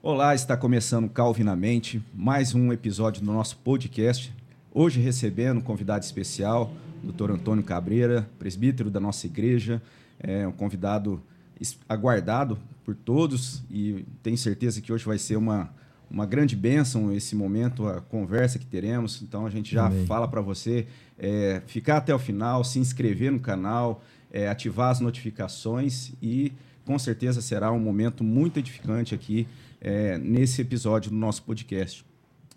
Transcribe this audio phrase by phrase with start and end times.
[0.00, 4.32] Olá, está começando Calvinamente, mais um episódio do nosso podcast.
[4.72, 7.32] Hoje recebendo um convidado especial, Dr.
[7.32, 9.82] Antônio Cabreira, presbítero da nossa igreja,
[10.20, 11.20] é um convidado
[11.88, 15.68] aguardado por todos e tenho certeza que hoje vai ser uma,
[16.08, 19.20] uma grande bênção esse momento, a conversa que teremos.
[19.20, 20.06] Então a gente já Amém.
[20.06, 20.86] fala para você
[21.18, 26.52] é, ficar até o final, se inscrever no canal, é, ativar as notificações e
[26.88, 29.46] com certeza será um momento muito edificante aqui
[29.78, 32.02] é, nesse episódio do nosso podcast.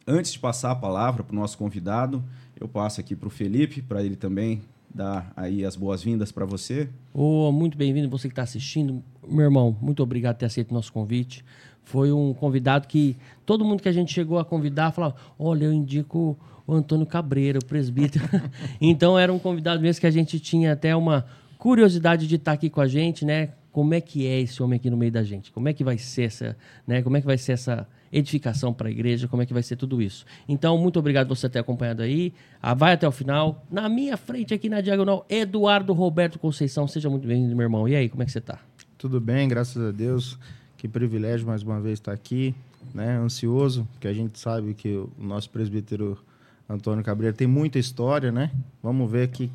[0.08, 2.24] Antes de passar a palavra para o nosso convidado,
[2.58, 6.88] eu passo aqui para o Felipe, para ele também dar aí as boas-vindas para você.
[7.14, 9.04] Oh, muito bem-vindo você que está assistindo.
[9.28, 11.44] Meu irmão, muito obrigado por ter aceito o nosso convite.
[11.84, 15.74] Foi um convidado que todo mundo que a gente chegou a convidar falava: olha, eu
[15.74, 18.24] indico o Antônio Cabreira, o presbítero.
[18.80, 21.26] então era um convidado mesmo que a gente tinha até uma
[21.58, 23.50] curiosidade de estar tá aqui com a gente, né?
[23.72, 25.52] Como é que é esse homem aqui no meio da gente?
[25.52, 27.02] Como é que vai ser essa, né?
[27.02, 29.78] Como é que vai ser essa edificação para a igreja, como é que vai ser
[29.78, 30.26] tudo isso.
[30.48, 32.34] Então, muito obrigado você ter acompanhado aí.
[32.62, 33.66] Ah, vai até o final.
[33.72, 36.88] Na minha frente, aqui na diagonal, Eduardo Roberto Conceição.
[36.88, 37.88] Seja muito bem-vindo, meu irmão.
[37.88, 38.60] E aí, como é que você está?
[38.98, 40.38] Tudo bem, graças a Deus.
[40.78, 42.54] Que privilégio mais uma vez estar aqui,
[42.94, 43.18] né?
[43.18, 46.18] Ansioso, porque a gente sabe que o nosso presbítero
[46.68, 48.52] Antônio Cabreira tem muita história, né?
[48.82, 49.50] Vamos ver o que,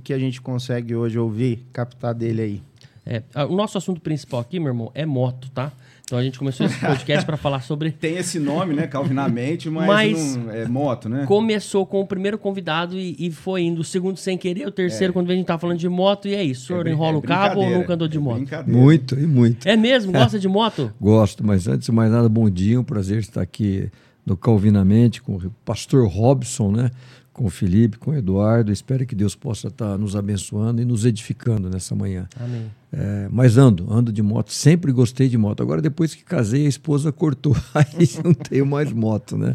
[0.00, 2.62] que a gente consegue hoje ouvir, captar dele aí.
[3.06, 5.72] É, o nosso assunto principal aqui, meu irmão, é moto, tá?
[6.04, 7.90] Então a gente começou esse podcast para falar sobre.
[7.90, 8.86] Tem esse nome, né?
[8.86, 11.24] Calvinamente, mas, mas não, é moto, né?
[11.26, 13.80] Começou com o primeiro convidado e, e, foi indo.
[13.80, 15.12] O segundo sem querer, o terceiro, é.
[15.12, 16.64] quando a gente tava falando de moto, e é isso.
[16.64, 18.44] O senhor é, enrola é o cabo ou nunca andou de é moto?
[18.66, 19.66] Muito, e muito.
[19.66, 20.10] É mesmo?
[20.12, 20.92] Gosta de moto?
[21.00, 23.90] Gosto, mas antes de mais nada, bom dia, um prazer estar aqui
[24.24, 26.90] no Calvinamente com o pastor Robson, né?
[27.36, 28.72] Com o Felipe, com o Eduardo.
[28.72, 32.26] Espero que Deus possa estar nos abençoando e nos edificando nessa manhã.
[32.40, 32.70] Amém.
[32.90, 34.50] É, mas ando, ando de moto.
[34.50, 35.62] Sempre gostei de moto.
[35.62, 37.54] Agora, depois que casei, a esposa cortou.
[37.74, 39.54] Aí não tenho mais moto, né?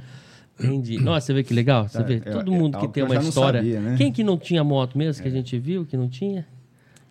[0.60, 1.00] Entendi.
[1.00, 1.88] Nossa, você vê que legal?
[1.88, 3.62] Você é, vê, é, todo mundo que tem uma história.
[3.62, 3.96] Sabia, né?
[3.98, 5.34] Quem que não tinha moto mesmo, que a é.
[5.34, 6.46] gente viu que não tinha?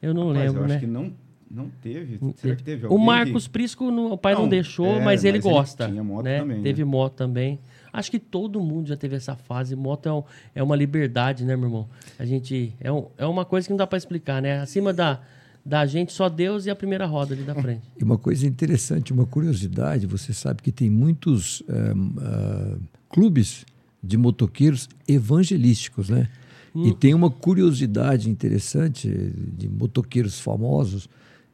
[0.01, 0.75] Eu não Rapaz, lembro, eu né?
[0.77, 1.13] Acho que não,
[1.51, 2.19] não teve.
[2.23, 3.51] Não Será que teve O Marcos que...
[3.51, 5.85] Prisco, no, o pai não, não deixou, é, mas ele mas gosta.
[5.85, 6.39] Ele tinha moto né?
[6.39, 6.63] também.
[6.63, 6.91] Teve né?
[6.91, 7.59] moto também.
[7.93, 9.75] Acho que todo mundo já teve essa fase.
[9.75, 10.23] Moto é, um,
[10.55, 11.89] é uma liberdade, né, meu irmão?
[12.19, 12.75] A gente.
[12.81, 14.61] É, um, é uma coisa que não dá para explicar, né?
[14.61, 15.21] Acima da,
[15.65, 17.83] da gente, só Deus e a primeira roda ali da frente.
[17.99, 23.65] E uma coisa interessante, uma curiosidade: você sabe que tem muitos uh, clubes
[24.03, 26.29] de motoqueiros evangelísticos, né?
[26.75, 26.87] Hum.
[26.87, 31.09] E tem uma curiosidade interessante de motoqueiros famosos.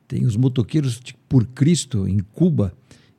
[0.06, 2.72] Tem os motoqueiros por Cristo em Cuba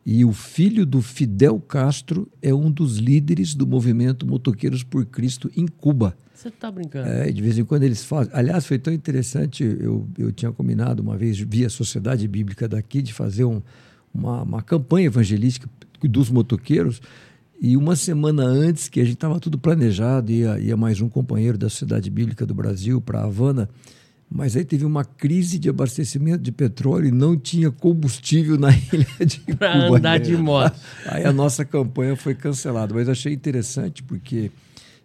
[0.10, 5.52] e o filho do Fidel Castro é um dos líderes do movimento Motoqueiros por Cristo
[5.54, 6.16] em Cuba.
[6.34, 7.10] Você está brincando?
[7.10, 8.32] É, de vez em quando eles fazem.
[8.34, 13.14] Aliás, foi tão interessante, eu, eu tinha combinado uma vez, via Sociedade Bíblica daqui, de
[13.14, 13.62] fazer um,
[14.14, 15.70] uma, uma campanha evangelística
[16.02, 17.02] dos motoqueiros.
[17.60, 21.58] E uma semana antes, que a gente estava tudo planejado, ia, ia mais um companheiro
[21.58, 23.68] da Sociedade Bíblica do Brasil para Havana
[24.30, 29.26] mas aí teve uma crise de abastecimento de petróleo e não tinha combustível na ilha
[29.26, 30.78] de Para andar de moto.
[31.08, 32.94] Aí a nossa campanha foi cancelada.
[32.94, 34.52] Mas achei interessante porque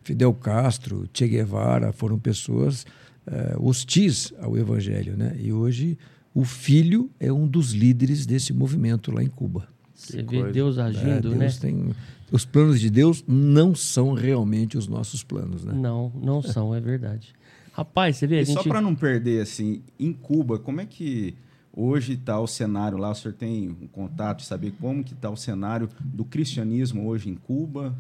[0.03, 2.85] Fidel Castro, Che Guevara foram pessoas
[3.27, 5.17] eh, hostis ao evangelho.
[5.17, 5.37] Né?
[5.39, 5.97] E hoje
[6.35, 9.69] o filho é um dos líderes desse movimento lá em Cuba.
[9.95, 11.49] Você vê Deus agindo, é, Deus né?
[11.61, 11.91] Tem,
[12.33, 15.73] os planos de Deus não são realmente os nossos planos, né?
[15.75, 17.33] Não, não são, é verdade.
[17.73, 18.55] Rapaz, você vê, a e gente...
[18.55, 21.35] só para não perder, assim, em Cuba, como é que
[21.73, 23.11] hoje está o cenário lá?
[23.11, 27.31] O senhor tem um contato de saber como que está o cenário do cristianismo hoje
[27.31, 27.97] em Cuba?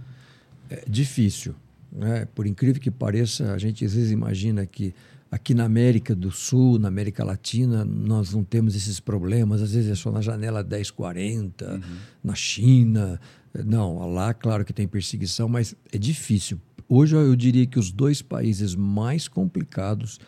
[0.68, 1.54] É difícil.
[1.90, 2.26] Né?
[2.34, 4.94] Por incrível que pareça, a gente às vezes imagina que
[5.30, 9.62] aqui na América do Sul, na América Latina, nós não temos esses problemas.
[9.62, 11.80] Às vezes é só na janela 1040, uhum.
[12.22, 13.18] na China.
[13.64, 16.60] Não, lá, claro que tem perseguição, mas é difícil
[16.94, 20.20] Hoje eu diria que os dois países mais complicados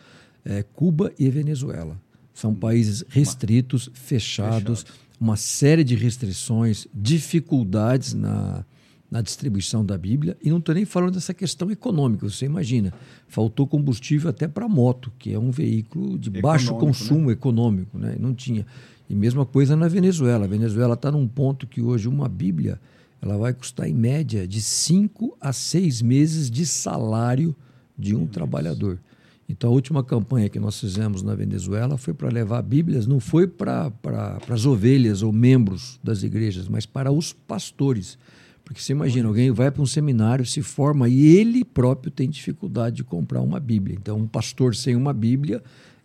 [0.43, 1.95] é Cuba e Venezuela.
[2.33, 2.55] São hum.
[2.55, 4.99] países restritos, fechados, Fechado.
[5.21, 8.65] uma série de restrições, dificuldades na,
[9.11, 10.35] na distribuição da Bíblia.
[10.41, 12.27] E não estou nem falando dessa questão econômica.
[12.27, 12.91] Você imagina,
[13.27, 17.33] faltou combustível até para moto, que é um veículo de econômico, baixo consumo né?
[17.33, 17.95] econômico.
[17.95, 18.15] Né?
[18.19, 18.65] Não tinha.
[19.07, 20.45] E mesma coisa na Venezuela.
[20.45, 22.81] A Venezuela está num ponto que hoje uma Bíblia
[23.21, 27.55] ela vai custar em média de 5 a 6 meses de salário
[27.97, 28.99] de um trabalhador.
[29.47, 33.47] Então, a última campanha que nós fizemos na Venezuela foi para levar Bíblias, não foi
[33.47, 38.17] para pra, as ovelhas ou membros das igrejas, mas para os pastores.
[38.63, 42.95] Porque você imagina, alguém vai para um seminário, se forma e ele próprio tem dificuldade
[42.95, 43.95] de comprar uma Bíblia.
[43.99, 45.61] Então, um pastor sem uma Bíblia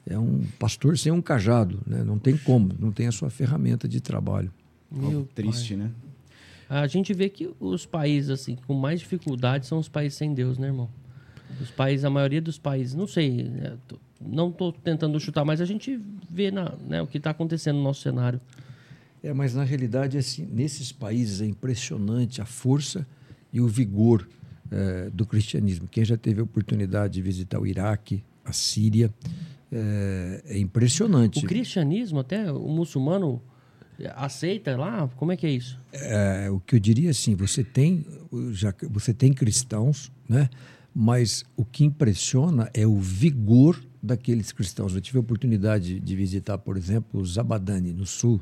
[0.06, 2.04] é um pastor sem um cajado, né?
[2.04, 4.52] não tem como, não tem a sua ferramenta de trabalho.
[4.90, 5.84] Meu triste, pai.
[5.84, 5.90] né?
[6.70, 10.56] A gente vê que os países assim com mais dificuldade são os países sem Deus,
[10.56, 10.88] né, irmão?
[11.60, 13.50] Os países, a maioria dos países, não sei,
[13.88, 16.00] tô- não estou tentando chutar, mas a gente
[16.30, 18.40] vê na, né, o que está acontecendo no nosso cenário.
[19.22, 23.04] É, mas na realidade, assim, nesses países é impressionante a força
[23.52, 24.28] e o vigor
[24.70, 25.88] eh, do cristianismo.
[25.88, 29.12] Quem já teve a oportunidade de visitar o Iraque, a Síria,
[29.72, 31.44] eh, é impressionante.
[31.44, 33.42] O cristianismo, até o muçulmano
[34.14, 35.08] aceita lá?
[35.16, 35.78] Como é que é isso?
[35.92, 38.06] É, o que eu diria assim, você tem
[38.52, 40.48] já você tem cristãos, né?
[40.94, 44.94] Mas o que impressiona é o vigor daqueles cristãos.
[44.94, 48.40] Eu tive a oportunidade de visitar, por exemplo, Zabadani, no sul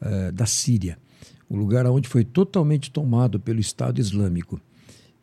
[0.00, 0.98] eh, da Síria,
[1.48, 4.60] um lugar onde foi totalmente tomado pelo Estado Islâmico.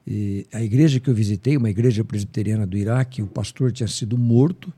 [0.05, 4.17] E a igreja que eu visitei, uma igreja presbiteriana do Iraque, o pastor tinha sido
[4.17, 4.73] morto.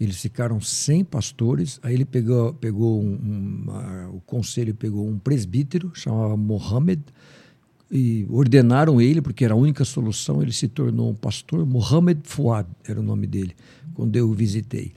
[0.00, 1.80] Eles ficaram sem pastores.
[1.82, 7.02] Aí ele pegou, pegou um, um, a- o conselho pegou um presbítero, chamava Mohammed,
[7.90, 10.42] e ordenaram ele, porque era a única solução.
[10.42, 11.64] Ele se tornou um pastor.
[11.66, 13.54] Mohammed Fuad era o nome dele,
[13.94, 14.92] quando eu o visitei.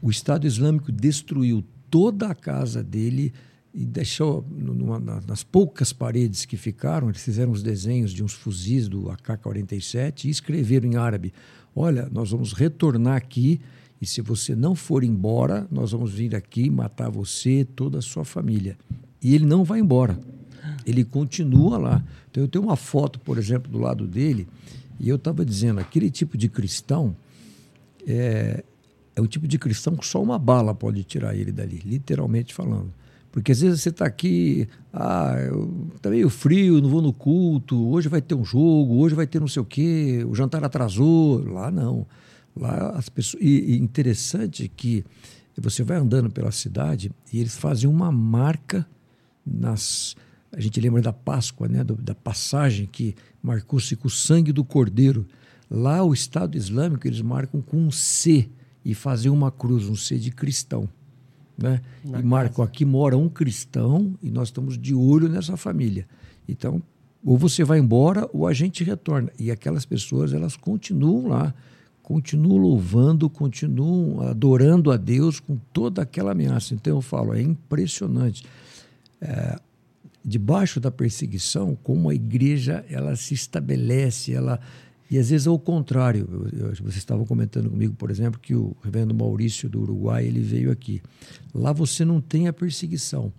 [0.00, 3.32] O Estado Islâmico destruiu toda a casa dele
[3.74, 8.32] e deixou numa- na- nas poucas paredes que ficaram, eles fizeram os desenhos de uns
[8.32, 11.32] fuzis do AK-47 e escreveram em árabe:
[11.74, 13.60] Olha, nós vamos retornar aqui
[14.00, 18.24] e se você não for embora, nós vamos vir aqui matar você, toda a sua
[18.24, 18.76] família.
[19.22, 20.18] E ele não vai embora.
[20.86, 22.04] Ele continua lá.
[22.30, 24.46] Então eu tenho uma foto, por exemplo, do lado dele,
[25.00, 27.16] e eu estava dizendo, aquele tipo de cristão
[28.06, 28.64] é,
[29.16, 32.92] é o tipo de cristão que só uma bala pode tirar ele dali, literalmente falando.
[33.30, 35.36] Porque às vezes você está aqui, ah,
[35.94, 39.38] está meio frio, não vou no culto, hoje vai ter um jogo, hoje vai ter
[39.38, 41.44] não sei o quê, o jantar atrasou.
[41.44, 42.06] Lá não.
[42.58, 43.42] Lá as pessoas.
[43.42, 45.04] E, e interessante que
[45.56, 48.86] você vai andando pela cidade e eles fazem uma marca
[49.44, 50.14] nas.
[50.52, 54.64] A gente lembra da Páscoa, né, do- da passagem que marcou-se com o sangue do
[54.64, 55.26] cordeiro.
[55.70, 58.48] Lá o Estado Islâmico eles marcam com um C
[58.84, 60.88] e fazem uma cruz, um C de cristão.
[61.56, 61.80] Né?
[62.04, 66.06] Na E marcam aqui mora um cristão e nós estamos de olho nessa família.
[66.48, 66.80] Então,
[67.24, 69.30] ou você vai embora ou a gente retorna.
[69.38, 71.52] E aquelas pessoas, elas continuam lá,
[72.08, 76.72] continuam louvando, continuam adorando a Deus com toda aquela ameaça.
[76.72, 78.44] Então eu falo, é impressionante.
[79.20, 79.60] É,
[80.24, 84.58] debaixo da perseguição, como a igreja ela se estabelece, ela
[85.10, 86.26] e às vezes é o contrário.
[86.30, 90.40] Eu- eu- Vocês estavam comentando comigo, por exemplo, que o reverendo Maurício do Uruguai ele
[90.40, 91.02] veio aqui.
[91.54, 93.30] Lá você não tem a perseguição,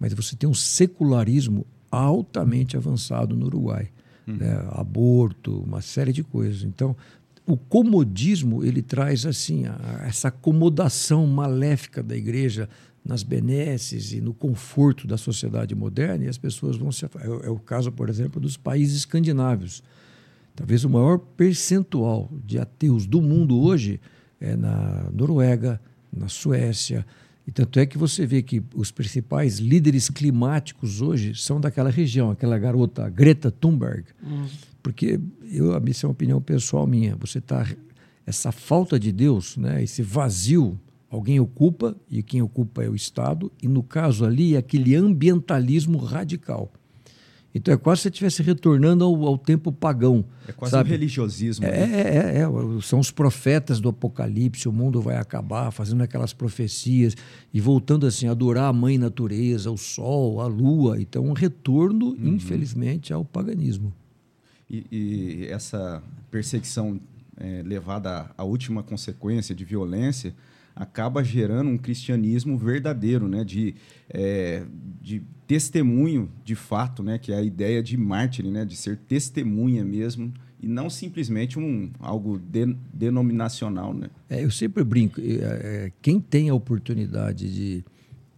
[0.00, 3.88] mas você tem um secularismo altamente avançado no Uruguai,
[4.26, 4.60] né?
[4.72, 6.64] aborto, uma série de coisas.
[6.64, 6.96] Então
[7.48, 12.68] o comodismo ele traz assim a- essa acomodação maléfica da igreja
[13.04, 17.08] nas benesses e no conforto da sociedade moderna e as pessoas vão se é,
[17.44, 19.82] é o caso por exemplo dos países escandinavos
[20.54, 23.98] talvez o maior percentual de ateus do mundo hoje
[24.40, 25.80] é na Noruega
[26.14, 27.06] na Suécia
[27.46, 32.30] e tanto é que você vê que os principais líderes climáticos hoje são daquela região
[32.30, 34.04] aquela garota Greta Thunberg
[34.82, 35.20] porque
[35.50, 37.66] eu a isso é uma opinião pessoal minha você está
[38.26, 40.78] essa falta de Deus né esse vazio
[41.10, 45.98] alguém ocupa e quem ocupa é o Estado e no caso ali é aquele ambientalismo
[45.98, 46.70] radical
[47.54, 50.90] então é quase se você estivesse retornando ao, ao tempo pagão É quase sabe?
[50.90, 51.66] um religiosismo.
[51.66, 52.00] É, né?
[52.00, 57.14] é, é, é, são os profetas do Apocalipse, o mundo vai acabar, fazendo aquelas profecias
[57.52, 61.00] e voltando assim a adorar a mãe natureza, o sol, a lua.
[61.00, 63.92] Então, um retorno, infelizmente, ao paganismo.
[64.70, 67.00] E, e essa perseguição
[67.36, 70.34] é, levada à- última consequência de violência
[70.76, 73.42] acaba gerando um cristianismo verdadeiro, né?
[73.44, 73.74] De,
[74.10, 74.64] é,
[75.00, 77.18] de testemunho de fato, né?
[77.18, 78.64] Que é a ideia de mártir, né?
[78.64, 84.08] De ser testemunha mesmo e não simplesmente um algo de- denominacional, né?
[84.28, 85.24] É, eu sempre brinco, é,
[85.86, 87.84] é, quem tem a oportunidade de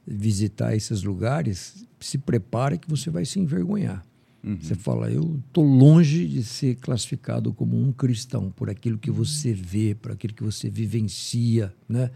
[0.07, 4.05] visitar esses lugares, se prepare que você vai se envergonhar.
[4.43, 9.53] Você fala, eu estou longe de ser classificado como um cristão por aquilo que você
[9.53, 12.11] vê, por aquilo que você vivencia, né?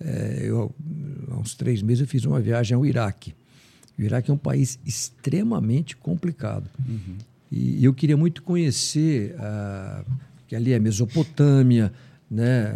[0.00, 0.74] É, eu,
[1.30, 3.32] há uns três meses eu fiz uma viagem ao Iraque.
[3.96, 6.68] O Iraque é um país extremamente complicado.
[7.50, 10.04] E eu queria muito conhecer, ah,
[10.48, 11.92] que ali é Mesopotâmia,
[12.28, 12.72] né,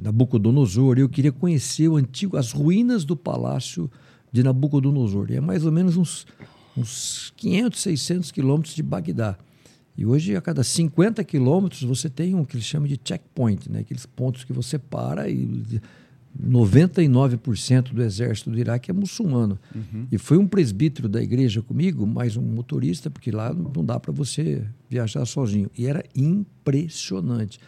[0.00, 0.98] Nabucodonosor.
[0.98, 3.90] Eu queria conhecer o antigo, as ruínas do palácio
[4.30, 5.30] de Nabucodonosor.
[5.30, 6.26] E é mais ou menos uns,
[6.76, 9.36] uns 500, 600 quilômetros de Bagdá.
[9.96, 13.80] E hoje, a cada 50 quilômetros, você tem um que eles chamam de checkpoint, né?
[13.80, 15.80] aqueles pontos que você para e
[16.40, 19.58] 99% do exército do Iraque é muçulmano.
[19.74, 20.06] Uhum.
[20.10, 24.12] E foi um presbítero da igreja comigo, mais um motorista, porque lá não dá para
[24.12, 25.70] você viajar sozinho.
[25.76, 27.60] E era impressionante.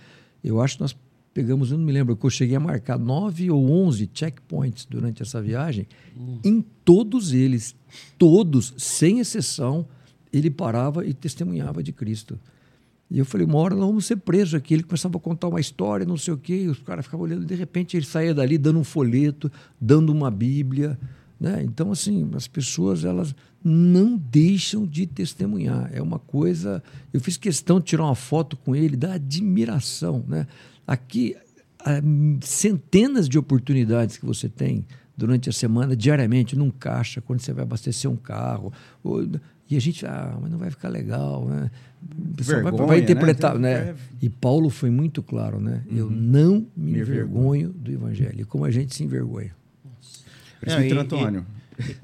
[0.43, 0.97] Eu acho que nós
[1.35, 5.21] pegamos, eu não me lembro, que eu cheguei a marcar nove ou onze checkpoints durante
[5.21, 5.87] essa viagem.
[6.17, 6.39] Uhum.
[6.45, 7.75] Em todos eles,
[8.17, 9.87] todos, sem exceção,
[10.33, 12.39] ele parava e testemunhava de Cristo.
[13.11, 14.75] E eu falei, uma hora nós vamos ser presos aqui.
[14.75, 17.45] Ele começava a contar uma história, não sei o quê, e os caras ficavam olhando,
[17.45, 19.51] de repente ele saía dali dando um folheto,
[19.81, 20.99] dando uma Bíblia.
[21.39, 21.63] Né?
[21.65, 25.91] Então, assim, as pessoas elas não deixam de testemunhar.
[25.93, 26.83] É uma coisa.
[27.13, 30.25] Eu fiz questão de tirar uma foto com ele, da admiração.
[30.27, 30.47] Né?
[30.87, 31.37] Aqui,
[32.43, 34.85] centenas de oportunidades que você tem
[35.17, 38.73] durante a semana, diariamente, num caixa, quando você vai abastecer um carro.
[39.03, 39.23] Ou,
[39.71, 41.71] e a gente, ah, mas não vai ficar legal, né?
[42.03, 43.85] Vergonha, vai, vai, interpretar, né?
[43.87, 43.95] né?
[44.21, 45.83] E Paulo foi muito claro, né?
[45.91, 45.97] Uhum.
[45.97, 48.43] Eu não me, me envergonho do evangelho.
[48.43, 49.55] E como a gente se envergonha.
[50.61, 51.47] Presbítero Antônio.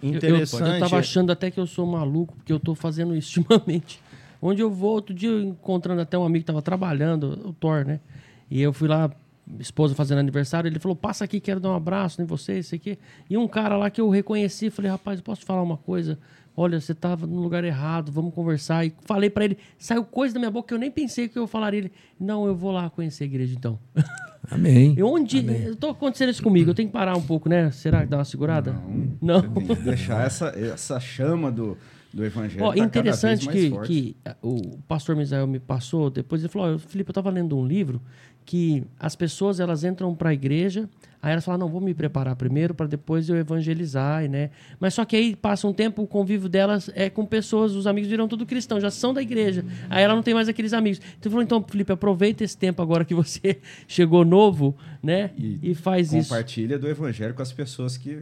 [0.02, 0.68] Interessante.
[0.68, 4.00] Eu estava achando até que eu sou maluco, porque eu estou fazendo isso ultimamente.
[4.40, 8.00] Onde eu vou, outro dia encontrando até um amigo que estava trabalhando, o Thor, né?
[8.50, 9.10] E eu fui lá,
[9.58, 12.98] esposa fazendo aniversário, ele falou, passa aqui, quero dar um abraço em você, isso aqui.
[13.28, 16.18] E um cara lá que eu reconheci, falei, rapaz, posso falar uma coisa?
[16.56, 18.84] olha, você estava no lugar errado, vamos conversar.
[18.84, 21.46] E falei para ele, saiu coisa da minha boca que eu nem pensei que eu
[21.46, 21.80] falaria.
[21.80, 23.78] Ele, não, eu vou lá conhecer a igreja então.
[24.50, 24.94] Amém.
[24.96, 25.38] E onde.
[25.38, 25.62] Amém.
[25.64, 27.70] Eu tô acontecendo isso comigo, eu tenho que parar um pouco, né?
[27.70, 28.72] Será que dá uma segurada?
[29.20, 29.42] Não.
[29.42, 29.54] não.
[29.54, 31.76] Você tem que deixar essa, essa chama do,
[32.12, 32.64] do evangelho.
[32.64, 37.12] Ó, tá interessante que, que o pastor Misael me passou, depois ele falou: Felipe, eu
[37.12, 38.00] estava lendo um livro
[38.44, 40.88] que as pessoas elas entram para a igreja
[41.22, 44.50] Aí elas falam, não, vou me preparar primeiro para depois eu evangelizar, né?
[44.78, 48.08] Mas só que aí passa um tempo, o convívio delas é com pessoas, os amigos
[48.08, 49.62] viram tudo cristão, já são da igreja.
[49.90, 51.00] Aí ela não tem mais aqueles amigos.
[51.18, 55.30] Então falou, então, Felipe, aproveita esse tempo agora que você chegou novo, né?
[55.36, 56.28] E, e faz compartilha isso.
[56.30, 58.14] Compartilha do evangelho com as pessoas que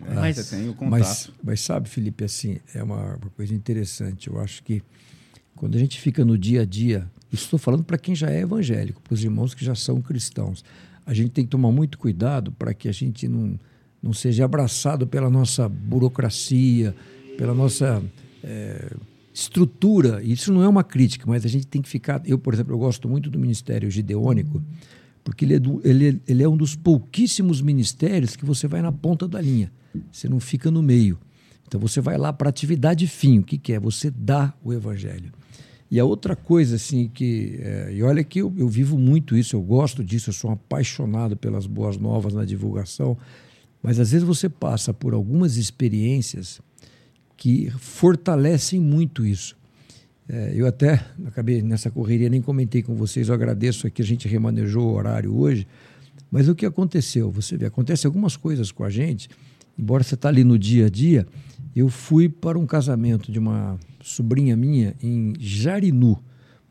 [0.00, 0.98] né, mas, você tem o contato.
[0.98, 4.28] Mas, mas sabe, Felipe, assim, é uma, uma coisa interessante.
[4.28, 4.82] Eu acho que
[5.54, 9.00] quando a gente fica no dia a dia, estou falando para quem já é evangélico,
[9.02, 10.64] para os irmãos que já são cristãos
[11.10, 13.58] a gente tem que tomar muito cuidado para que a gente não,
[14.00, 16.94] não seja abraçado pela nossa burocracia,
[17.36, 18.00] pela nossa
[18.44, 18.92] é,
[19.34, 20.22] estrutura.
[20.22, 22.22] Isso não é uma crítica, mas a gente tem que ficar.
[22.24, 24.62] Eu, por exemplo, eu gosto muito do Ministério Gideônico,
[25.24, 28.92] porque ele é, do, ele, ele é um dos pouquíssimos ministérios que você vai na
[28.92, 29.72] ponta da linha,
[30.12, 31.18] você não fica no meio.
[31.66, 33.40] Então você vai lá para atividade fim.
[33.40, 33.80] O que, que é?
[33.80, 35.32] Você dá o evangelho.
[35.90, 37.58] E a outra coisa, assim, que.
[37.60, 41.36] É, e olha que eu, eu vivo muito isso, eu gosto disso, eu sou apaixonado
[41.36, 43.18] pelas boas novas na divulgação,
[43.82, 46.60] mas às vezes você passa por algumas experiências
[47.36, 49.56] que fortalecem muito isso.
[50.28, 54.28] É, eu até acabei nessa correria, nem comentei com vocês, eu agradeço aqui, a gente
[54.28, 55.66] remanejou o horário hoje,
[56.30, 57.32] mas o que aconteceu?
[57.32, 59.28] Você vê, acontece algumas coisas com a gente,
[59.76, 61.26] embora você está ali no dia a dia,
[61.74, 66.18] eu fui para um casamento de uma sobrinha minha em Jarinu,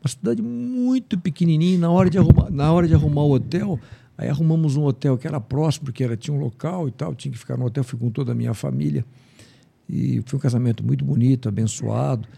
[0.02, 1.78] uma cidade muito pequenininha.
[1.78, 3.78] Na hora de arrumar, na hora de arrumar o hotel,
[4.16, 7.30] aí arrumamos um hotel que era próximo, porque era, tinha um local e tal, tinha
[7.32, 9.04] que ficar no hotel, fui com toda a minha família.
[9.88, 12.28] E foi um casamento muito bonito, abençoado.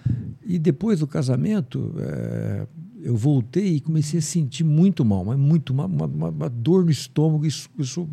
[0.45, 2.67] E depois do casamento, é,
[3.03, 6.85] eu voltei e comecei a sentir muito mal, mas muito mal, uma, uma, uma dor
[6.85, 8.09] no estômago, isso, isso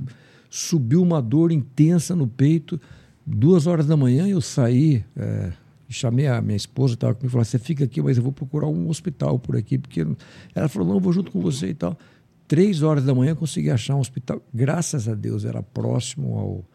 [0.49, 2.79] subiu uma dor intensa no peito.
[3.25, 5.53] Duas horas da manhã eu saí, é,
[5.89, 8.89] chamei a minha esposa, estava comigo, falou: você fica aqui, mas eu vou procurar um
[8.89, 10.05] hospital por aqui, porque
[10.53, 11.97] ela falou: não, eu vou junto com você e tal.
[12.47, 16.65] Três horas da manhã eu consegui achar um hospital, graças a Deus, era próximo ao,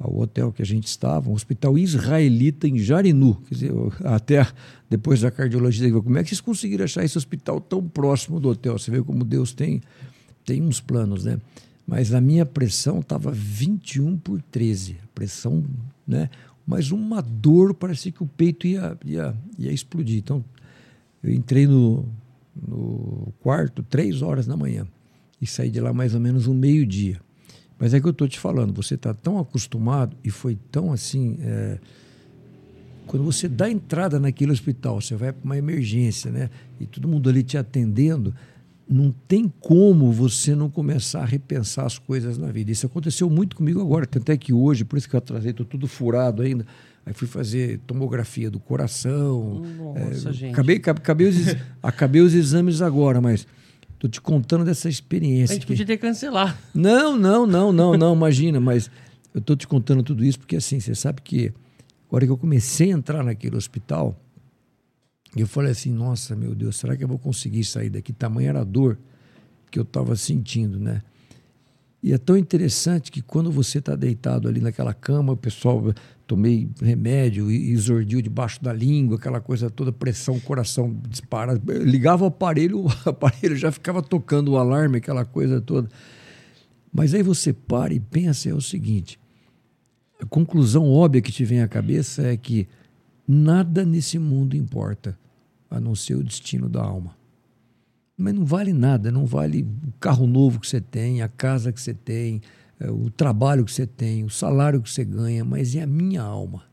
[0.00, 3.34] ao hotel que a gente estava, um hospital israelita em Jarinu.
[3.46, 3.72] Quer dizer,
[4.04, 4.46] até
[4.88, 8.78] depois da cardiologia, como é que vocês conseguiram achar esse hospital tão próximo do hotel?
[8.78, 9.82] Você vê como Deus tem,
[10.44, 11.38] tem uns planos, né?
[11.86, 15.64] Mas a minha pressão estava 21 por 13, pressão,
[16.06, 16.28] né?
[16.68, 20.18] Mas uma dor, parecia que o peito ia, ia, ia explodir.
[20.18, 20.44] Então,
[21.22, 22.06] eu entrei no,
[22.54, 24.86] no quarto três horas da manhã
[25.40, 27.22] e saí de lá mais ou menos um meio-dia.
[27.78, 31.38] Mas é que eu estou te falando, você está tão acostumado e foi tão assim.
[31.40, 31.78] É,
[33.06, 36.50] quando você dá entrada naquele hospital, você vai para uma emergência, né?
[36.78, 38.34] E todo mundo ali te atendendo,
[38.88, 42.70] não tem como você não começar a repensar as coisas na vida.
[42.70, 45.86] Isso aconteceu muito comigo agora, até que hoje, por isso que eu atrasei, estou tudo
[45.86, 46.64] furado ainda.
[47.04, 49.62] Aí fui fazer tomografia do coração.
[49.78, 50.52] Nossa, é, gente.
[50.52, 51.36] Acabei, acabei, os,
[51.82, 53.46] acabei os exames agora, mas
[53.94, 55.52] estou te contando dessa experiência.
[55.52, 55.72] A gente que...
[55.72, 56.54] podia ter cancelado.
[56.74, 58.90] Não, não, não, não, não, imagina, mas
[59.34, 61.52] eu estou te contando tudo isso porque assim, você sabe que
[62.08, 64.18] agora que eu comecei a entrar naquele hospital,
[65.38, 68.12] e eu falei assim, nossa, meu Deus, será que eu vou conseguir sair daqui?
[68.12, 68.98] Tamanha era a dor
[69.70, 71.00] que eu estava sentindo, né?
[72.02, 75.94] E é tão interessante que quando você está deitado ali naquela cama, o pessoal
[76.26, 81.60] tomei remédio e exordiu debaixo da língua, aquela coisa toda, pressão, coração dispara.
[81.84, 85.88] Ligava o aparelho, o aparelho já ficava tocando o alarme, aquela coisa toda.
[86.92, 89.20] Mas aí você para e pensa é o seguinte:
[90.20, 92.66] a conclusão óbvia que te vem à cabeça é que
[93.26, 95.16] nada nesse mundo importa
[95.70, 97.16] a não ser o destino da alma.
[98.16, 101.80] Mas não vale nada, não vale o carro novo que você tem, a casa que
[101.80, 102.40] você tem,
[102.80, 106.22] é, o trabalho que você tem, o salário que você ganha, mas é a minha
[106.22, 106.64] alma.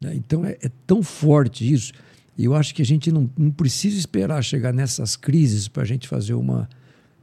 [0.00, 0.14] Né?
[0.14, 1.92] Então é, é, tão forte isso.
[2.36, 5.86] E eu acho que a gente não, não precisa esperar chegar nessas crises para a
[5.86, 6.68] gente fazer uma.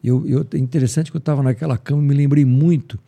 [0.04, 3.00] Eu, eu, é interessante que eu estava naquela cama e me lembrei muito.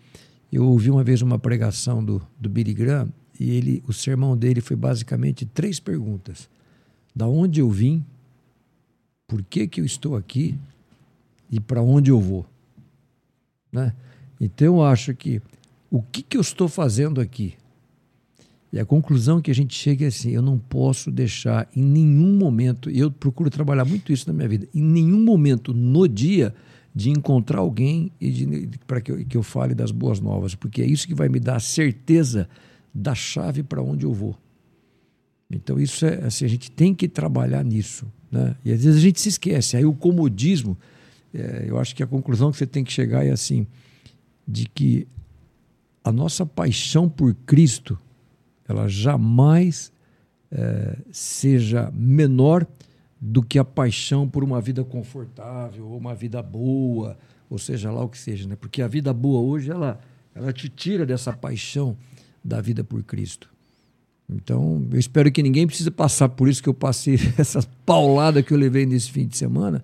[0.52, 3.10] Eu ouvi uma vez uma pregação do, do Billy Graham
[3.40, 6.50] e ele, o sermão dele foi basicamente três perguntas:
[7.18, 8.06] Da onde eu vim?
[9.28, 10.58] por que, que eu estou aqui
[11.52, 12.46] e para onde eu vou.
[13.72, 13.94] Né?
[14.40, 15.42] Então eu acho que
[15.92, 17.56] o que, que eu estou fazendo aqui?
[18.72, 22.38] E a conclusão que a gente chega é assim: eu não posso deixar em nenhum
[22.38, 26.56] momento, eu procuro trabalhar muito isso na minha vida, em nenhum momento no dia
[26.96, 31.08] de encontrar alguém e para que, que eu fale das boas novas, porque é isso
[31.08, 32.50] que vai me dar a certeza
[32.94, 34.36] da chave para onde eu vou.
[35.50, 38.06] Então isso é assim, a gente tem que trabalhar nisso.
[38.32, 38.56] Né?
[38.64, 39.78] E às vezes a gente se esquece.
[39.78, 40.78] Aí o comodismo,
[41.34, 43.66] é, eu acho que a conclusão que você tem que chegar é assim,
[44.48, 45.08] de que
[46.04, 47.98] a nossa paixão por Cristo,
[48.68, 49.92] ela jamais
[50.52, 52.66] é, seja menor
[53.20, 57.18] do que a paixão por uma vida confortável, ou uma vida boa,
[57.50, 58.56] ou seja lá o que seja, né?
[58.56, 60.00] Porque a vida boa hoje ela
[60.38, 61.98] ela te tira dessa paixão
[62.44, 63.50] da vida por Cristo.
[64.30, 68.54] Então, eu espero que ninguém precise passar por isso que eu passei, essa paulada que
[68.54, 69.84] eu levei nesse fim de semana,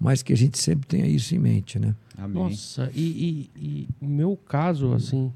[0.00, 1.94] mas que a gente sempre tenha isso em mente, né?
[2.18, 2.42] Amém.
[2.42, 5.32] Nossa, e, e, e o meu caso, assim,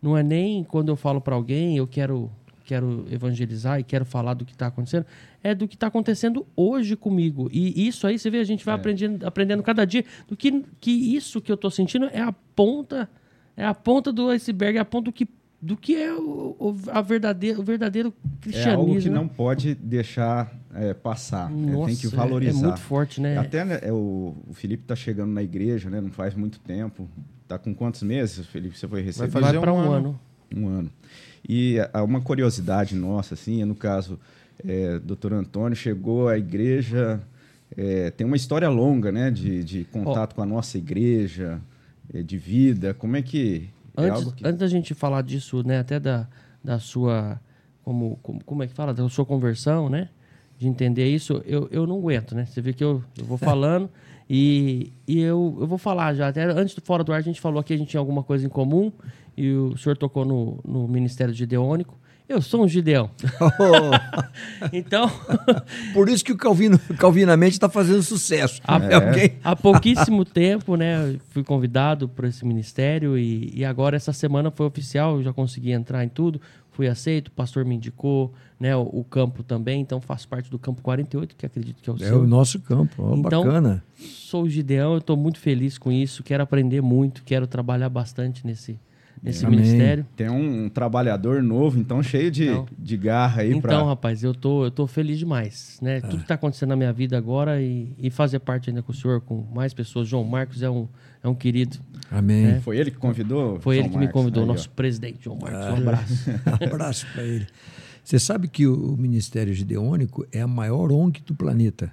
[0.00, 2.28] não é nem quando eu falo para alguém, eu quero,
[2.64, 5.06] quero evangelizar e quero falar do que está acontecendo,
[5.42, 7.48] é do que está acontecendo hoje comigo.
[7.52, 8.78] E isso aí, você vê, a gente vai é.
[8.78, 13.08] aprendendo, aprendendo cada dia do que, que isso que eu estou sentindo é a ponta,
[13.56, 15.28] é a ponta do iceberg, é a ponta do que
[15.62, 18.72] do que é o, o, a verdadeiro, o verdadeiro cristianismo.
[18.72, 21.48] É algo que não pode deixar é, passar.
[21.48, 22.58] Nossa, é, tem que valorizar.
[22.58, 23.38] É, é, muito forte, né?
[23.38, 26.00] Até né, é, o, o Felipe está chegando na igreja, né?
[26.00, 27.08] Não faz muito tempo.
[27.44, 28.76] Está com quantos meses, Felipe?
[28.76, 29.30] Você foi receber?
[29.30, 30.20] Vai fazer para um, um ano.
[30.52, 30.90] Um ano.
[31.48, 34.18] E a, uma curiosidade nossa, assim, é no caso,
[34.66, 37.20] é, doutor Antônio chegou à igreja,
[37.76, 39.30] é, tem uma história longa, né?
[39.30, 40.34] De, de contato oh.
[40.34, 41.60] com a nossa igreja,
[42.12, 42.92] é, de vida.
[42.94, 44.46] Como é que é antes, que...
[44.46, 46.26] antes da gente falar disso, né, até da,
[46.62, 47.40] da sua.
[47.82, 48.94] Como, como, como é que fala?
[48.94, 50.08] Da sua conversão, né?
[50.58, 52.44] De entender isso, eu, eu não aguento, né?
[52.44, 53.90] Você vê que eu, eu vou falando
[54.30, 56.28] e, e eu, eu vou falar já.
[56.28, 58.46] Até antes do Fora do Ar, a gente falou que a gente tinha alguma coisa
[58.46, 58.92] em comum
[59.36, 61.98] e o senhor tocou no, no Ministério Gideônico.
[62.32, 63.10] Eu sou um Gideão.
[63.40, 64.66] Oh.
[64.72, 65.10] então.
[65.92, 68.58] Por isso que o Calvino, Calvinamente está fazendo sucesso.
[68.64, 68.94] Há, é.
[68.94, 69.32] alguém...
[69.44, 71.16] há pouquíssimo tempo, né?
[71.28, 75.72] Fui convidado para esse ministério e, e agora essa semana foi oficial, eu já consegui
[75.72, 76.40] entrar em tudo,
[76.70, 78.74] fui aceito, o pastor me indicou, né?
[78.74, 81.96] O, o campo também, então faço parte do campo 48, que acredito que é o
[81.96, 82.14] é seu.
[82.14, 83.84] É o nosso campo, oh, então, bacana.
[83.94, 88.46] Sou o Gideão, eu estou muito feliz com isso, quero aprender muito, quero trabalhar bastante
[88.46, 88.80] nesse
[89.22, 89.60] nesse Amém.
[89.60, 90.06] ministério.
[90.16, 93.84] Tem um, um, trabalhador novo, então cheio de, então, de garra aí Então, pra...
[93.84, 95.98] rapaz, eu tô, eu tô feliz demais, né?
[95.98, 96.00] Ah.
[96.00, 98.94] Tudo que está acontecendo na minha vida agora e, e fazer parte ainda com o
[98.94, 100.08] senhor, com mais pessoas.
[100.08, 100.88] João Marcos é um,
[101.22, 101.78] é um querido.
[102.10, 102.46] Amém.
[102.46, 102.60] Né?
[102.60, 103.60] Foi ele que convidou?
[103.60, 104.08] Foi João ele que Marcos.
[104.08, 104.74] me convidou, aí, nosso ó.
[104.74, 105.60] presidente, João Marcos.
[105.60, 105.72] Ah.
[105.72, 106.30] Um abraço.
[106.60, 107.46] um abraço para ele.
[108.02, 111.92] Você sabe que o Ministério Gideônico é a maior ONG do planeta.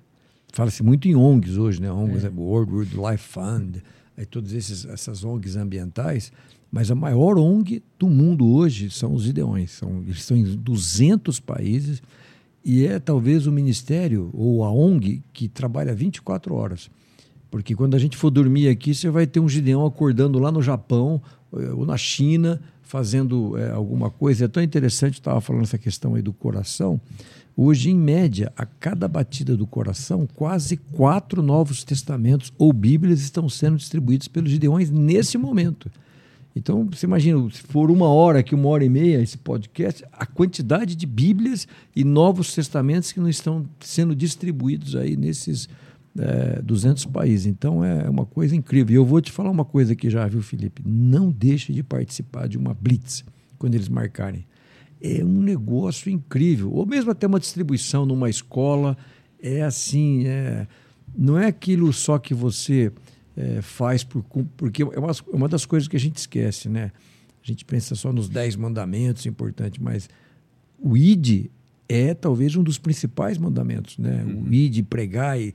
[0.52, 1.92] Fala-se muito em ONGs hoje, né?
[1.92, 2.30] ONGs, é.
[2.30, 3.78] World Wildlife Fund,
[4.18, 4.54] aí todas
[4.86, 6.32] essas ONGs ambientais.
[6.72, 9.72] Mas a maior ONG do mundo hoje são os Ideões.
[9.72, 12.02] São, eles estão em 200 países
[12.64, 16.90] e é talvez o ministério ou a ONG que trabalha 24 horas.
[17.50, 20.62] Porque quando a gente for dormir aqui, você vai ter um Gideão acordando lá no
[20.62, 21.22] Japão
[21.54, 24.46] eh, ou na China, fazendo é, alguma coisa.
[24.46, 27.00] É tão interessante, estava falando essa questão aí do coração.
[27.56, 33.50] Hoje, em média, a cada batida do coração, quase quatro novos testamentos ou bíblias estão
[33.50, 35.92] sendo distribuídos pelos Gideões nesse momento.
[36.56, 40.26] Então, você imagina, se for uma hora aqui, uma hora e meia, esse podcast, a
[40.26, 45.70] quantidade de Bíblias e Novos Testamentos que não estão sendo distribuídos aí nesses
[46.18, 47.46] é, 200 países.
[47.46, 48.94] Então, é uma coisa incrível.
[48.94, 50.82] E eu vou te falar uma coisa aqui já, viu, Felipe?
[50.86, 53.24] Não deixe de participar de uma Blitz
[53.58, 54.46] quando eles marcarem.
[55.02, 56.72] É um negócio incrível.
[56.74, 58.98] Ou mesmo até uma distribuição numa escola.
[59.42, 60.68] É assim, é...
[61.16, 62.92] não é aquilo só que você
[63.40, 64.22] é, faz por,
[64.58, 66.92] porque é uma, é uma das coisas que a gente esquece, né?
[67.42, 70.10] A gente pensa só nos dez mandamentos, importante, mas
[70.78, 71.46] o ID
[71.88, 74.24] é talvez um dos principais mandamentos, né?
[74.24, 74.44] Uhum.
[74.44, 75.54] O ID, pregar e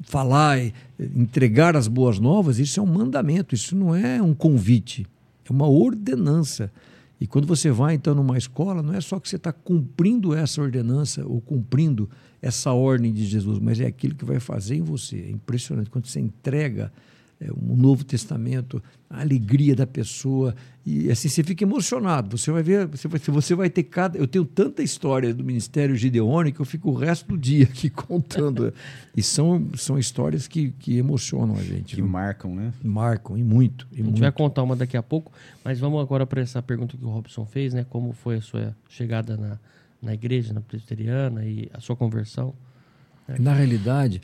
[0.00, 5.06] falar, e entregar as boas novas, isso é um mandamento, isso não é um convite,
[5.48, 6.72] é uma ordenança.
[7.22, 10.60] E quando você vai então numa escola, não é só que você está cumprindo essa
[10.60, 12.10] ordenança ou cumprindo
[12.42, 15.20] essa ordem de Jesus, mas é aquilo que vai fazer em você.
[15.20, 16.92] É impressionante quando você entrega
[17.50, 22.36] um Novo Testamento, a alegria da pessoa e assim você fica emocionado.
[22.36, 24.18] Você vai ver, você vai, você vai ter cada.
[24.18, 27.88] Eu tenho tanta história do Ministério Gideônico que eu fico o resto do dia aqui
[27.90, 28.72] contando.
[29.16, 31.94] e são, são histórias que, que emocionam a gente.
[31.94, 32.10] Que viu?
[32.10, 32.72] marcam, né?
[32.82, 33.86] Marcam e muito.
[33.90, 34.20] E a gente muito.
[34.20, 35.32] vai contar uma daqui a pouco,
[35.64, 37.84] mas vamos agora para essa pergunta que o Robson fez, né?
[37.88, 39.58] Como foi a sua chegada na
[40.02, 42.52] na igreja, na presbiteriana e a sua conversão?
[43.28, 43.36] Né?
[43.38, 44.20] Na realidade,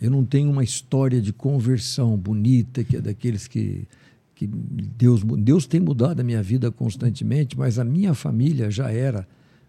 [0.00, 3.86] eu não tenho uma história de conversão bonita, que é daqueles que,
[4.34, 9.26] que Deus, Deus tem mudado a minha vida constantemente, mas a minha família já era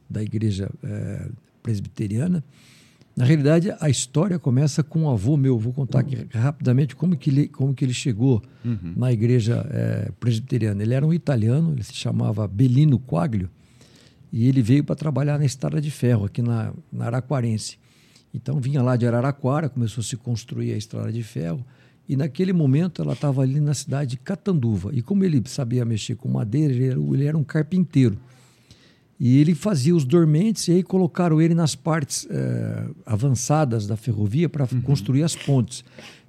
[0.10, 1.30] da igreja é,
[1.62, 2.44] presbiteriana.
[3.16, 5.60] Na realidade, a história começa com um avô meu.
[5.60, 8.94] Vou contar aqui rapidamente como que ele, como que ele chegou uhum.
[8.96, 10.82] na igreja é, presbiteriana.
[10.82, 13.50] Ele era um italiano, ele se chamava Belino Quaglio,
[14.32, 17.78] e ele veio para trabalhar na estrada de ferro aqui na, na Araquarense.
[18.34, 21.66] Então vinha lá de Araraquara, começou a se construir a estrada de ferro.
[22.08, 24.92] E naquele momento ela estava ali na cidade de Catanduva.
[24.94, 28.18] E como ele sabia mexer com madeira, ele era, ele era um carpinteiro.
[29.20, 34.48] E ele fazia os dormentes e aí colocaram ele nas partes eh, avançadas da ferrovia
[34.48, 34.82] para uhum.
[34.82, 35.84] construir as pontes.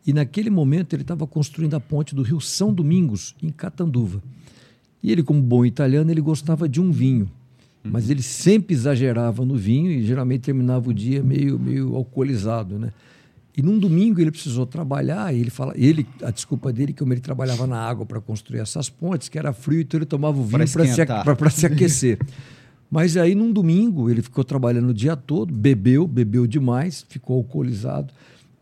[0.04, 4.20] E naquele momento ele estava construindo a ponte do Rio São Domingos, em Catanduva.
[5.02, 7.30] E ele, como bom italiano, ele gostava de um vinho.
[7.82, 12.92] Mas ele sempre exagerava no vinho e geralmente terminava o dia meio, meio alcoolizado, né?
[13.56, 17.20] E num domingo ele precisou trabalhar, e ele fala, ele, a desculpa dele que ele
[17.20, 20.52] trabalhava na água para construir essas pontes, que era frio, então ele tomava o vinho
[20.52, 20.86] para
[21.50, 22.18] se, se aquecer.
[22.90, 28.12] Mas aí num domingo ele ficou trabalhando o dia todo, bebeu, bebeu demais, ficou alcoolizado,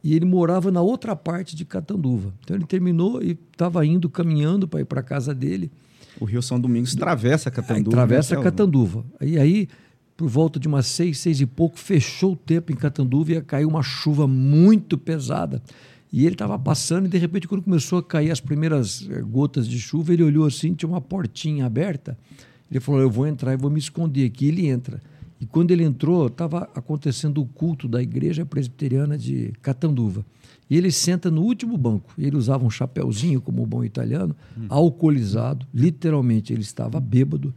[0.03, 2.33] e ele morava na outra parte de Catanduva.
[2.43, 5.71] Então ele terminou e estava indo caminhando para ir para casa dele.
[6.21, 7.97] O Rio São Domingos atravessa Catanduva.
[7.97, 8.43] Atravessa né?
[8.43, 9.05] Catanduva.
[9.21, 9.69] E aí,
[10.17, 13.69] por volta de umas seis, seis e pouco, fechou o tempo em Catanduva e caiu
[13.69, 15.63] uma chuva muito pesada.
[16.13, 19.69] E ele estava passando e, de repente, quando começou a cair as primeiras eh, gotas
[19.69, 22.19] de chuva, ele olhou assim, tinha uma portinha aberta.
[22.71, 24.47] Ele falou, eu vou entrar e vou me esconder aqui.
[24.47, 25.01] Ele entra.
[25.41, 30.25] E quando ele entrou, estava acontecendo o culto da igreja presbiteriana de Catanduva.
[30.71, 32.13] E ele senta no último banco.
[32.19, 34.67] Ele usava um chapéuzinho, como um bom italiano, hum.
[34.69, 35.67] alcoolizado.
[35.73, 37.55] Literalmente, ele estava bêbado.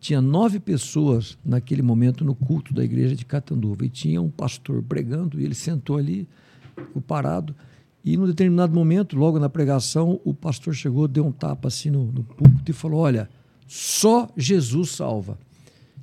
[0.00, 3.84] Tinha nove pessoas naquele momento no culto da igreja de Catanduva.
[3.84, 6.26] E tinha um pastor pregando, e ele sentou ali,
[6.74, 7.54] ficou parado.
[8.02, 12.04] E num determinado momento, logo na pregação, o pastor chegou, deu um tapa assim no,
[12.06, 13.28] no púlpito e falou: Olha,
[13.66, 15.38] só Jesus salva.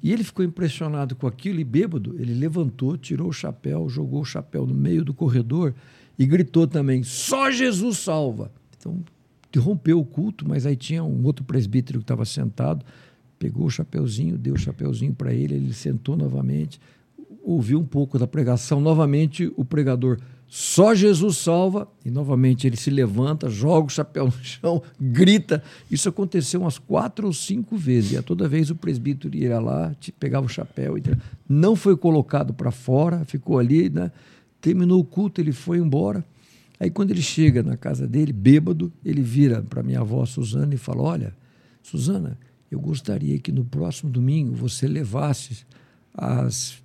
[0.03, 4.25] E ele ficou impressionado com aquilo e bêbado, ele levantou, tirou o chapéu, jogou o
[4.25, 5.73] chapéu no meio do corredor
[6.17, 8.51] e gritou também: só Jesus salva.
[8.77, 9.03] Então,
[9.47, 12.85] interrompeu o culto, mas aí tinha um outro presbítero que estava sentado,
[13.37, 16.79] pegou o chapeuzinho, deu o chapeuzinho para ele, ele sentou novamente,
[17.43, 20.17] ouviu um pouco da pregação, novamente o pregador
[20.55, 21.87] só Jesus salva.
[22.05, 25.63] E novamente ele se levanta, joga o chapéu no chão, grita.
[25.89, 28.11] Isso aconteceu umas quatro ou cinco vezes.
[28.11, 30.93] E a toda vez o presbítero ia lá, pegava o chapéu.
[31.49, 34.11] Não foi colocado para fora, ficou ali, né?
[34.63, 36.23] Terminou o culto, ele foi embora.
[36.79, 40.77] Aí, quando ele chega na casa dele, bêbado, ele vira para minha avó Suzana e
[40.77, 41.35] fala: Olha,
[41.81, 42.39] Suzana,
[42.71, 45.65] eu gostaria que no próximo domingo você levasse
[46.13, 46.81] as.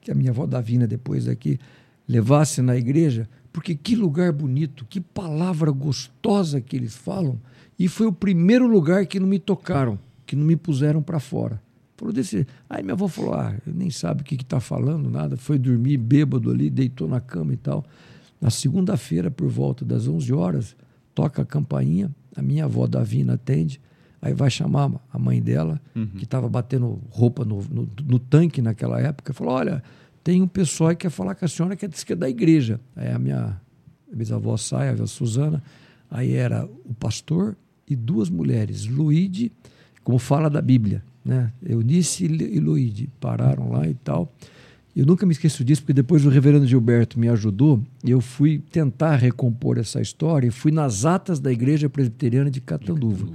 [0.00, 1.60] que a minha avó Davina, depois daqui,
[2.08, 7.38] levasse na igreja, porque que lugar bonito, que palavra gostosa que eles falam.
[7.78, 11.61] E foi o primeiro lugar que não me tocaram, que não me puseram para fora.
[12.02, 12.44] Falou desse.
[12.68, 15.36] Aí minha avó falou: ah, nem sabe o que está falando, nada.
[15.36, 17.84] Foi dormir bêbado ali, deitou na cama e tal.
[18.40, 20.76] Na segunda-feira, por volta das 11 horas,
[21.14, 23.80] toca a campainha, a minha avó Davina atende,
[24.20, 26.08] aí vai chamar a mãe dela, uhum.
[26.08, 29.80] que estava batendo roupa no, no, no, tanque naquela época, falou: olha,
[30.24, 32.80] tem um pessoal que quer falar com a senhora que é, que é da igreja.
[32.96, 33.60] Aí a minha
[34.12, 35.62] bisavó sai, a Suzana,
[36.10, 37.56] aí era o pastor
[37.88, 39.52] e duas mulheres, Luíde,
[40.02, 41.52] como fala da Bíblia, né?
[41.64, 44.32] Eunice e Luíde pararam lá e tal.
[44.94, 48.58] Eu nunca me esqueço disso, porque depois o reverendo Gilberto me ajudou e eu fui
[48.58, 53.26] tentar recompor essa história e fui nas atas da igreja presbiteriana de Catanduva.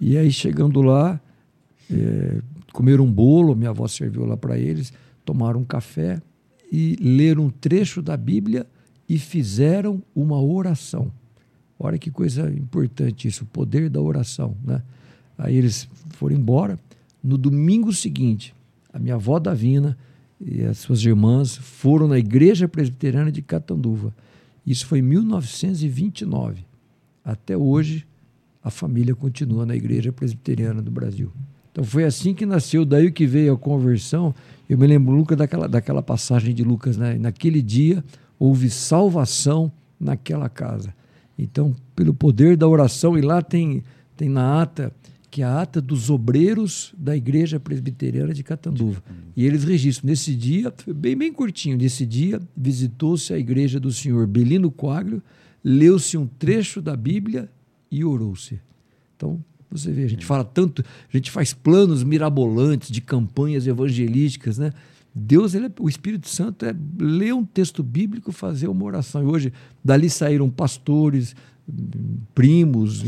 [0.00, 1.20] E aí, chegando lá,
[1.90, 2.40] é,
[2.72, 4.92] comeram um bolo, minha avó serviu lá para eles,
[5.24, 6.22] tomaram um café
[6.70, 8.64] e leram um trecho da Bíblia
[9.08, 11.10] e fizeram uma oração.
[11.78, 14.56] Olha que coisa importante isso, o poder da oração.
[14.62, 14.80] Né?
[15.36, 16.78] Aí eles foram embora.
[17.24, 18.54] No domingo seguinte,
[18.92, 19.96] a minha avó Davina
[20.38, 24.14] e as suas irmãs foram na igreja presbiteriana de Catanduva.
[24.66, 26.66] Isso foi em 1929.
[27.24, 28.06] Até hoje,
[28.62, 31.32] a família continua na igreja presbiteriana do Brasil.
[31.72, 34.34] Então foi assim que nasceu, daí que veio a conversão.
[34.68, 37.16] Eu me lembro, Lucas, daquela, daquela passagem de Lucas, né?
[37.18, 38.04] naquele dia
[38.38, 40.94] houve salvação naquela casa.
[41.38, 43.82] Então, pelo poder da oração, e lá tem,
[44.14, 44.92] tem na ata
[45.34, 49.02] que é a ata dos obreiros da Igreja Presbiteriana de Catanduva.
[49.36, 54.28] E eles registram, nesse dia, bem, bem curtinho, nesse dia, visitou-se a igreja do senhor
[54.28, 55.20] Belino Coaglio,
[55.64, 57.50] leu-se um trecho da Bíblia
[57.90, 58.60] e orou-se.
[59.16, 64.56] Então, você vê, a gente fala tanto, a gente faz planos mirabolantes de campanhas evangelísticas,
[64.56, 64.70] né?
[65.12, 69.20] Deus, ele é, o Espírito Santo é ler um texto bíblico, fazer uma oração.
[69.20, 69.52] E hoje,
[69.84, 71.34] dali saíram pastores,
[72.34, 73.02] primos,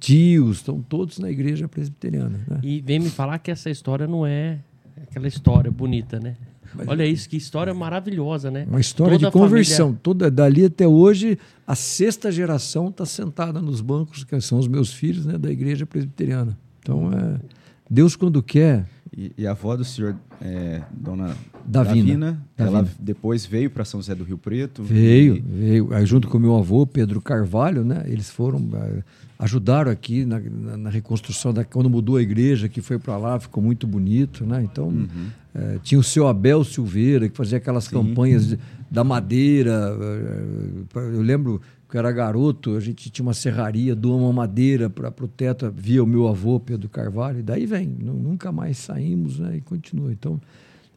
[0.00, 2.40] tios, estão todos na igreja presbiteriana.
[2.48, 2.60] Né?
[2.62, 4.60] E vem me falar que essa história não é
[5.02, 6.36] aquela história bonita, né?
[6.74, 8.64] Mas, Olha isso, que história maravilhosa, né?
[8.66, 9.86] Uma história Toda de conversão.
[9.88, 10.00] Família...
[10.02, 14.92] Toda dali até hoje, a sexta geração está sentada nos bancos, que são os meus
[14.92, 16.58] filhos, né, da igreja presbiteriana.
[16.80, 17.40] Então, é,
[17.90, 23.46] Deus quando quer, e, e, a avó do senhor, é, dona Davina, Davina, ela depois
[23.46, 24.82] veio para São José do Rio Preto?
[24.82, 25.40] Veio, e...
[25.40, 25.94] veio.
[25.94, 28.04] Aí, junto com meu avô, Pedro Carvalho, né?
[28.06, 29.02] Eles foram, é,
[29.38, 33.38] ajudaram aqui na, na, na, reconstrução, da, quando mudou a igreja, que foi para lá,
[33.38, 34.62] ficou muito bonito, né?
[34.62, 35.26] Então, uhum.
[35.54, 37.90] é, tinha o seu Abel Silveira, que fazia aquelas Sim.
[37.90, 38.58] campanhas de,
[38.90, 39.96] da madeira.
[40.94, 41.60] É, eu lembro
[41.92, 46.02] eu era garoto, a gente tinha uma serraria, doa uma madeira para o teto, via
[46.02, 50.10] o meu avô, Pedro Carvalho, e daí vem, nunca mais saímos né, e continua.
[50.10, 50.40] Então,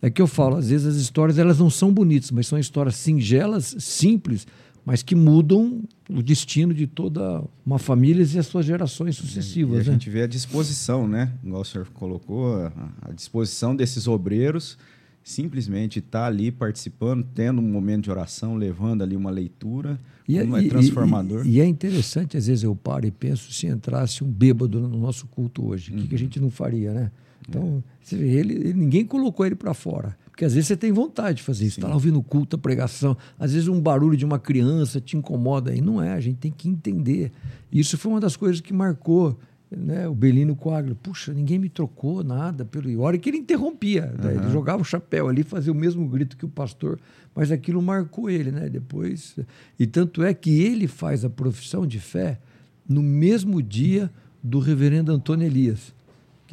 [0.01, 2.95] é que eu falo, às vezes as histórias elas não são bonitas, mas são histórias
[2.95, 4.45] singelas, simples,
[4.85, 9.77] mas que mudam o destino de toda uma família e as suas gerações sucessivas.
[9.77, 9.91] E a né?
[9.93, 11.31] gente vê a disposição, né?
[11.43, 14.77] Igual o senhor colocou, a disposição desses obreiros
[15.25, 20.37] simplesmente estar tá ali participando, tendo um momento de oração, levando ali uma leitura, e,
[20.37, 21.47] é, como é transformador.
[21.47, 24.99] E, e, é interessante, às vezes eu paro e penso, se entrasse um bêbado no
[24.99, 26.01] nosso culto hoje, o uhum.
[26.01, 26.19] que, que, a uhum.
[26.19, 27.11] gente não faria, né?
[27.47, 28.15] Então, é.
[28.15, 30.17] ele, ninguém colocou ele para fora.
[30.25, 31.79] Porque às vezes você tem vontade de fazer isso.
[31.79, 33.15] Está lá ouvindo culto, pregação.
[33.39, 35.73] Às vezes um barulho de uma criança te incomoda.
[35.73, 37.31] E não é, a gente tem que entender.
[37.71, 39.39] Isso foi uma das coisas que marcou
[39.71, 44.13] né, o Belino Coaglio, puxa, ninguém me trocou nada pelo e hora que ele interrompia,
[44.17, 44.25] uhum.
[44.25, 46.99] né, ele jogava o chapéu ali, fazia o mesmo grito que o pastor,
[47.33, 48.69] mas aquilo marcou ele, né?
[48.69, 49.35] Depois
[49.79, 52.39] e tanto é que ele faz a profissão de fé
[52.87, 54.09] no mesmo dia
[54.41, 55.93] do Reverendo Antônio Elias,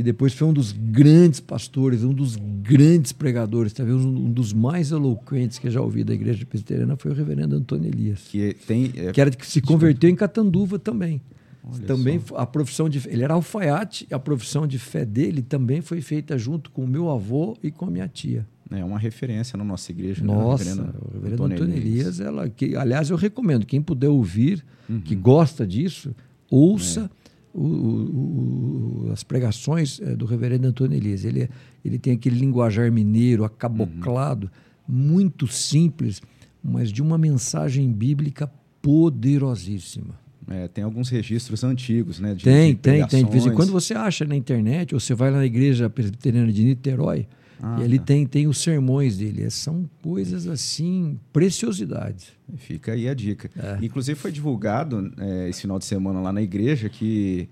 [0.02, 4.90] que depois foi um dos grandes pastores, um dos grandes pregadores, talvez um dos mais
[4.90, 8.92] eloquentes que eu já ouvi da Igreja Presbiteriana foi o Reverendo Antônio Elias, que tem
[8.96, 11.22] é, que era que se converteu em Catanduva também.
[11.64, 12.36] Olha também só.
[12.36, 16.72] a profissão de ele era alfaiate, a profissão de fé dele também foi feita junto
[16.72, 18.44] com o meu avô e com a minha tia.
[18.72, 20.24] É uma referência na nossa igreja.
[20.24, 20.90] Nossa, né?
[21.00, 25.00] o reverendo Antônio Elias, ela, que, aliás, eu recomendo, quem puder ouvir, uhum.
[25.00, 26.12] que gosta disso,
[26.50, 27.21] ouça é.
[27.54, 31.24] O, o, as pregações é, do reverendo Antônio Elias.
[31.24, 31.48] Ele,
[31.84, 34.50] ele tem aquele linguajar mineiro, acaboclado,
[34.88, 34.94] uhum.
[34.94, 36.22] muito simples,
[36.62, 40.20] mas de uma mensagem bíblica poderosíssima.
[40.48, 42.34] É, tem alguns registros antigos, né?
[42.34, 43.24] De, tem, de tem, tem.
[43.24, 46.52] De vez em quando você acha na internet, ou você vai lá na igreja presbiteriana
[46.52, 47.26] de Niterói,
[47.62, 48.06] ah, e ali tá.
[48.06, 49.44] tem, tem os sermões dele.
[49.44, 52.32] É, são coisas assim, preciosidades.
[52.56, 53.48] Fica aí a dica.
[53.56, 53.84] É.
[53.84, 57.48] Inclusive foi divulgado é, esse final de semana lá na igreja que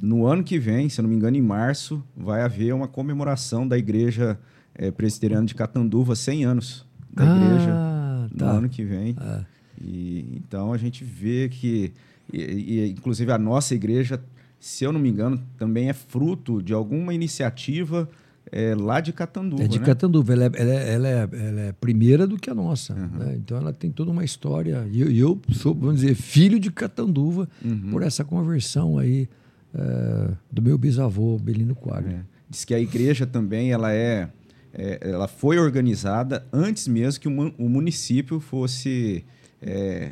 [0.00, 3.68] no ano que vem, se eu não me engano, em março, vai haver uma comemoração
[3.68, 4.38] da igreja
[4.74, 8.52] é, presbiteriana de Catanduva, 100 anos da ah, igreja, tá.
[8.52, 9.14] no ano que vem.
[9.20, 9.44] É.
[9.78, 11.92] E, então a gente vê que
[12.32, 14.22] e, e, inclusive a nossa igreja,
[14.58, 18.08] se eu não me engano, também é fruto de alguma iniciativa
[18.52, 19.62] é, lá de Catanduva.
[19.62, 19.84] É de né?
[19.84, 20.32] Catanduva.
[20.32, 22.94] Ela é, ela, é, ela, é, ela é primeira do que a nossa.
[22.94, 23.18] Uhum.
[23.18, 23.34] Né?
[23.36, 24.86] Então ela tem toda uma história.
[24.90, 27.90] E eu, eu, sou, vamos dizer, filho de Catanduva uhum.
[27.90, 29.28] por essa conversão aí
[29.72, 32.10] é, do meu bisavô, Belino Quadro.
[32.10, 32.20] É.
[32.48, 34.28] Diz que a igreja também ela é,
[34.72, 39.24] ela foi organizada antes mesmo que o, município fosse.
[39.62, 40.10] É,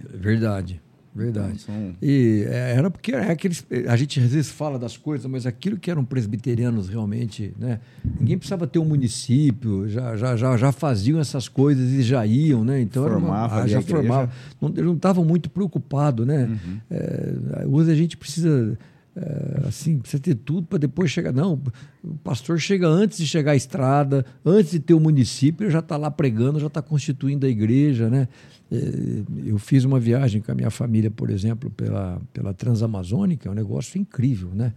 [1.18, 1.48] Verdade.
[1.48, 1.61] Verdade.
[1.61, 1.96] São...
[2.00, 5.76] E é, era porque é aqueles, a gente às vezes fala das coisas, mas aquilo
[5.76, 7.81] que eram presbiterianos realmente, né?
[8.18, 12.64] Ninguém precisava ter um município, já, já, já, já faziam essas coisas e já iam,
[12.64, 12.81] né?
[12.81, 14.33] Então formava uma, ah, já formava.
[14.61, 16.44] Não, eles não estavam muito preocupados, né?
[16.44, 16.81] Uhum.
[16.90, 18.78] É, hoje a gente precisa
[19.18, 21.33] é, assim, precisa ter tudo para depois chegar.
[21.33, 21.61] Não,
[22.04, 25.81] o pastor chega antes de chegar à estrada, antes de ter o município, ele já
[25.81, 28.28] está lá pregando, já está constituindo a igreja, né?
[28.70, 33.52] É, eu fiz uma viagem com a minha família, por exemplo, pela, pela Transamazônica, é
[33.52, 34.72] um negócio incrível, né?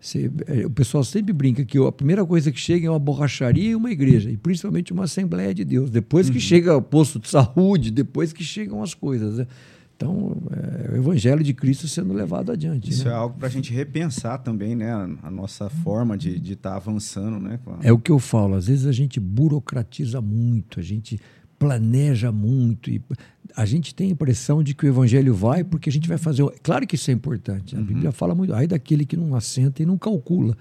[0.00, 3.70] Você, é, o pessoal sempre brinca que a primeira coisa que chega é uma borracharia
[3.70, 5.90] e uma igreja, e principalmente uma Assembleia de Deus.
[5.90, 6.40] Depois que uhum.
[6.40, 9.38] chega o posto de saúde, depois que chegam as coisas.
[9.38, 9.46] Né?
[9.96, 12.90] Então, é o Evangelho de Cristo sendo levado adiante.
[12.90, 13.12] Isso né?
[13.12, 14.92] é algo para a gente repensar também, né?
[15.22, 17.60] A, nossa forma de estar tá avançando, né?
[17.82, 18.54] É o que eu falo.
[18.54, 21.20] Às vezes a gente burocratiza muito, a gente
[21.62, 23.00] planeja muito e
[23.56, 26.44] a gente tem a impressão de que o evangelho vai porque a gente vai fazer.
[26.60, 27.76] Claro que isso é importante.
[27.76, 27.84] A uhum.
[27.84, 28.52] Bíblia fala muito.
[28.52, 30.56] Ai daquele que não assenta e não calcula.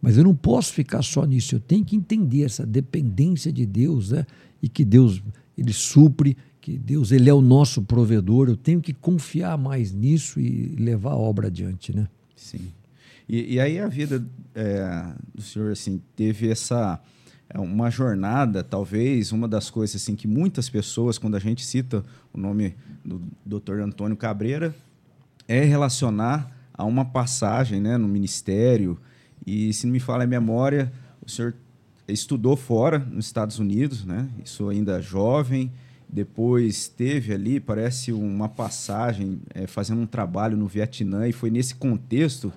[0.00, 1.56] Mas eu não posso ficar só nisso.
[1.56, 4.24] Eu tenho que entender essa dependência de Deus, né?
[4.62, 5.20] E que Deus
[5.58, 8.48] ele supre, que Deus ele é o nosso provedor.
[8.48, 12.06] Eu tenho que confiar mais nisso e levar a obra adiante, né?
[12.36, 12.70] Sim.
[13.28, 17.00] E, e aí a vida é, do senhor assim teve essa
[17.58, 22.38] uma jornada, talvez, uma das coisas assim que muitas pessoas, quando a gente cita o
[22.38, 23.80] nome do Dr.
[23.80, 24.74] Antônio Cabreira,
[25.48, 28.98] é relacionar a uma passagem né, no ministério.
[29.46, 30.92] E, se não me falha a memória,
[31.24, 31.54] o senhor
[32.06, 34.28] estudou fora, nos Estados Unidos, né?
[34.44, 35.72] isso ainda jovem,
[36.08, 41.74] depois teve ali, parece uma passagem é, fazendo um trabalho no Vietnã, e foi nesse
[41.74, 42.52] contexto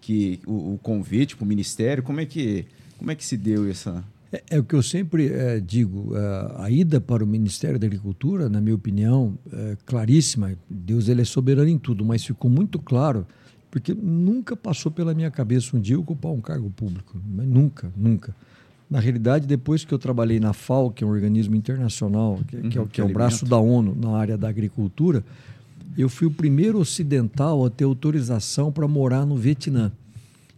[0.00, 2.66] que o, o convite para o ministério, como é que,
[2.98, 4.02] como é que se deu essa,
[4.34, 6.16] é, é, o que eu sempre é, digo.
[6.16, 10.52] É, a ida para o Ministério da Agricultura, na minha opinião, é claríssima.
[10.68, 13.26] Deus ele é soberano em tudo, mas ficou muito claro
[13.70, 17.20] porque nunca passou pela minha cabeça um dia ocupar um cargo público.
[17.26, 18.32] Nunca, nunca.
[18.88, 22.68] Na realidade, depois que eu trabalhei na FAO, que é um organismo internacional, que, uhum,
[22.68, 25.24] que, é, que é o braço da ONU na área da agricultura,
[25.98, 29.90] eu fui o primeiro ocidental a ter autorização para morar no Vietnã.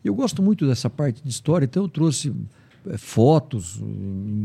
[0.04, 2.34] Eu gosto muito dessa parte de história, então eu trouxe é,
[2.96, 3.80] fotos,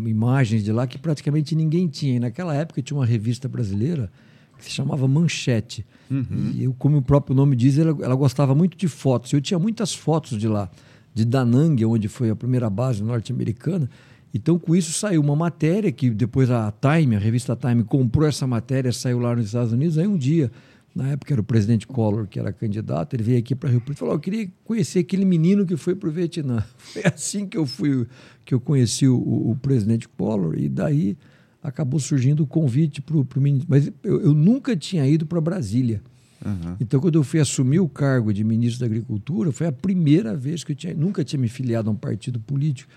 [0.06, 2.15] imagens de lá que praticamente ninguém tinha.
[2.15, 4.12] E naquela época tinha uma revista brasileira
[4.58, 5.86] que se chamava Manchete.
[6.10, 6.51] Uhum.
[6.54, 9.34] E eu, como o próprio nome diz, ela, ela, gostava muito de fotos.
[9.34, 10.69] Eu tinha muitas fotos de lá,
[11.13, 13.89] de Danang, onde foi a primeira base norte-americana.
[14.34, 18.47] Então, com isso, saiu uma matéria que depois a Time, a revista Time, comprou essa
[18.47, 19.97] matéria, saiu lá nos Estados Unidos.
[19.97, 20.51] Aí um dia
[20.93, 23.97] na época era o presidente Collor que era candidato, ele veio aqui para Rio Preto
[23.97, 26.63] e falou: Eu queria conhecer aquele menino que foi para o Vietnã.
[26.77, 28.06] Foi assim que eu fui,
[28.43, 31.17] que eu conheci o, o presidente Collor, e daí
[31.63, 33.67] acabou surgindo o convite para o ministro.
[33.69, 36.01] Mas eu, eu, nunca tinha ido para Brasília.
[36.43, 36.75] Uhum.
[36.80, 40.63] Então, quando eu fui assumir o cargo de ministro da Agricultura, foi a primeira vez
[40.63, 42.91] que eu tinha, nunca tinha me filiado a um partido político.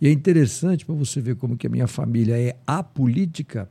[0.00, 3.68] E é interessante para você ver como que a minha família é apolítica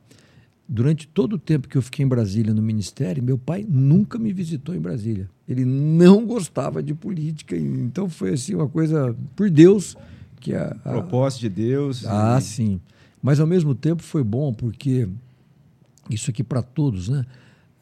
[0.72, 4.32] Durante todo o tempo que eu fiquei em Brasília no ministério, meu pai nunca me
[4.32, 5.28] visitou em Brasília.
[5.48, 9.98] Ele não gostava de política, então foi assim uma coisa por Deus
[10.40, 10.90] que a, a...
[10.92, 12.06] propósito de Deus.
[12.06, 12.44] Ah, e...
[12.44, 12.80] sim.
[13.20, 15.10] Mas ao mesmo tempo foi bom porque
[16.08, 17.26] isso aqui para todos, né?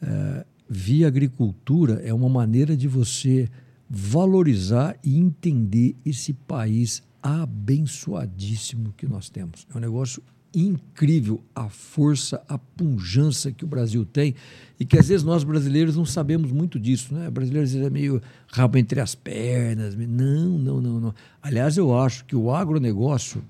[0.00, 3.50] É, via agricultura é uma maneira de você
[3.88, 9.66] valorizar e entender esse país abençoadíssimo que nós temos.
[9.72, 10.22] É um negócio
[10.54, 14.34] incrível a força, a punjança que o Brasil tem
[14.80, 17.30] e que às vezes nós brasileiros não sabemos muito disso, né?
[17.30, 19.94] Brasileiros é meio rabo entre as pernas.
[19.94, 21.14] Não, não, não, não.
[21.42, 23.42] Aliás, eu acho que o agronegócio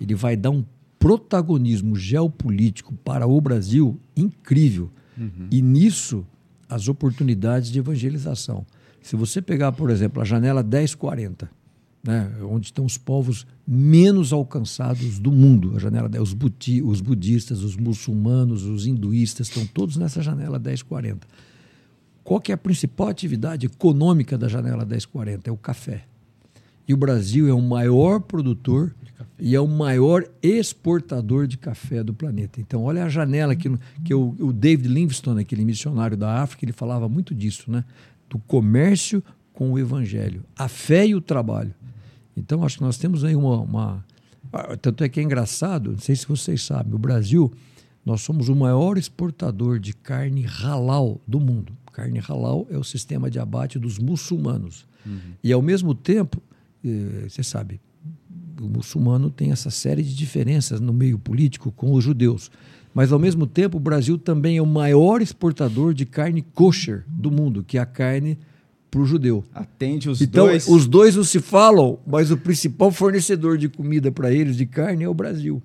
[0.00, 0.64] ele vai dar um
[0.98, 4.90] protagonismo geopolítico para o Brasil incrível.
[5.18, 5.48] Uhum.
[5.50, 6.26] E nisso
[6.68, 8.66] as oportunidades de evangelização.
[9.02, 11.50] Se você pegar, por exemplo, a janela 1040,
[12.04, 15.74] né, onde estão os povos menos alcançados do mundo.
[15.74, 21.26] A janela os, buti, os budistas, os muçulmanos, os hinduístas estão todos nessa janela 1040.
[22.22, 25.48] Qual que é a principal atividade econômica da janela 1040?
[25.48, 26.04] É o café.
[26.86, 28.94] E o Brasil é o maior produtor
[29.38, 32.60] e é o maior exportador de café do planeta.
[32.60, 33.70] Então, olha a janela que,
[34.04, 37.84] que o, o David Livingstone, aquele missionário da África, ele falava muito disso, né?
[38.28, 41.72] Do comércio com o evangelho, a fé e o trabalho.
[42.36, 44.04] Então, acho que nós temos aí uma, uma.
[44.52, 47.52] Ah, tanto é que é engraçado, não sei se vocês sabem, o Brasil,
[48.04, 51.72] nós somos o maior exportador de carne halal do mundo.
[51.92, 54.86] Carne halal é o sistema de abate dos muçulmanos.
[55.06, 55.18] Uhum.
[55.42, 56.42] E, ao mesmo tempo,
[56.84, 57.80] eh, você sabe,
[58.60, 62.50] o muçulmano tem essa série de diferenças no meio político com os judeus.
[62.92, 67.30] Mas, ao mesmo tempo, o Brasil também é o maior exportador de carne kosher do
[67.30, 68.38] mundo, que é a carne
[68.94, 69.44] para o judeu.
[69.52, 70.68] Atende os então, dois.
[70.68, 75.02] Os dois não se falam, mas o principal fornecedor de comida para eles, de carne,
[75.02, 75.60] é o Brasil.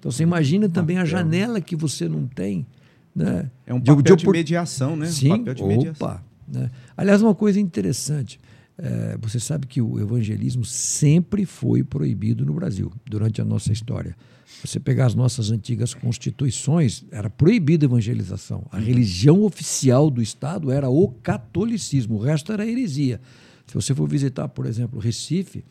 [0.00, 2.66] Então você imagina também a janela que você não tem.
[3.14, 3.48] Né?
[3.64, 5.06] É um papel de, de, de mediação, né?
[5.06, 6.24] Sim, um papel de opa.
[6.48, 6.68] Né?
[6.96, 8.40] Aliás, uma coisa interessante.
[8.76, 14.16] É, você sabe que o evangelismo sempre foi proibido no Brasil, durante a nossa história.
[14.64, 18.64] Você pegar as nossas antigas constituições, era proibida a evangelização.
[18.70, 23.20] A religião oficial do Estado era o catolicismo, o resto era heresia.
[23.66, 25.64] Se você for visitar, por exemplo, Recife,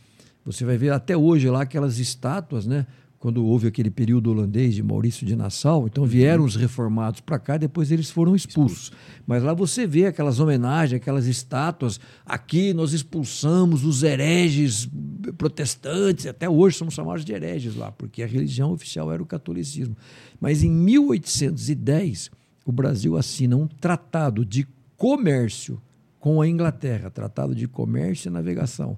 [0.46, 2.86] você vai ver até hoje lá aquelas estátuas, né?
[3.22, 7.56] Quando houve aquele período holandês de Maurício de Nassau, então vieram os reformados para cá,
[7.56, 8.92] depois eles foram expulsos.
[9.28, 12.00] Mas lá você vê aquelas homenagens, aquelas estátuas.
[12.26, 14.90] Aqui nós expulsamos os hereges
[15.38, 19.96] protestantes, até hoje somos chamados de hereges lá, porque a religião oficial era o catolicismo.
[20.40, 22.32] Mas em 1810,
[22.66, 24.68] o Brasil assina um tratado de
[24.98, 25.80] comércio
[26.20, 28.98] com a Inglaterra, tratado de comércio e navegação.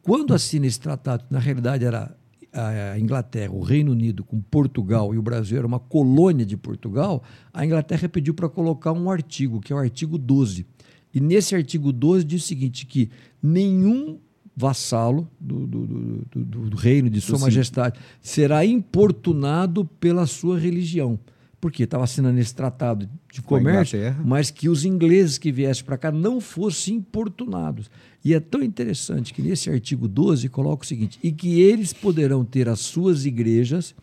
[0.00, 2.16] Quando assina esse tratado, na realidade era
[2.52, 7.22] a Inglaterra, o Reino Unido com Portugal e o Brasil era uma colônia de Portugal,
[7.52, 10.66] a Inglaterra pediu para colocar um artigo, que é o artigo 12.
[11.14, 13.10] E nesse artigo 12 diz o seguinte, que
[13.42, 14.18] nenhum
[14.54, 15.86] vassalo do, do,
[16.34, 21.18] do, do reino de Sua Majestade será importunado pela sua religião
[21.62, 26.10] porque estava assinando esse tratado de comércio, mas que os ingleses que viessem para cá
[26.10, 27.88] não fossem importunados.
[28.24, 32.44] E é tão interessante que nesse artigo 12 coloca o seguinte: e que eles poderão
[32.44, 33.94] ter as suas igrejas,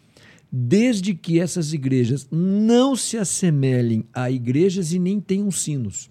[0.51, 6.09] desde que essas igrejas não se assemelhem a igrejas e nem tenham sinos.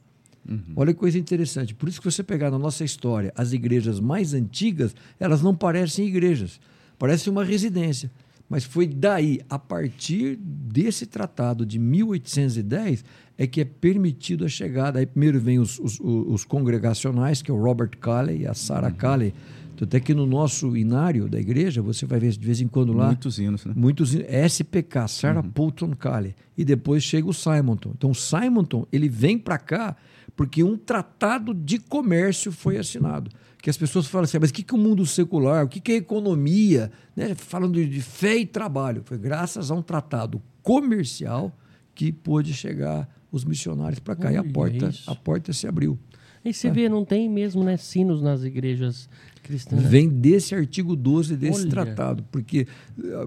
[0.49, 0.73] Uhum.
[0.77, 1.75] Olha que coisa interessante.
[1.75, 6.07] Por isso que você pegar na nossa história as igrejas mais antigas, elas não parecem
[6.07, 6.59] igrejas,
[6.99, 8.11] parecem uma residência.
[8.49, 13.05] Mas foi daí, a partir desse tratado de 1810,
[13.39, 14.99] é que é permitido a chegada.
[14.99, 18.89] Aí primeiro vem os, os, os congregacionais, que é o Robert Calley e a Sarah
[18.89, 18.95] uhum.
[18.95, 19.35] Calley.
[19.81, 23.07] Até que no nosso inário da igreja, você vai ver de vez em quando lá.
[23.07, 23.73] Muitos hinos, né?
[23.77, 25.51] Muitos SPK, Sarah uhum.
[25.51, 26.35] Poulton Calley.
[26.57, 27.93] E depois chega o Simonton.
[27.97, 29.97] Então, o Simonton, ele vem para cá
[30.37, 33.31] porque um tratado de comércio foi assinado
[33.61, 35.81] que as pessoas falam assim, ah, mas o que, que o mundo secular, o que,
[35.81, 37.35] que é economia, né?
[37.35, 39.03] falando de fé e trabalho.
[39.05, 41.57] Foi graças a um tratado comercial
[41.95, 44.29] que pôde chegar os missionários para cá.
[44.29, 45.99] Olha e a porta, a porta se abriu.
[46.45, 49.09] E você vê, não tem mesmo né, sinos nas igrejas
[49.43, 49.83] cristãs.
[49.83, 51.71] Vem desse artigo 12 desse Olha.
[51.71, 52.25] tratado.
[52.31, 52.67] Porque,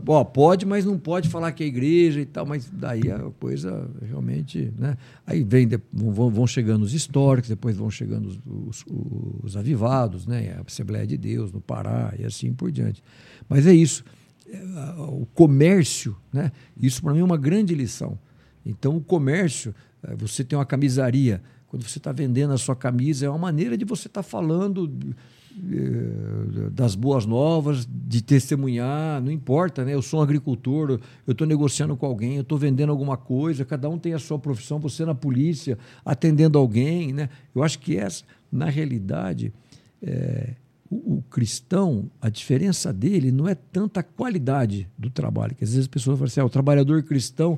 [0.08, 3.89] ó, pode, mas não pode falar que é igreja e tal, mas daí a coisa
[4.08, 4.72] realmente.
[4.78, 4.97] Né?
[5.26, 8.86] Aí vem, vão, vão chegando os históricos, depois vão chegando os, os,
[9.43, 10.56] os avivados, né?
[10.58, 13.04] a Assembleia de Deus no Pará e assim por diante.
[13.49, 14.04] Mas é isso.
[14.47, 14.58] É,
[14.99, 16.52] o comércio, né?
[16.80, 18.18] isso para mim é uma grande lição.
[18.66, 19.74] Então, o comércio,
[20.18, 21.41] você tem uma camisaria
[21.72, 24.91] quando você está vendendo a sua camisa, é uma maneira de você estar tá falando
[25.72, 29.93] eh, das boas novas, de testemunhar, não importa, né?
[29.93, 33.89] Eu sou um agricultor, eu estou negociando com alguém, eu estou vendendo alguma coisa, cada
[33.89, 37.30] um tem a sua profissão, você na polícia, atendendo alguém, né?
[37.56, 39.54] Eu acho que essa, na realidade,
[40.04, 40.56] é,
[40.89, 45.86] o, o, cristão, a diferença dele não é tanta qualidade do trabalho, que às vezes
[45.86, 47.58] as pessoas falam assim, ah, o trabalhador cristão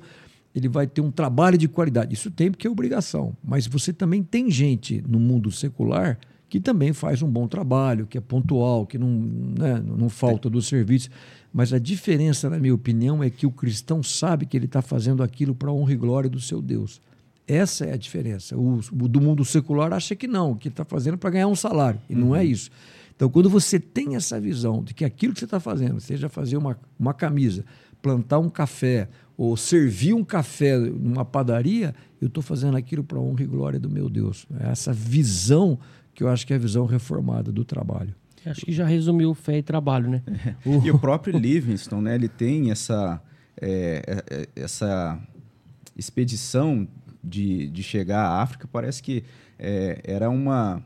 [0.56, 2.14] ele vai ter um trabalho de qualidade.
[2.14, 3.36] Isso tem porque é obrigação.
[3.44, 8.16] Mas você também tem gente no mundo secular que também faz um bom trabalho, que
[8.16, 11.10] é pontual, que não, né, não falta do serviço.
[11.52, 15.24] Mas a diferença, na minha opinião, é que o cristão sabe que ele está fazendo
[15.24, 17.02] aquilo para a honra e glória do seu Deus.
[17.48, 18.56] Essa é a diferença.
[18.56, 22.00] O, o do mundo secular acha que não, que está fazendo para ganhar um salário.
[22.08, 22.20] E uhum.
[22.20, 22.46] não é uhum.
[22.46, 22.70] isso.
[23.16, 26.58] Então, quando você tem essa visão de que aquilo que você está fazendo, seja fazer
[26.58, 27.66] uma, uma camisa,
[28.00, 33.22] plantar um café, ou servir um café numa padaria, eu estou fazendo aquilo para a
[33.22, 34.46] honra e glória do meu Deus.
[34.60, 35.80] É essa visão
[36.14, 38.14] que eu acho que é a visão reformada do trabalho.
[38.46, 40.22] Acho que já resumiu fé e trabalho, né?
[40.28, 40.56] É.
[40.86, 42.16] E o próprio Livingston, né?
[42.16, 43.22] Ele tem essa,
[43.60, 45.20] é, é, essa
[45.98, 46.88] expedição
[47.24, 48.68] de, de chegar à África.
[48.72, 49.24] Parece que
[49.58, 50.84] é, era uma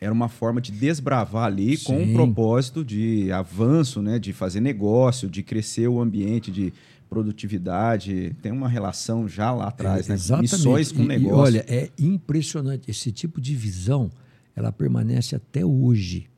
[0.00, 1.84] era uma forma de desbravar ali Sim.
[1.84, 4.18] com um propósito de avanço, né?
[4.18, 6.72] De fazer negócio, de crescer o ambiente, de
[7.10, 10.40] produtividade, tem uma relação já lá atrás, é, né?
[10.40, 11.56] Missões com e, negócio.
[11.56, 12.88] E olha, é impressionante.
[12.88, 14.10] Esse tipo de visão,
[14.54, 16.30] ela permanece até hoje.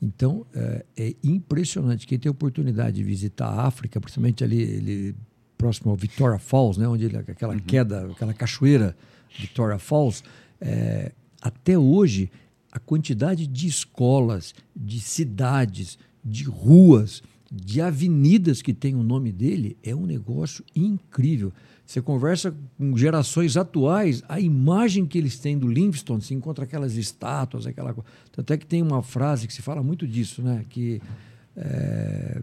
[0.00, 2.06] Então, é, é impressionante.
[2.06, 5.16] Quem tem oportunidade de visitar a África, principalmente ali, ali
[5.56, 6.86] próximo ao Victoria Falls, né?
[6.86, 7.60] Onde ele, aquela uhum.
[7.60, 8.94] queda, aquela cachoeira
[9.38, 10.22] Victoria Falls,
[10.60, 12.30] é, até hoje,
[12.70, 19.76] a quantidade de escolas, de cidades, de ruas, de avenidas que tem o nome dele
[19.82, 21.52] é um negócio incrível.
[21.84, 26.94] Você conversa com gerações atuais, a imagem que eles têm do Livingstone, se encontra aquelas
[26.94, 28.08] estátuas, aquela coisa.
[28.30, 30.64] Tanto é que tem uma frase que se fala muito disso, né?
[30.68, 31.02] Que
[31.56, 32.40] é,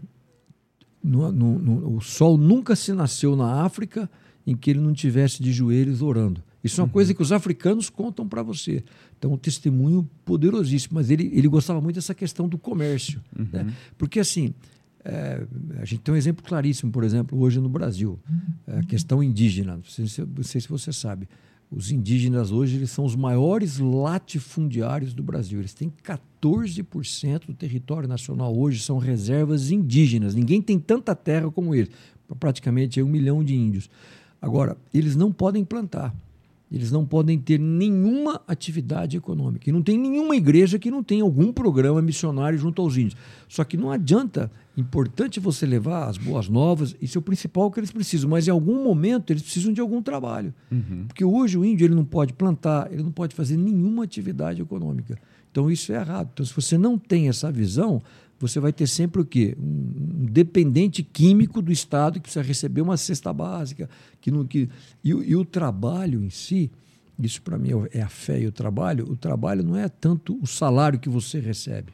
[1.02, 4.10] no, no, no, o sol nunca se nasceu na África
[4.46, 6.42] em que ele não tivesse de joelhos orando.
[6.62, 8.84] Isso é uma coisa que os africanos contam para você.
[9.16, 10.96] Então, um testemunho poderosíssimo.
[10.96, 13.22] Mas ele, ele gostava muito dessa questão do comércio.
[13.34, 13.72] Né?
[13.96, 14.52] Porque, assim,
[15.08, 15.46] é,
[15.80, 18.18] a gente tem um exemplo claríssimo, por exemplo, hoje no Brasil.
[18.66, 19.76] A questão indígena.
[19.76, 21.28] Não sei, se- não sei se você sabe.
[21.70, 25.58] Os indígenas hoje eles são os maiores latifundiários do Brasil.
[25.58, 30.34] Eles têm 14% do território nacional hoje são reservas indígenas.
[30.34, 31.90] Ninguém tem tanta terra como eles.
[32.38, 33.88] Praticamente é um milhão de índios.
[34.40, 36.14] Agora, eles não podem plantar.
[36.70, 39.68] Eles não podem ter nenhuma atividade econômica.
[39.68, 43.16] E não tem nenhuma igreja que não tenha algum programa missionário junto aos índios.
[43.48, 47.80] Só que não adianta, importante você levar as boas novas, isso é o principal que
[47.80, 50.52] eles precisam, mas em algum momento eles precisam de algum trabalho.
[51.06, 55.18] Porque hoje o índio ele não pode plantar, ele não pode fazer nenhuma atividade econômica.
[55.50, 56.28] Então isso é errado.
[56.34, 58.02] Então se você não tem essa visão,
[58.38, 59.56] você vai ter sempre o quê?
[59.58, 63.88] Um, dependente químico do Estado que precisa receber uma cesta básica.
[64.20, 64.68] Que não, que,
[65.02, 66.70] e, o- e o trabalho em si,
[67.18, 70.46] isso para mim é a fé e o trabalho, o trabalho não é tanto o
[70.46, 71.92] salário que você recebe,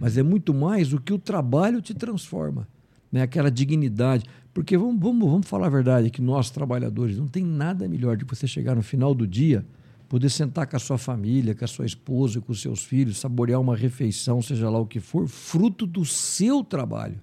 [0.00, 2.68] mas é muito mais o que o trabalho te transforma.
[3.10, 3.22] Né?
[3.22, 4.24] Aquela dignidade.
[4.52, 8.24] Porque vamos, vamos, vamos falar a verdade, que nós trabalhadores, não tem nada melhor de
[8.24, 9.64] você chegar no final do dia
[10.10, 13.60] poder sentar com a sua família, com a sua esposa, com os seus filhos, saborear
[13.60, 17.20] uma refeição, seja lá o que for, fruto do seu trabalho.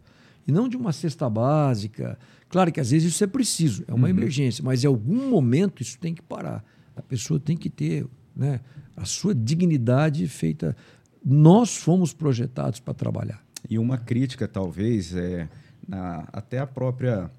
[0.48, 2.18] E não de uma cesta básica.
[2.48, 6.00] Claro que às vezes isso é preciso, é uma emergência, mas em algum momento isso
[6.00, 6.64] tem que parar.
[6.96, 8.62] A pessoa tem que ter né,
[8.96, 10.74] a sua dignidade feita.
[11.26, 13.44] Nós fomos projetados para trabalhar.
[13.70, 15.50] E uma crítica, talvez, é
[15.86, 17.30] na, até a própria.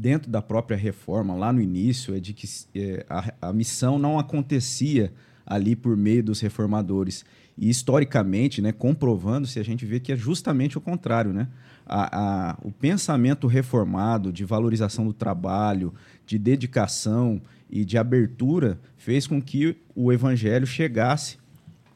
[0.00, 4.18] Dentro da própria reforma, lá no início, é de que é, a, a missão não
[4.18, 5.12] acontecia
[5.44, 7.22] ali por meio dos reformadores.
[7.58, 11.34] E historicamente, né, comprovando-se, a gente vê que é justamente o contrário.
[11.34, 11.48] Né?
[11.84, 12.18] A,
[12.52, 15.92] a, o pensamento reformado de valorização do trabalho,
[16.24, 17.38] de dedicação
[17.68, 21.36] e de abertura fez com que o evangelho chegasse,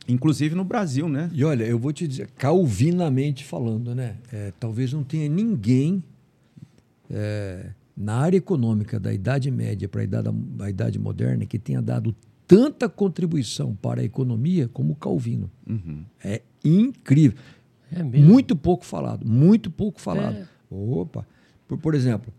[0.06, 1.30] inclusive no Brasil, né?
[1.32, 4.16] E olha, eu vou te dizer, calvinamente falando, né?
[4.30, 6.04] É, talvez não tenha ninguém
[7.10, 10.28] é, na área econômica da Idade Média para a idade,
[10.60, 12.14] a idade moderna que tenha dado
[12.46, 15.50] tanta contribuição para a economia como Calvino.
[16.22, 17.38] É incrível.
[17.92, 18.26] É mesmo?
[18.26, 20.36] Muito pouco falado, muito pouco falado.
[20.36, 20.46] É.
[20.70, 21.26] Opa!
[21.68, 22.32] Por, por exemplo,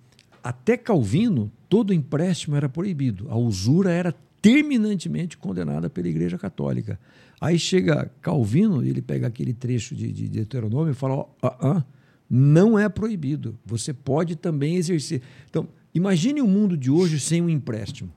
[0.43, 3.27] até Calvino, todo empréstimo era proibido.
[3.29, 6.99] A usura era terminantemente condenada pela Igreja Católica.
[7.41, 11.83] Aí chega Calvino, ele pega aquele trecho de, de Deuteronômio e fala: ó, ah, ah,
[12.29, 13.57] não é proibido.
[13.65, 15.21] Você pode também exercer.
[15.49, 18.11] Então, imagine o mundo de hoje sem um empréstimo.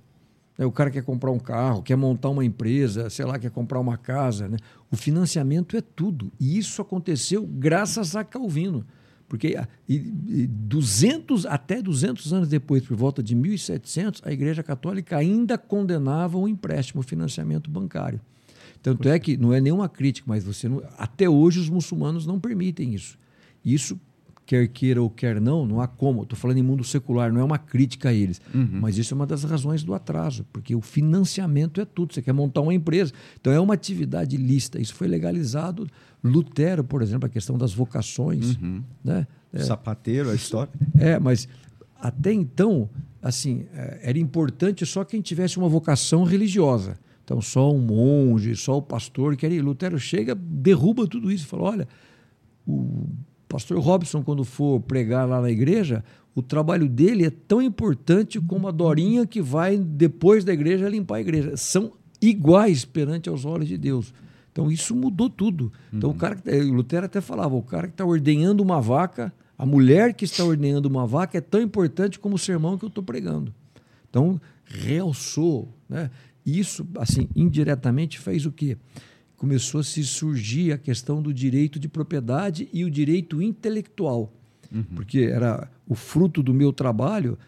[0.57, 3.79] Né, O cara quer comprar um carro, quer montar uma empresa, sei lá, quer comprar
[3.79, 4.49] uma casa.
[4.49, 4.57] Né?
[4.91, 6.33] O financiamento é tudo.
[6.41, 8.85] E isso aconteceu graças a Calvino.
[9.29, 9.97] Porque ah, e,
[10.27, 16.39] e 200, até 200 anos depois, por volta de 1700, a Igreja Católica ainda condenava
[16.39, 18.21] o empréstimo, o financiamento bancário.
[18.83, 22.41] Tanto é que não é nenhuma crítica, mas você não, até hoje os muçulmanos não
[22.41, 23.19] permitem isso.
[23.73, 23.99] Isso,
[24.49, 26.23] quer queira ou quer não, não há como.
[26.23, 28.41] Estou falando em mundo secular, não é uma crítica a eles.
[28.81, 32.15] Mas isso é uma das razões do atraso, porque o financiamento é tudo.
[32.15, 33.13] Você quer montar uma empresa.
[33.39, 34.81] Então é uma atividade lícita.
[34.81, 35.87] Isso foi legalizado.
[36.25, 38.57] Lutero, por exemplo, a questão das vocações.
[39.05, 39.27] Né?
[39.53, 40.73] O sapateiro, a história.
[40.97, 41.47] É, mas
[42.01, 42.89] até então,
[43.21, 46.99] assim, é, era importante só quem tivesse uma vocação religiosa.
[47.23, 49.63] Então, só um monge, só o pastor que era.
[49.63, 51.89] Lutero chega, derruba tudo isso e fala: olha,
[52.67, 53.07] o
[53.49, 58.69] pastor Robson, quando for pregar lá na igreja, o trabalho dele é tão importante como
[58.69, 61.57] a Dorinha que vai depois da igreja limpar a igreja.
[61.57, 64.13] São iguais perante aos olhos de Deus.
[64.53, 65.73] Então isso mudou tudo.
[65.93, 69.33] Então o cara, que- o Lutero até falava, o cara que está ordenhando uma vaca,
[69.57, 72.89] a mulher que está ordenhando uma vaca é tão importante como o sermão que eu
[72.89, 73.53] estou pregando.
[74.11, 76.11] Então realçou, né?
[76.45, 78.77] Isso, assim, indiretamente fez o quê?
[79.39, 84.33] Começou a se surgir a questão do direito de propriedade e o direito intelectual,
[84.97, 87.39] porque era o fruto do meu trabalho,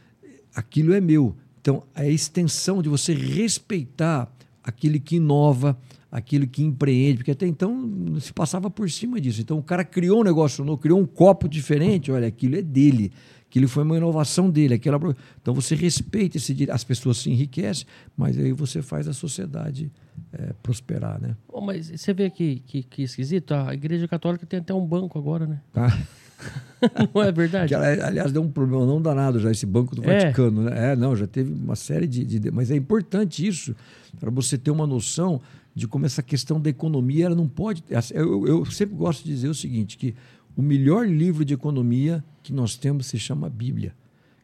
[0.54, 1.34] aquilo é meu.
[1.60, 4.32] Então, a extensão de você respeitar
[4.62, 5.76] aquele que inova,
[6.12, 9.40] aquele que empreende, porque até então se passava por cima disso.
[9.40, 13.12] Então, o cara criou um negócio novo, criou um copo diferente, olha, aquilo é dele,
[13.50, 14.74] aquilo foi uma inovação dele.
[14.74, 14.98] Aquela...
[15.42, 17.84] Então, você respeita esse direito, as pessoas se enriquecem,
[18.16, 19.90] mas aí você faz a sociedade
[20.32, 21.36] eh, prosperar, né?
[21.48, 23.52] Ô, mas você vê que, que, que esquisito?
[23.52, 25.60] A Igreja Católica tem até um banco agora, né?
[25.72, 25.98] Tá?
[27.14, 27.68] Não é verdade?
[27.68, 30.20] Que, ali- aliás, deu um problema não danado já, esse Banco do É.
[30.24, 30.62] Vaticano.
[30.62, 30.92] Né?
[30.92, 33.76] É, não, já teve uma série de, de- Mas é importante isso,
[34.18, 35.40] para você ter uma noção
[35.74, 37.84] de como essa questão da economia ela não pode.
[38.14, 40.14] Eu, eu sempre gosto de dizer o seguinte: que
[40.56, 43.94] o melhor livro de economia que nós temos se chama Bíblia.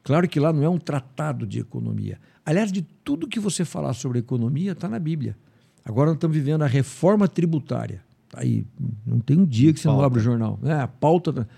[0.02, 2.20] Claro que lá não é um tratado de economia.
[2.44, 5.36] Aliás, de tudo que você falar sobre economia está na Bíblia.
[5.84, 8.04] Agora nós estamos vivendo a reforma tributária.
[8.28, 8.64] Tá aí,
[9.04, 9.98] não tem um dia que você pauta.
[9.98, 10.60] não abre o jornal.
[10.62, 11.48] É, a pauta.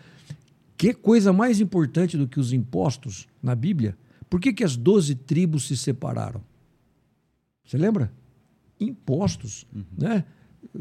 [0.77, 3.97] Que coisa mais importante do que os impostos na Bíblia?
[4.31, 6.41] Por que, que as doze tribos se separaram?
[7.65, 8.13] Você lembra?
[8.81, 9.67] Impostos.
[9.75, 9.85] Uhum.
[9.97, 10.25] Né?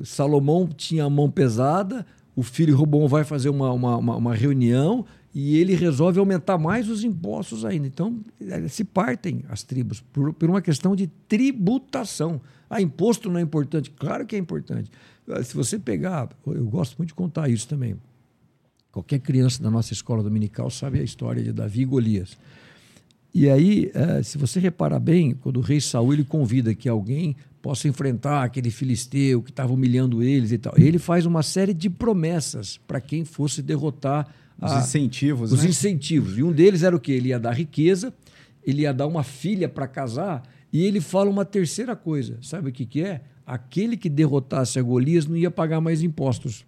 [0.03, 2.05] Salomão tinha a mão pesada,
[2.37, 6.87] o filho Robão vai fazer uma, uma, uma, uma reunião e ele resolve aumentar mais
[6.87, 7.87] os impostos ainda.
[7.87, 12.39] Então, eh, se partem as tribos por, por uma questão de tributação.
[12.69, 13.89] Ah, imposto não é importante?
[13.89, 14.91] Claro que é importante.
[15.27, 17.95] Ah, se você pegar, eu gosto muito de contar isso também.
[18.91, 22.37] Qualquer criança da nossa escola dominical sabe a história de Davi e Golias.
[23.37, 27.35] E aí, eh, se você reparar bem, quando o rei Saul ele convida que alguém
[27.61, 31.87] possa enfrentar aquele filisteu que estava humilhando eles e tal, ele faz uma série de
[31.87, 34.27] promessas para quem fosse derrotar
[34.59, 35.51] os a, incentivos.
[35.51, 35.69] Os né?
[35.69, 36.35] incentivos.
[36.35, 37.11] E um deles era o quê?
[37.11, 38.11] Ele ia dar riqueza,
[38.65, 40.41] ele ia dar uma filha para casar,
[40.73, 42.39] e ele fala uma terceira coisa.
[42.41, 43.21] Sabe o que, que é?
[43.45, 46.65] Aquele que derrotasse a Golias não ia pagar mais impostos.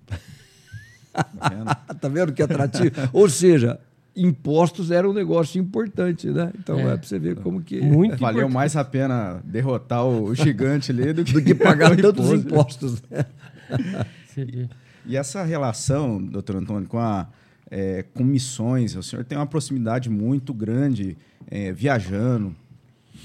[1.11, 2.91] Tá vendo, tá vendo que atrativo?
[3.11, 3.79] Ou seja,
[4.15, 6.51] impostos era um negócio importante, né?
[6.57, 7.81] Então é, é para você ver como que.
[7.81, 8.53] Muito Valeu importante.
[8.53, 13.01] mais a pena derrotar o gigante ali do que, do que pagar tantos impostos.
[13.09, 13.25] Né?
[15.05, 17.27] e essa relação, doutor Antônio, com, a,
[17.69, 22.55] é, com missões, o senhor tem uma proximidade muito grande é, viajando,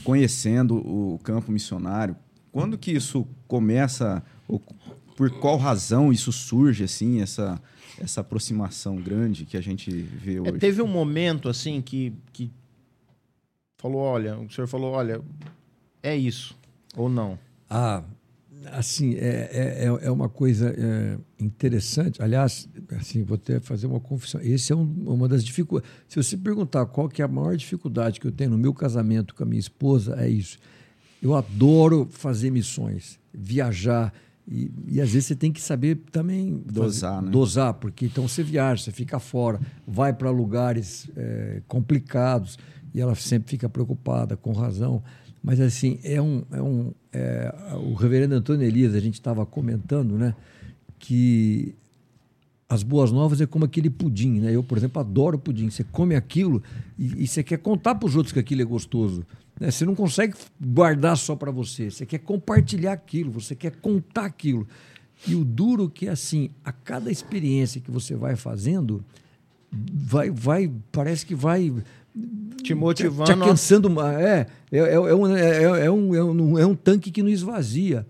[0.03, 2.17] conhecendo o campo missionário.
[2.53, 4.23] Quando que isso começa?
[5.17, 7.61] Por qual razão isso surge, assim, essa
[8.01, 10.51] essa aproximação grande que a gente vê é, hoje?
[10.51, 12.51] É, teve um momento assim que, que
[13.77, 15.21] falou, olha, o senhor falou, olha,
[16.03, 16.57] é isso
[16.97, 17.39] ou não?
[17.69, 18.03] Ah,
[18.73, 22.23] assim, é, é, é, é uma coisa é, interessante.
[22.23, 22.69] Aliás,
[22.99, 24.41] assim, vou ter fazer uma confissão.
[24.41, 25.91] Esse é um, uma das dificuldades.
[26.09, 29.35] Se você perguntar qual que é a maior dificuldade que eu tenho no meu casamento
[29.35, 30.59] com a minha esposa, é isso.
[31.23, 34.13] Eu adoro fazer missões, viajar,
[34.47, 37.33] e, e, às vezes você tem que saber também dosar, fazer, né?
[37.33, 42.59] dosar, porque então você viaja, você fica fora, vai para lugares é, complicados
[42.95, 45.03] e ela sempre fica preocupada, com razão.
[45.43, 46.43] Mas assim, é um.
[46.51, 50.35] É um é, o reverendo Antônio Elias, a gente estava comentando, né?
[50.99, 51.75] Que
[52.69, 54.55] as boas novas é como aquele pudim, né?
[54.55, 55.69] Eu, por exemplo, adoro pudim.
[55.71, 56.63] Você come aquilo
[56.99, 59.25] e, e você quer contar para os outros que aquilo é gostoso.
[59.59, 59.71] Né?
[59.71, 64.67] Você não consegue guardar só para você, você quer compartilhar aquilo, você quer contar aquilo.
[65.27, 69.05] E o duro que é assim, a cada experiência que você vai fazendo,
[69.71, 71.73] vai, vai parece que vai
[72.63, 73.31] te motivando.
[73.31, 74.01] Te, te aquecendo.
[74.01, 77.31] É, é, é, é, um, é, é, um, é, um, é um tanque que não
[77.31, 78.07] esvazia.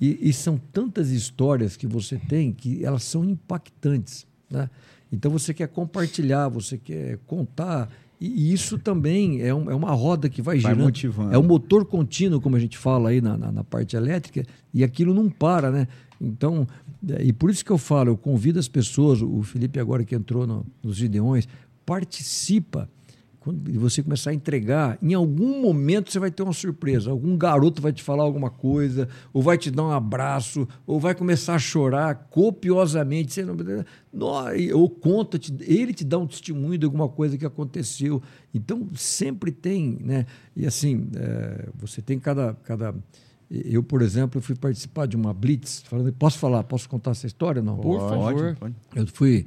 [0.00, 4.26] E, e, são tantas histórias que você tem que elas são impactantes.
[4.48, 4.70] Né?
[5.10, 7.90] Então você quer compartilhar, você quer contar.
[8.20, 10.86] E isso também é, um, é uma roda que vai, vai girando.
[10.86, 11.34] Motivando.
[11.34, 14.44] É um motor contínuo, como a gente fala aí na, na, na, parte elétrica,
[14.74, 15.86] e aquilo não para, né?
[16.20, 16.66] Então,
[17.08, 20.16] é, e por isso que eu falo, eu convido as pessoas, o Felipe agora que
[20.16, 21.46] entrou no, nos Gideões,
[21.86, 22.90] participa
[23.48, 27.10] quando você começar a entregar, em algum momento você vai ter uma surpresa.
[27.10, 31.14] Algum garoto vai te falar alguma coisa, ou vai te dar um abraço, ou vai
[31.14, 33.32] começar a chorar copiosamente.
[33.32, 33.56] Você não,
[34.74, 38.22] ou conta, ele te dá um testemunho de alguma coisa que aconteceu.
[38.52, 40.26] Então, sempre tem, né?
[40.54, 42.94] E assim, é, você tem cada, cada.
[43.50, 45.80] Eu, por exemplo, fui participar de uma blitz.
[45.86, 46.64] Falando, posso falar?
[46.64, 47.62] Posso contar essa história?
[47.62, 47.78] Não?
[47.78, 48.56] Por favor.
[48.56, 48.74] Pode.
[48.94, 49.46] Eu fui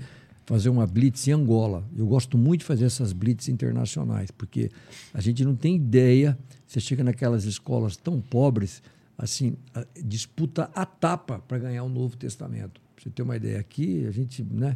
[0.52, 1.88] fazer uma blitz em Angola.
[1.96, 4.70] Eu gosto muito de fazer essas blitz internacionais, porque
[5.14, 6.38] a gente não tem ideia.
[6.68, 8.84] Você chega naquelas escolas tão pobres,
[9.18, 12.82] assim, a, disputa a tapa para ganhar o Novo Testamento.
[12.94, 14.76] Pra você ter uma ideia aqui, a gente, né?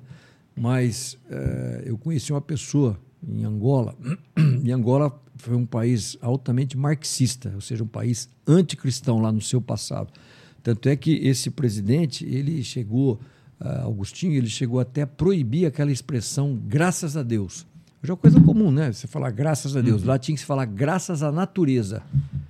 [0.56, 2.98] Mas é, eu conheci uma pessoa
[3.28, 3.98] em Angola,
[4.64, 9.60] e Angola foi um país altamente marxista, ou seja, um país anticristão lá no seu
[9.60, 10.14] passado.
[10.64, 13.20] Tanto é que esse presidente, ele chegou
[13.60, 17.66] Augustinho, ele chegou até a proibir aquela expressão graças a Deus.
[18.04, 18.92] Hoje é uma coisa comum, né?
[18.92, 20.02] Você falar graças a Deus.
[20.02, 20.10] Uhum.
[20.10, 22.04] Lá tinha que se falar graças à natureza.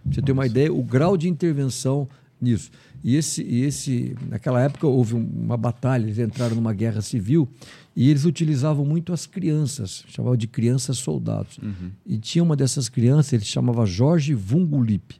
[0.03, 2.09] Pra você ter uma ideia, o grau de intervenção
[2.41, 2.71] nisso.
[3.03, 7.47] E esse, e esse, naquela época houve uma batalha, eles entraram numa guerra civil
[7.95, 11.57] e eles utilizavam muito as crianças, chamavam de crianças soldados.
[11.59, 11.91] Uhum.
[12.05, 15.15] E tinha uma dessas crianças, ele chamava Jorge Vungulip.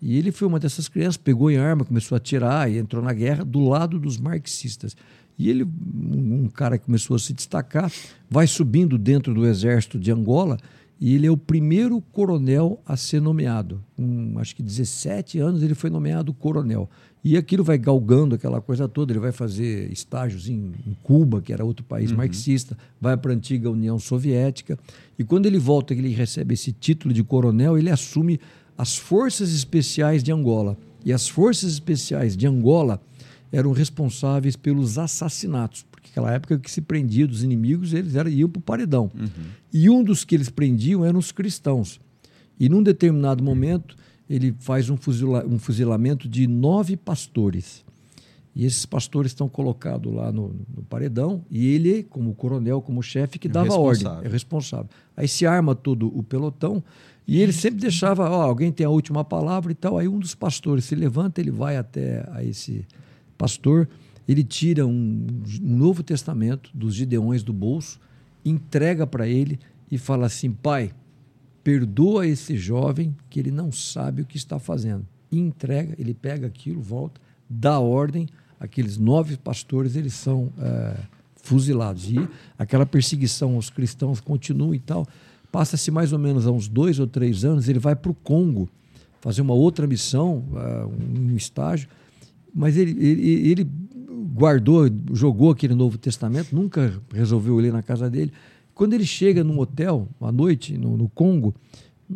[0.00, 3.12] E ele foi uma dessas crianças, pegou em arma, começou a atirar e entrou na
[3.12, 4.96] guerra do lado dos marxistas.
[5.38, 7.92] E ele, um cara que começou a se destacar,
[8.28, 10.58] vai subindo dentro do exército de Angola
[11.00, 13.80] E ele é o primeiro coronel a ser nomeado.
[13.96, 16.90] Com acho que 17 anos ele foi nomeado coronel.
[17.22, 19.12] E aquilo vai galgando aquela coisa toda.
[19.12, 22.16] Ele vai fazer estágios em, em Cuba, que era outro país uhum.
[22.16, 24.76] marxista, vai para a antiga União Soviética.
[25.16, 28.40] E quando ele volta, ele recebe esse título de coronel, ele assume
[28.76, 30.76] as Forças Especiais de Angola.
[31.04, 33.00] E as Forças Especiais de Angola
[33.52, 38.48] eram responsáveis pelos assassinatos, porque naquela época que se prendia dos inimigos, eles eram, iam
[38.48, 39.10] para o paredão.
[39.14, 39.28] Uhum.
[39.72, 42.00] E um dos que eles prendiam eram os cristãos.
[42.58, 43.96] E num determinado momento,
[44.28, 47.84] ele faz um, fuzila, um fuzilamento de nove pastores.
[48.54, 53.38] E esses pastores estão colocados lá no, no, paredão, e ele, como coronel, como chefe,
[53.38, 54.88] que é dava ordem, é responsável.
[55.16, 56.82] Aí se arma todo o pelotão,
[57.26, 59.98] e ele sempre deixava, ó, alguém tem a última palavra e tal.
[59.98, 62.86] Aí um dos pastores se levanta, ele vai até a esse
[63.38, 63.88] pastor,
[64.26, 65.26] ele tira um,
[65.62, 67.98] um Novo Testamento dos Gideões do bolso,
[68.44, 69.58] entrega para ele
[69.90, 70.92] e fala assim: Pai,
[71.64, 75.06] perdoa esse jovem que ele não sabe o que está fazendo.
[75.30, 78.26] E entrega, ele pega aquilo, volta, dá ordem,
[78.58, 80.96] aqueles nove pastores eles são é,
[81.36, 82.10] fuzilados.
[82.10, 82.28] E
[82.58, 85.06] aquela perseguição aos cristãos continua e tal.
[85.50, 88.68] Passa-se mais ou menos há uns dois ou três anos, ele vai para o Congo
[89.20, 91.88] fazer uma outra missão, uh, um estágio,
[92.54, 93.70] mas ele, ele, ele
[94.34, 98.32] guardou, jogou aquele Novo Testamento, nunca resolveu ler na casa dele.
[98.74, 101.54] Quando ele chega num hotel, à noite, no, no Congo,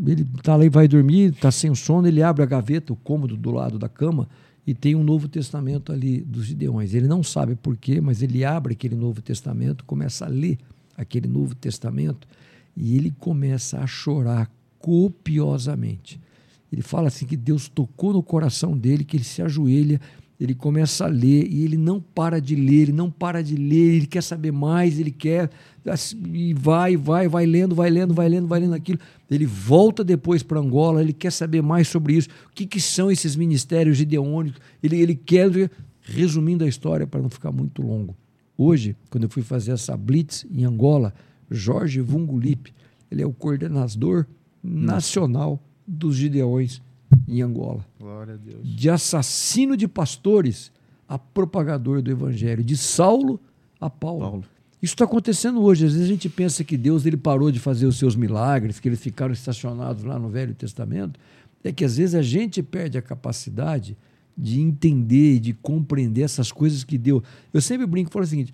[0.06, 3.36] ele está lá e vai dormir, está sem sono, ele abre a gaveta, o cômodo
[3.36, 4.28] do lado da cama,
[4.66, 6.94] e tem um Novo Testamento ali dos Gideões.
[6.94, 10.58] Ele não sabe porquê, mas ele abre aquele Novo Testamento, começa a ler
[10.96, 12.28] aquele Novo Testamento,
[12.76, 16.20] e ele começa a chorar copiosamente.
[16.72, 20.00] Ele fala assim que Deus tocou no coração dele, que ele se ajoelha
[20.43, 23.95] ele começa a ler e ele não para de ler, ele não para de ler,
[23.95, 25.49] ele quer saber mais, ele quer
[26.32, 28.99] e vai, vai, vai lendo, vai lendo, vai lendo, vai lendo aquilo.
[29.30, 32.28] Ele volta depois para Angola, ele quer saber mais sobre isso.
[32.51, 34.61] O que, que são esses ministérios gideônicos?
[34.82, 35.49] Ele, ele quer,
[36.01, 38.16] resumindo a história para não ficar muito longo.
[38.59, 41.14] Hoje, quando eu fui fazer essa blitz em Angola,
[41.49, 42.74] Jorge Vungulip,
[43.09, 44.26] ele é o coordenador
[44.61, 46.82] nacional dos Gideões
[47.28, 47.84] em Angola.
[47.98, 48.60] Glória a Deus.
[48.62, 50.72] De assassino de pastores
[51.08, 53.40] a propagador do evangelho, de Saulo
[53.80, 54.20] a Paulo.
[54.20, 54.44] Paulo.
[54.82, 55.86] Isso está acontecendo hoje.
[55.86, 58.88] Às vezes a gente pensa que Deus ele parou de fazer os seus milagres, que
[58.88, 61.20] eles ficaram estacionados lá no Velho Testamento.
[61.62, 63.96] É que às vezes a gente perde a capacidade
[64.36, 67.22] de entender e de compreender essas coisas que Deus.
[67.52, 68.52] Eu sempre brinco e falo o seguinte: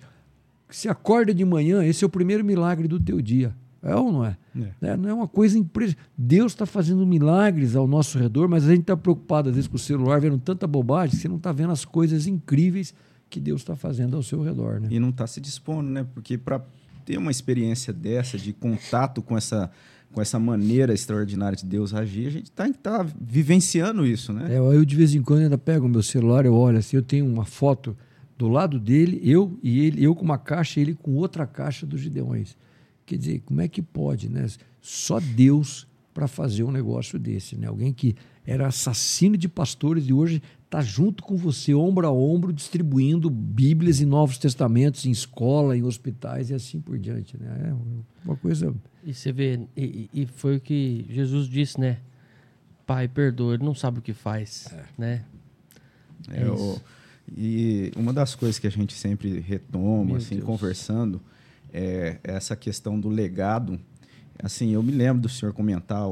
[0.69, 3.55] se acorda de manhã, esse é o primeiro milagre do teu dia.
[3.81, 4.37] É ou não é?
[4.81, 4.89] é.
[4.89, 5.99] é não é uma coisa impressionante.
[6.17, 9.77] Deus está fazendo milagres ao nosso redor, mas a gente está preocupado, às vezes, com
[9.77, 12.93] o celular, vendo tanta bobagem, que você não está vendo as coisas incríveis
[13.29, 14.81] que Deus está fazendo ao seu redor.
[14.81, 14.89] Né?
[14.91, 16.05] E não está se dispondo, né?
[16.13, 16.61] Porque para
[17.05, 19.71] ter uma experiência dessa, de contato com essa,
[20.11, 24.55] com essa maneira extraordinária de Deus agir, a gente está tá vivenciando isso, né?
[24.55, 27.03] É, eu, de vez em quando, ainda pego o meu celular, eu olho assim, eu
[27.03, 27.95] tenho uma foto
[28.37, 31.99] do lado dele, eu e ele, eu com uma caixa, ele com outra caixa dos
[31.99, 32.55] Gideões.
[33.09, 34.45] Quer dizer, como é que pode, né?
[34.79, 37.65] Só Deus para fazer um negócio desse, né?
[37.65, 42.53] Alguém que era assassino de pastores e hoje está junto com você, ombro a ombro,
[42.53, 47.71] distribuindo Bíblias e Novos Testamentos em escola, em hospitais e assim por diante, né?
[47.71, 48.75] É uma coisa.
[49.03, 51.97] E você vê, e, e foi o que Jesus disse, né?
[52.85, 54.83] Pai, perdoa, ele não sabe o que faz, é.
[54.95, 55.25] né?
[56.29, 56.79] É, é o,
[57.35, 60.45] e uma das coisas que a gente sempre retoma, Meu assim, Deus.
[60.45, 61.19] conversando,
[61.73, 63.79] é, essa questão do legado.
[64.41, 66.07] Assim, eu me lembro do senhor comentar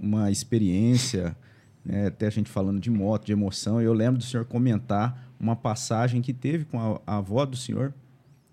[0.00, 1.36] uma experiência,
[1.84, 3.80] né, até a gente falando de moto, de emoção.
[3.80, 7.92] Eu lembro do senhor comentar uma passagem que teve com a, a avó do senhor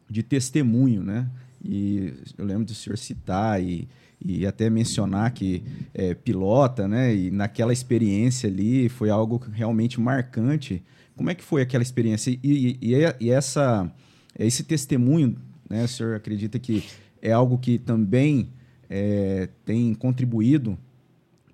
[0.09, 1.29] de testemunho, né?
[1.63, 3.87] E eu lembro do senhor citar e,
[4.23, 7.15] e até mencionar que é, pilota, né?
[7.15, 10.83] E naquela experiência ali foi algo realmente marcante.
[11.15, 12.31] Como é que foi aquela experiência?
[12.31, 13.89] E, e, e, essa,
[14.37, 15.37] esse testemunho
[15.69, 15.83] né?
[15.83, 16.83] O senhor acredita que
[17.21, 18.49] é algo que também
[18.89, 20.77] é, tem contribuído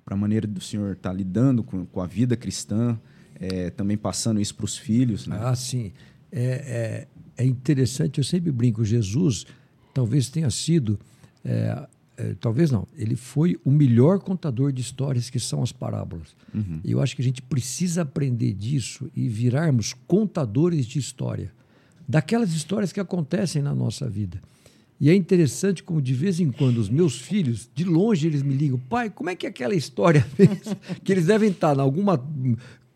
[0.03, 2.99] para a maneira do senhor estar tá lidando com, com, a vida cristã,
[3.39, 5.28] é, também passando isso para os filhos?
[5.28, 5.38] Né?
[5.39, 5.91] Ah, sim.
[6.32, 7.07] É,
[7.38, 9.45] é, é, interessante, eu sempre brinco, Jesus
[9.93, 10.99] talvez tenha sido,
[11.45, 11.88] é,
[12.18, 16.36] é, talvez não, ele foi o melhor contador de histórias que são as parábolas.
[16.53, 16.82] Uhum.
[16.84, 21.51] E eu acho que a gente precisa aprender disso e virarmos contadores de história
[22.10, 24.41] daquelas histórias que acontecem na nossa vida.
[24.99, 28.55] E é interessante como de vez em quando os meus filhos, de longe, eles me
[28.55, 30.26] ligam, pai, como é que é aquela história
[31.05, 32.18] que eles devem estar em alguma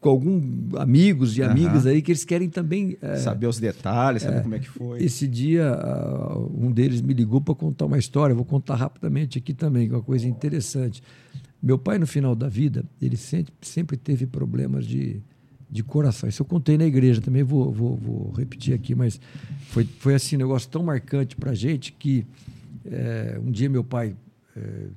[0.01, 0.41] com algum
[0.79, 4.59] amigos e amigas aí que eles querem também é, Saber os detalhes, saber como é
[4.59, 5.01] que foi.
[5.01, 9.53] esse dia, ah, um deles me ligou para contar uma história, vou contar rapidamente aqui
[9.53, 11.01] também, que é uma coisa interessante.
[11.61, 15.21] Meu pai, no final da vida, ele sempre, sempre teve problemas de,
[15.73, 16.29] de coração.
[16.29, 19.19] Isso eu contei na igreja também, vou, vou, vou repetir aqui, mas
[19.69, 22.25] foi, foi assim, um negócio tão marcante para a gente que
[22.85, 24.15] eh, um dia meu pai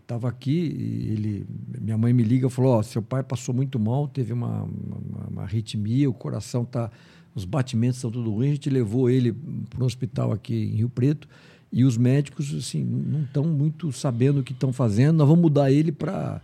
[0.02, 1.46] estava aqui e ele,
[1.80, 5.26] minha mãe me liga e falou: Ó, seu pai passou muito mal, teve uma, uma,
[5.30, 6.90] uma arritmia, o coração tá,
[7.34, 8.50] os batimentos estão tudo ruins.
[8.50, 9.32] A gente levou ele
[9.70, 11.26] para um hospital aqui em Rio Preto
[11.72, 15.16] e os médicos assim não estão muito sabendo o que estão fazendo.
[15.16, 16.42] Nós vamos mudar ele para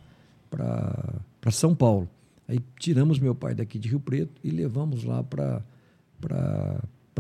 [0.51, 2.09] para São Paulo.
[2.53, 5.63] Aí tiramos meu pai daqui de Rio Preto e levamos lá para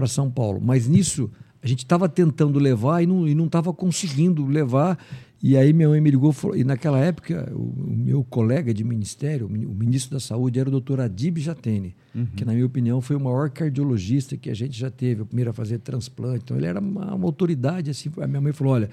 [0.06, 0.60] São Paulo.
[0.62, 1.30] Mas nisso
[1.62, 4.98] a gente estava tentando levar e não e não estava conseguindo levar.
[5.42, 8.84] E aí minha mãe me ligou falou- e naquela época o, o meu colega de
[8.84, 11.96] ministério, o mi- o ministro da Saúde era o doutor Adib Jatene,
[12.36, 15.50] que na minha opinião foi o maior cardiologista que a gente já teve, o primeiro
[15.50, 16.42] a fazer transplante.
[16.44, 18.10] Então ele era uma, uma autoridade assim.
[18.20, 18.90] A minha mãe falou, olha,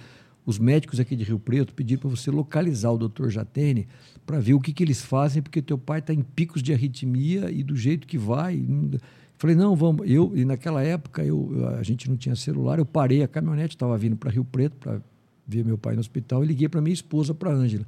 [0.49, 3.87] os médicos aqui de Rio Preto pediram para você localizar o doutor Jatene
[4.25, 7.51] para ver o que, que eles fazem, porque teu pai está em picos de arritmia
[7.51, 8.63] e do jeito que vai.
[9.37, 10.09] Falei, não, vamos.
[10.09, 13.97] Eu, e naquela época eu, a gente não tinha celular, eu parei a caminhonete, estava
[13.97, 15.01] vindo para Rio Preto para
[15.47, 17.85] ver meu pai no hospital e liguei para minha esposa, para Ângela.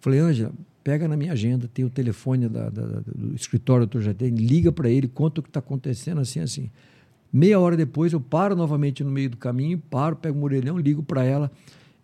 [0.00, 0.52] Falei, Ângela,
[0.84, 4.70] pega na minha agenda, tem o telefone da- da- do escritório do doutor Jatene, liga
[4.70, 6.70] para ele, conta o que está acontecendo, assim, assim.
[7.32, 11.02] Meia hora depois, eu paro novamente no meio do caminho, paro, pego um orelhão, ligo
[11.02, 11.50] para ela.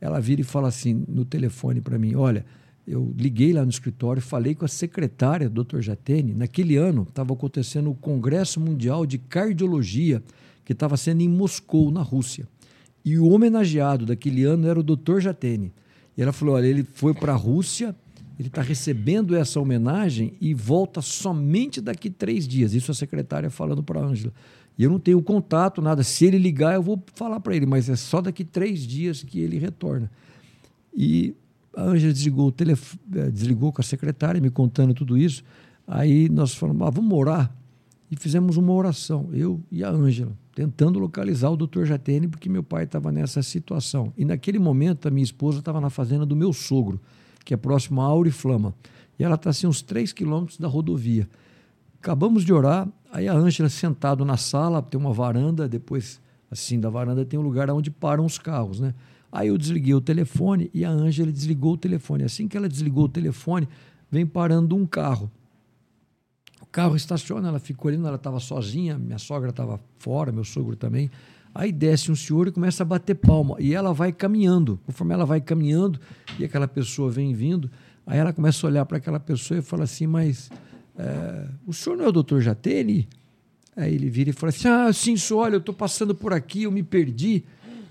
[0.00, 2.44] Ela vira e fala assim no telefone para mim: Olha,
[2.86, 5.80] eu liguei lá no escritório, falei com a secretária, Dr.
[5.80, 6.34] Jatene.
[6.34, 10.22] Naquele ano estava acontecendo o Congresso Mundial de Cardiologia,
[10.64, 12.48] que estava sendo em Moscou, na Rússia.
[13.04, 15.20] E o homenageado daquele ano era o Dr.
[15.20, 15.72] Jatene.
[16.16, 17.94] E ela falou: Olha, ele foi para a Rússia,
[18.38, 22.72] ele está recebendo essa homenagem e volta somente daqui três dias.
[22.72, 24.32] Isso a secretária falando para a Ângela.
[24.78, 26.04] E eu não tenho contato, nada.
[26.04, 29.40] Se ele ligar, eu vou falar para ele, mas é só daqui três dias que
[29.40, 30.08] ele retorna.
[30.94, 31.34] E
[31.76, 35.42] a Ângela desligou, eh, desligou com a secretária, me contando tudo isso.
[35.86, 37.52] Aí nós falamos, ah, vamos orar.
[38.10, 42.62] E fizemos uma oração, eu e a Ângela, tentando localizar o doutor Jatene, porque meu
[42.62, 44.12] pai estava nessa situação.
[44.16, 47.00] E naquele momento, a minha esposa estava na fazenda do meu sogro,
[47.44, 48.74] que é próximo a Auriflama.
[49.18, 51.28] E ela está assim, uns três quilômetros da rodovia.
[52.00, 56.20] Acabamos de orar, aí a Ângela sentado na sala, tem uma varanda, depois,
[56.50, 58.94] assim, da varanda tem um lugar onde param os carros, né?
[59.30, 62.24] Aí eu desliguei o telefone e a Ângela desligou o telefone.
[62.24, 63.68] Assim que ela desligou o telefone,
[64.10, 65.30] vem parando um carro.
[66.62, 70.76] O carro estaciona, ela ficou ali, ela estava sozinha, minha sogra estava fora, meu sogro
[70.76, 71.10] também.
[71.54, 73.56] Aí desce um senhor e começa a bater palma.
[73.58, 74.78] E ela vai caminhando.
[74.86, 75.98] Conforme ela vai caminhando
[76.38, 77.70] e aquela pessoa vem vindo,
[78.06, 80.50] aí ela começa a olhar para aquela pessoa e fala assim: Mas
[80.98, 83.08] é, o senhor não é o doutor Jatene?
[83.76, 86.64] Aí ele vira e fala assim: Ah, sim, senhor, olha, eu estou passando por aqui,
[86.64, 87.44] eu me perdi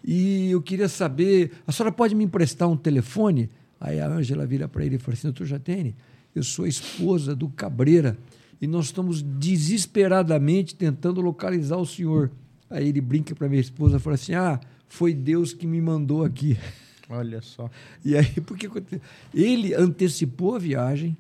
[0.04, 3.50] e eu queria saber, a senhora pode me emprestar um telefone?
[3.80, 5.96] Aí a Ângela vira para ele e fala assim: Doutor Jatene,
[6.36, 8.18] eu sou a esposa do Cabreira
[8.62, 12.32] e nós estamos desesperadamente tentando localizar o senhor.
[12.70, 16.26] Aí ele brinca para minha esposa e fala assim: Ah, foi Deus que me mandou
[16.26, 16.58] aqui.
[17.10, 17.70] Olha só.
[18.04, 19.00] E aí, porque aconteceu?
[19.34, 21.16] Ele antecipou a viagem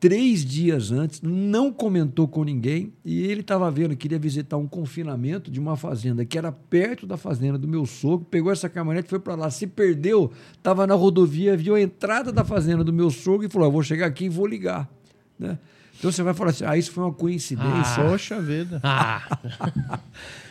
[0.00, 5.50] três dias antes, não comentou com ninguém, e ele estava vendo, queria visitar um confinamento
[5.50, 9.20] de uma fazenda que era perto da fazenda do meu sogro, pegou essa caminhonete, foi
[9.20, 13.46] para lá, se perdeu, estava na rodovia, viu a entrada da fazenda do meu sogro
[13.46, 14.90] e falou: "Eu vou chegar aqui e vou ligar.
[15.38, 15.58] Né?
[16.00, 18.02] Então você vai falar assim: ah, isso foi uma coincidência.
[18.08, 18.80] Poxa vida.
[18.82, 19.38] Ah,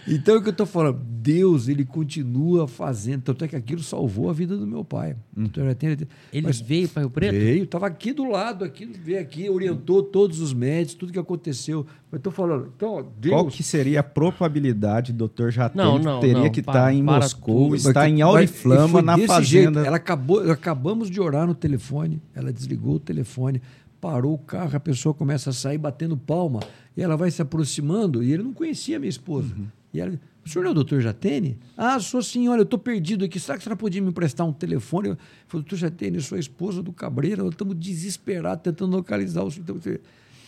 [0.07, 0.99] Então é o que eu estou falando.
[1.03, 3.21] Deus, ele continua fazendo.
[3.23, 5.15] Tanto é que aquilo salvou a vida do meu pai.
[5.37, 6.07] Então, já tem- ele
[6.47, 7.31] Mas veio para Rio Preto?
[7.33, 11.85] Veio, estava aqui do lado, aqui, veio aqui, orientou todos os médicos, tudo que aconteceu.
[12.11, 13.33] Mas estou falando, então, Deus.
[13.35, 15.49] Qual que seria a probabilidade do Dr.
[15.49, 19.43] Jatene Não, não, teria não, que estar para- em Moscou, estar em Auriflama, na fazenda?
[19.43, 19.79] jeito.
[19.79, 23.61] Ela acabou, acabamos de orar no telefone, ela desligou o telefone,
[24.01, 26.59] parou o carro, a pessoa começa a sair batendo palma,
[26.95, 29.53] e ela vai se aproximando, e ele não conhecia a minha esposa.
[29.57, 29.67] Uhum.
[29.93, 30.13] E ela,
[30.45, 31.57] o senhor não é o doutor Jatene?
[31.77, 34.45] Ah, sou sim, olha, eu estou perdido aqui, será que a senhora podia me emprestar
[34.47, 35.09] um telefone?
[35.09, 39.43] Eu falei, doutor Jatene, eu sou a esposa do Cabreira, nós estamos desesperados tentando localizar
[39.43, 39.63] o senhor.
[39.63, 39.99] Então, você-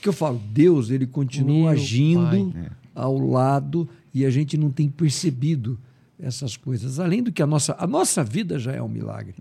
[0.01, 2.69] que eu falo, Deus, ele continua Meu agindo pai.
[2.95, 5.77] ao lado e a gente não tem percebido
[6.19, 6.99] essas coisas.
[6.99, 9.35] Além do que a nossa, a nossa vida já é um milagre.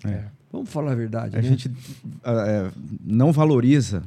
[0.52, 1.48] Vamos falar a verdade, A né?
[1.48, 1.70] gente
[2.24, 2.70] ah, é,
[3.04, 4.02] não valoriza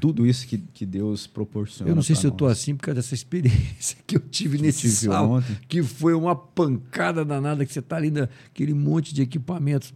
[0.00, 1.90] tudo isso que, que Deus proporciona.
[1.90, 2.34] Eu não sei se eu nós.
[2.34, 5.56] estou assim por causa dessa experiência que eu tive nesse tive sal, ontem.
[5.68, 9.92] que foi uma pancada danada, que você está ali naquele monte de equipamentos,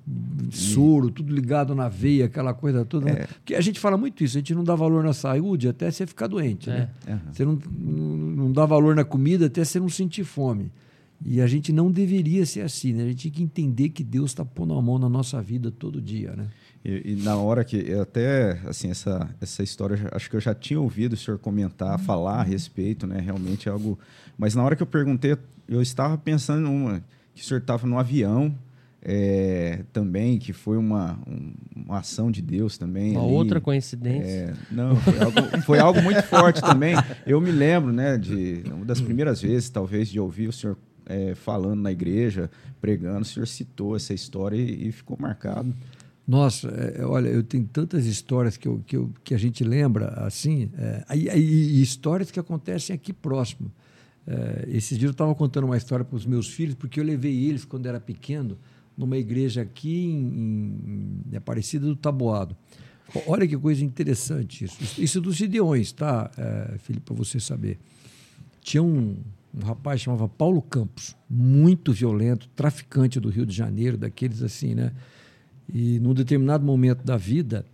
[0.50, 3.10] soro, tudo ligado na veia, aquela coisa toda.
[3.10, 3.12] É.
[3.20, 3.26] Né?
[3.44, 6.06] Que a gente fala muito isso, a gente não dá valor na saúde até você
[6.06, 6.70] ficar doente.
[6.70, 6.88] É.
[7.06, 7.20] Né?
[7.32, 10.72] Você não, não não dá valor na comida até você não sentir fome.
[11.24, 13.04] E a gente não deveria ser assim, né?
[13.04, 16.00] A gente tem que entender que Deus está pondo a mão na nossa vida todo
[16.00, 16.46] dia, né?
[16.82, 20.54] E, e na hora que eu até assim essa essa história acho que eu já
[20.54, 23.98] tinha ouvido o senhor comentar falar a respeito né realmente é algo
[24.38, 25.36] mas na hora que eu perguntei
[25.68, 27.04] eu estava pensando numa
[27.34, 28.54] que o senhor estava no avião
[29.02, 33.32] é, também que foi uma, um- uma ação de Deus também Uma ali.
[33.34, 34.26] outra coincidência.
[34.30, 36.94] É, não, foi algo, foi algo muito forte também.
[37.26, 40.76] Eu me lembro, né, de uma das primeiras vezes, talvez, de ouvir o senhor
[41.10, 42.50] é, falando na igreja,
[42.80, 45.74] pregando, o senhor citou essa história e, e ficou marcado.
[46.26, 50.06] Nossa, é, olha, eu tenho tantas histórias que, eu, que, eu, que a gente lembra,
[50.24, 53.70] assim, é, aí- e histórias que acontecem aqui próximo.
[54.26, 57.46] É, esses dias eu estava contando uma história para os meus filhos, porque eu levei
[57.46, 58.56] eles, quando era pequeno,
[58.96, 62.56] numa igreja aqui em, em Aparecida do Taboado.
[63.26, 64.64] Olha que coisa interessante.
[64.66, 67.78] Isso, isso dos Gideões, tá, é, Felipe, para você saber.
[68.62, 69.16] Tinha um,
[69.54, 74.92] um rapaz chamava Paulo Campos, muito violento, traficante do Rio de Janeiro, daqueles assim, né?
[75.72, 77.64] E num determinado momento da vida,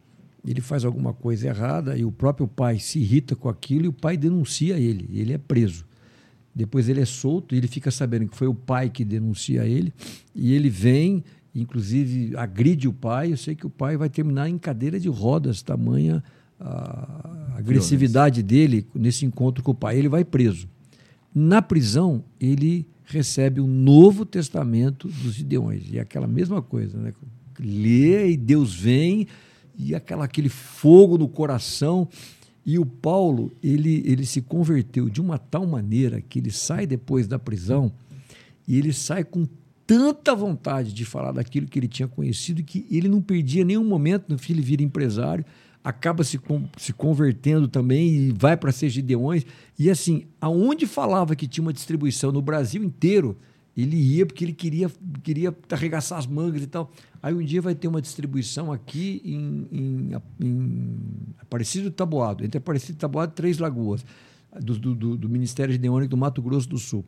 [0.47, 3.93] ele faz alguma coisa errada e o próprio pai se irrita com aquilo e o
[3.93, 5.09] pai denuncia ele.
[5.13, 5.85] Ele é preso.
[6.55, 9.93] Depois ele é solto e ele fica sabendo que foi o pai que denuncia ele.
[10.35, 11.25] E ele vem,
[11.55, 13.33] inclusive agride o pai.
[13.33, 16.23] Eu sei que o pai vai terminar em cadeira de rodas, tamanha
[16.59, 19.99] a agressividade dele nesse encontro com o pai.
[19.99, 20.69] Ele vai preso.
[21.39, 25.83] Na prisão, ele recebe o Novo Testamento dos Gideões.
[25.91, 27.13] E é aquela mesma coisa, né?
[27.61, 29.27] Lê e Deus vem,
[29.79, 32.09] e aquela, aquele fogo no coração.
[32.65, 37.29] E o Paulo, ele, ele se converteu de uma tal maneira que ele sai depois
[37.29, 37.93] da prisão
[38.67, 39.47] e ele sai com
[39.87, 44.31] tanta vontade de falar daquilo que ele tinha conhecido que ele não perdia nenhum momento.
[44.31, 45.45] No fim, ele vira empresário,
[45.87, 49.47] acaba se, com- se convertendo também e vai para ser Gideões.
[49.79, 53.37] E assim, aonde falava que tinha uma distribuição no Brasil inteiro,
[53.77, 54.91] ele ia porque ele queria,
[55.23, 56.91] queria arregaçar as mangas e tal.
[57.23, 60.11] Aí um dia vai ter uma distribuição aqui em, em,
[60.45, 60.99] em
[61.41, 64.05] Aparecido do Taboado, entre Aparecido do Taboado e Três Lagoas,
[64.61, 67.05] do, do- do Ministério Gideônico do Mato Grosso do Sul.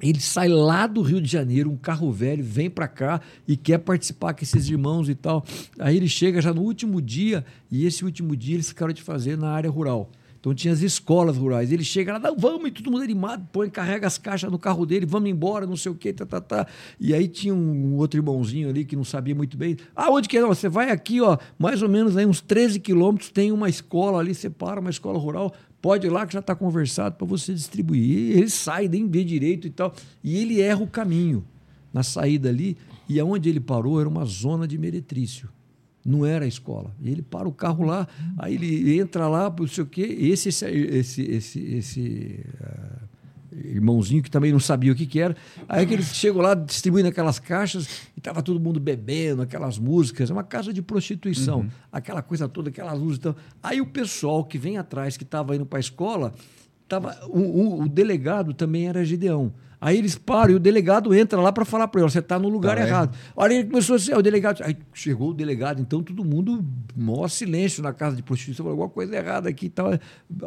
[0.00, 3.78] Ele sai lá do Rio de Janeiro, um carro velho, vem para cá e quer
[3.78, 5.44] participar com esses irmãos e tal.
[5.78, 9.36] Aí ele chega já no último dia, e esse último dia eles ficaram de fazer
[9.36, 10.10] na área rural.
[10.40, 11.70] Então tinha as escolas rurais.
[11.70, 14.86] Ele chega lá, não, vamos, e todo mundo animado, põe, carrega as caixas no carro
[14.86, 16.66] dele, vamos embora, não sei o quê, tá, tá, tá.
[16.98, 19.76] E aí tinha um outro irmãozinho ali que não sabia muito bem.
[19.94, 20.40] Ah, onde que é?
[20.40, 24.18] Não, você vai aqui, ó, mais ou menos aí uns 13 quilômetros, tem uma escola
[24.18, 28.02] ali, separa uma escola rural, pode ir lá que já está conversado para você distribuir.
[28.02, 29.94] E ele sai, nem vê direito e tal.
[30.22, 31.44] E ele erra o caminho
[31.92, 32.76] na saída ali.
[33.08, 35.48] E aonde ele parou era uma zona de meretrício.
[36.04, 36.94] Não era a escola.
[37.00, 38.08] E ele para o carro lá,
[38.38, 40.02] aí ele entra lá, não sei o quê.
[40.02, 42.99] Esse, esse, esse, esse, esse ah,
[43.64, 45.36] irmãozinho que também não sabia o que, que era.
[45.68, 47.86] Aí que ele chegou lá distribuindo aquelas caixas
[48.16, 50.30] e estava todo mundo bebendo, aquelas músicas.
[50.30, 53.36] É uma casa de prostituição, aquela coisa toda, aquela luz e tal.
[53.62, 56.32] Aí o pessoal que vem atrás, que estava indo para a escola,
[56.88, 59.52] tava, o, o- o delegado também era Gideão.
[59.80, 62.48] Aí eles param e o delegado entra lá para falar para ele: você está no
[62.50, 63.16] lugar Tá, errado.
[63.34, 64.62] Olha, ele começou assim, o delegado.
[64.62, 66.62] Aí chegou o delegado, então todo mundo,
[66.94, 69.90] maior silêncio na casa de prostituição, falou alguma coisa errada aqui e tal.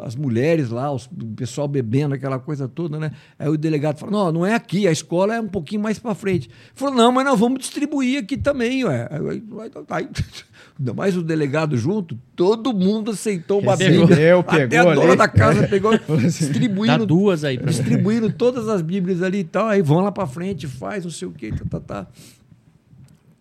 [0.02, 3.10] As mulheres lá, os- o pessoal bebendo, aquela coisa toda, né?
[3.38, 6.14] Aí o delegado falou: não, não é aqui, a escola é um pouquinho mais para
[6.14, 6.48] frente.
[6.72, 9.08] Falou: não, mas nós vamos distribuir aqui também, ué.
[9.10, 9.42] Aí, aí,
[9.90, 10.08] aí,
[10.78, 14.16] ainda mais o delegado junto, todo mundo aceitou uma Recebeu, Bíblia.
[14.16, 15.16] pegou Até a dona ali.
[15.16, 19.82] da casa pegou, Dá distribuindo duas aí distribuindo todas as Bíblias ali e tal, aí
[19.82, 22.06] vão lá para frente, faz não sei o que, tá, tá, tá.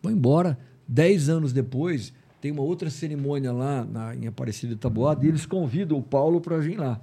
[0.02, 0.58] Vão embora.
[0.88, 5.46] Dez anos depois, tem uma outra cerimônia lá na, em Aparecida de Taboada e eles
[5.46, 7.00] convidam o Paulo para vir lá.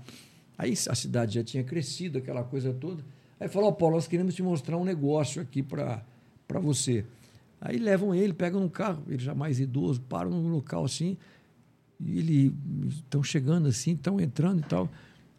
[0.58, 3.02] Aí a cidade já tinha crescido, aquela coisa toda.
[3.40, 6.02] Aí falou, ó, Paulo, nós queremos te mostrar um negócio aqui para
[6.60, 7.06] você.
[7.60, 11.16] Aí levam ele, pegam no carro, ele já mais idoso, param num local assim,
[12.00, 12.54] e ele
[12.88, 14.88] estão chegando assim, estão entrando e tal.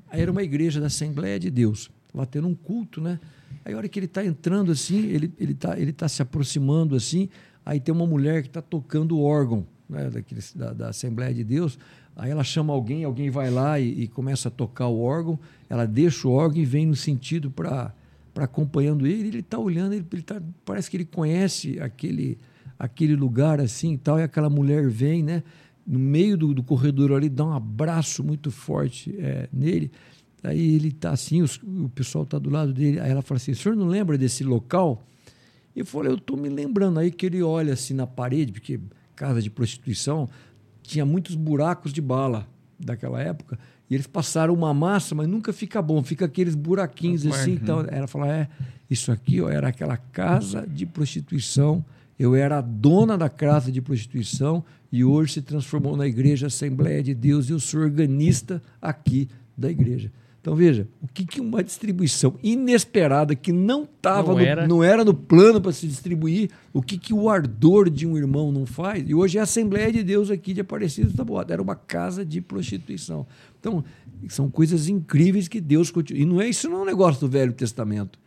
[0.07, 3.19] Aí era uma igreja da Assembleia de Deus, lá tendo um culto, né?
[3.65, 6.95] Aí a hora que ele está entrando assim, ele ele está ele tá se aproximando
[6.95, 7.28] assim,
[7.65, 11.43] aí tem uma mulher que está tocando o órgão, né, daqueles, da, da Assembleia de
[11.43, 11.80] Deus.
[12.15, 15.88] Aí ela chama alguém, alguém vai lá e, e começa a tocar o órgão, ela
[15.88, 17.93] deixa o órgão e vem no sentido para
[18.34, 22.38] para acompanhando ele, ele está olhando, ele, ele tá, parece que ele conhece aquele
[22.77, 25.43] aquele lugar assim e tal, e aquela mulher vem, né?
[25.86, 29.91] no meio do, do corredor ali, dá um abraço muito forte é, nele.
[30.43, 32.99] Aí ele está assim, os, o pessoal está do lado dele.
[32.99, 35.05] Aí ela fala assim: o senhor não lembra desse local?
[35.75, 36.99] Eu falei: eu estou me lembrando.
[36.99, 38.79] Aí que ele olha assim na parede, porque
[39.15, 40.29] casa de prostituição
[40.82, 42.47] tinha muitos buracos de bala
[42.79, 43.59] daquela época.
[43.92, 47.52] E eles passaram uma massa, mas nunca fica bom, fica aqueles buraquinhos assim.
[47.52, 48.48] Então, ela fala: é,
[48.89, 51.84] isso aqui ó, era aquela casa de prostituição.
[52.18, 57.04] Eu era a dona da casa de prostituição e hoje se transformou na Igreja Assembleia
[57.04, 59.28] de Deus e eu sou organista aqui
[59.58, 60.10] da igreja.
[60.42, 64.68] Então veja, o que, que uma distribuição inesperada que não estava Não no, era.
[64.68, 68.52] não era no plano para se distribuir, o que, que o ardor de um irmão
[68.52, 69.08] não faz?
[69.08, 72.26] E hoje é a Assembleia de Deus aqui de Aparecida da Taboada, era uma casa
[72.26, 73.28] de prostituição.
[73.60, 73.84] Então,
[74.30, 76.24] são coisas incríveis que Deus continua.
[76.24, 78.18] E não é isso não é um negócio do Velho Testamento.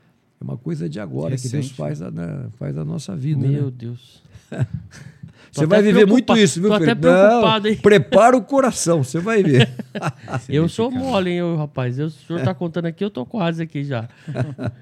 [0.41, 1.75] É uma coisa de agora que Deus Recente.
[1.75, 3.45] faz a, né, faz a nossa vida.
[3.45, 3.73] Meu né?
[3.77, 4.23] Deus.
[5.55, 7.07] Você vai viver muito isso, viu, tô até Felipe?
[7.07, 7.76] Não, preocupado, hein?
[7.76, 9.70] Prepara o coração, você vai ver.
[10.48, 11.98] eu sou mole, hein, eu, rapaz.
[11.98, 14.09] Eu, o senhor tá contando aqui, eu tô quase aqui já.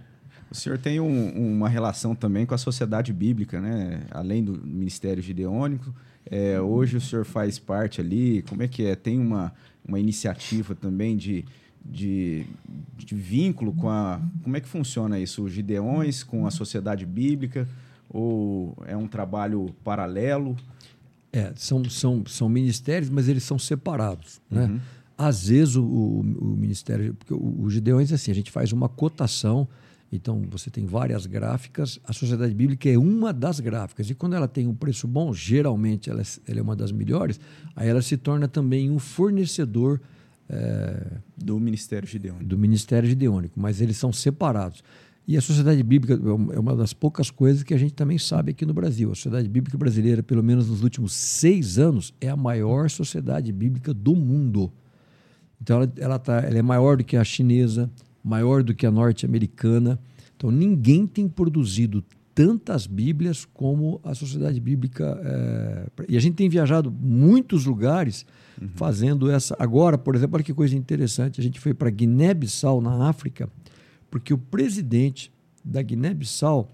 [0.50, 4.02] O senhor tem um- uma relação também com a sociedade bíblica, né?
[4.10, 5.94] Além do Ministério Gideônico,
[6.30, 8.42] é, hoje o senhor faz parte ali.
[8.42, 8.94] Como é que é?
[8.94, 9.50] Tem uma,
[9.88, 11.42] uma iniciativa também de,
[11.82, 12.44] de,
[12.98, 14.20] de vínculo com a.
[14.42, 15.42] Como é que funciona isso?
[15.42, 17.66] Os Gideões com a sociedade bíblica?
[18.12, 20.56] Ou é um trabalho paralelo?
[21.32, 24.40] É, são, são, são ministérios, mas eles são separados.
[24.50, 24.66] Né?
[24.66, 24.80] Uhum.
[25.16, 27.14] Às vezes o, o, o ministério.
[27.14, 29.66] Porque o, o Gideões, assim, a gente faz uma cotação.
[30.14, 31.98] Então, você tem várias gráficas.
[32.06, 34.10] A Sociedade Bíblica é uma das gráficas.
[34.10, 37.40] E quando ela tem um preço bom, geralmente ela, é- ela é uma das melhores,
[37.74, 39.98] aí ela se torna também um fornecedor
[40.50, 42.44] é, Do Ministério Gideônico.
[42.44, 44.84] do Ministério Gideônico, mas eles são separados.
[45.26, 48.50] E a Sociedade Bíblica é é uma das poucas coisas que a gente também sabe
[48.50, 49.10] aqui no Brasil.
[49.10, 53.94] A Sociedade Bíblica Brasileira, pelo menos nos últimos seis anos, é a maior sociedade bíblica
[53.94, 54.72] do mundo.
[55.60, 57.88] Então, ela, ela, tá, ela é maior do que a chinesa,
[58.22, 59.98] maior do que a norte-americana.
[60.36, 62.04] Então, ninguém tem produzido
[62.34, 65.20] tantas Bíblias como a Sociedade Bíblica.
[65.22, 68.26] eh, e a gente tem viajado muitos lugares
[68.74, 69.56] fazendo essa.
[69.58, 73.48] Agora, por exemplo, olha que coisa interessante: a gente foi para Guiné-Bissau, na África,
[74.12, 75.32] porque o presidente
[75.64, 76.70] da Guiné-Bissau,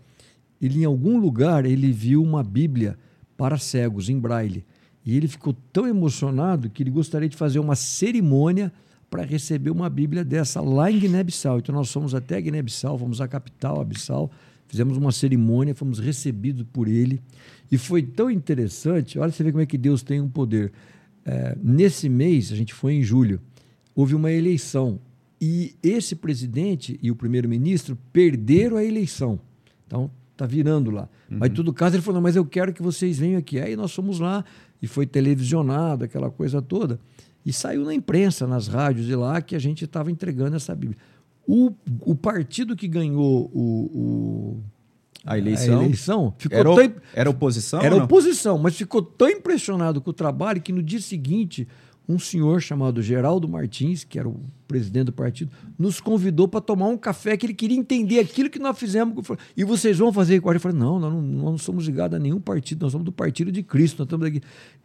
[0.61, 2.99] ele em algum lugar, ele viu uma Bíblia
[3.37, 4.65] para cegos, em braille.
[5.07, 8.73] E ele ficou tão emocionado que ele gostaria de fazer uma cerimônia
[9.09, 11.61] para receber uma Bíblia dessa lá em Guiné-Bissau.
[11.61, 14.33] Então nós fomos até Guiné-Bissau, fomos à capital, Bissau,
[14.67, 17.23] fizemos uma cerimônia, fomos recebidos por ele.
[17.71, 20.73] E foi tão interessante, olha você vê como é que Deus tem um poder.
[21.25, 23.41] É, nesse mês, a gente foi em julho,
[23.95, 24.99] houve uma eleição.
[25.41, 29.39] E esse presidente e o primeiro-ministro perderam a eleição.
[29.87, 31.09] Então, tá virando lá.
[31.31, 33.61] Mas, em todo caso, ele falou: mas eu quero que vocês venham aqui.
[33.61, 34.45] Aí nós fomos lá
[34.83, 36.99] e foi televisionado, aquela coisa toda.
[37.47, 40.99] E saiu na imprensa, nas rádios de lá, que a gente estava entregando essa Bíblia.
[41.47, 43.61] O, o partido que ganhou o,
[43.95, 44.63] o-
[45.25, 45.81] A eleição?
[45.81, 47.81] a eleição ficou Era, tão, era oposição?
[47.81, 51.67] era oposição, mas ficou tão impressionado com o trabalho que no dia seguinte
[52.09, 56.89] um senhor chamado Geraldo Martins, que era o presidente do partido, nos convidou para tomar
[56.89, 59.15] um café que ele queria entender aquilo que nós fizemos.
[59.55, 60.55] E vocês vão fazer igual?
[60.55, 63.13] Eu falei, não, nós não, nós não somos ligados a nenhum partido, nós somos do
[63.13, 64.41] partido de Cristo, nós estamos aqui.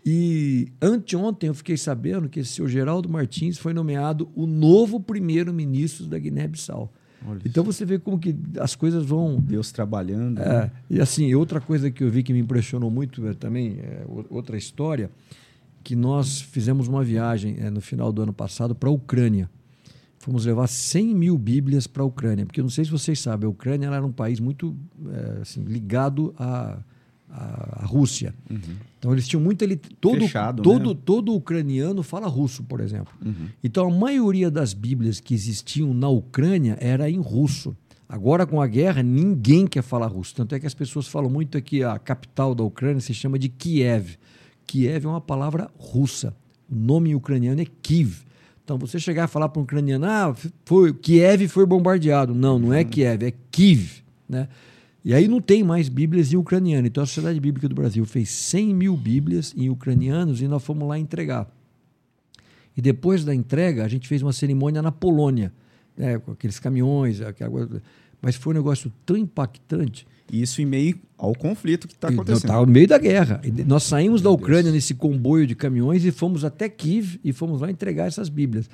[0.06, 6.08] E anteontem eu fiquei sabendo que esse senhor Geraldo Martins foi nomeado o novo primeiro-ministro
[6.08, 6.92] da Guiné-Bissau.
[7.26, 10.40] Olha Então você vê como que as coisas vão Deus trabalhando.
[10.40, 10.72] né?
[10.90, 14.04] é, e assim, outra coisa que eu vi que me impressionou muito é, também, é,
[14.30, 15.10] outra história,
[15.84, 19.50] que nós fizemos uma viagem é, no final do ano passado para a Ucrânia.
[20.18, 23.46] Fomos levar 100 mil Bíblias para a Ucrânia, porque eu não sei se vocês sabem,
[23.46, 24.76] a Ucrânia era um país muito
[25.12, 26.80] é, assim, ligado à,
[27.30, 28.34] à, Rússia.
[28.98, 31.00] Então eles tinham muito ele todo Fechado, todo né?
[31.04, 33.14] todo ucraniano fala russo, por exemplo.
[33.24, 33.50] Uhum.
[33.62, 37.76] Então a maioria das Bíblias que existiam na Ucrânia era em russo.
[38.08, 41.58] Agora com a guerra ninguém quer falar russo, tanto é que as pessoas falam muito
[41.58, 44.18] aqui a capital da Ucrânia se chama de Kiev.
[44.66, 46.36] Kiev é uma palavra russa.
[46.70, 48.26] O nome em ucraniano é Kiev.
[48.64, 50.36] Então você chegar a falar para um ucraniano, ah,
[50.66, 52.34] foi Kiev foi bombardeado.
[52.34, 54.48] Não, não é Kiev, é Kiev, né?
[55.06, 56.88] E aí não tem mais Bíblias em ucraniano.
[56.88, 60.88] Então a Sociedade Bíblica do Brasil fez 100 mil Bíblias em ucranianos e nós fomos
[60.88, 61.54] lá entregar.
[62.76, 65.52] E depois da entrega, a gente fez uma cerimônia na Polônia,
[65.96, 67.84] né, com aqueles caminhões, aquela coisa.
[68.22, 70.08] Mas foi um negócio tão impactante.
[70.42, 72.46] Isso em meio ao conflito que está acontecendo.
[72.46, 73.42] Estava no meio da guerra.
[73.66, 77.70] Nós saímos da Ucrânia nesse comboio de caminhões e fomos até Kiev e fomos lá
[77.70, 78.70] entregar essas Bíblias.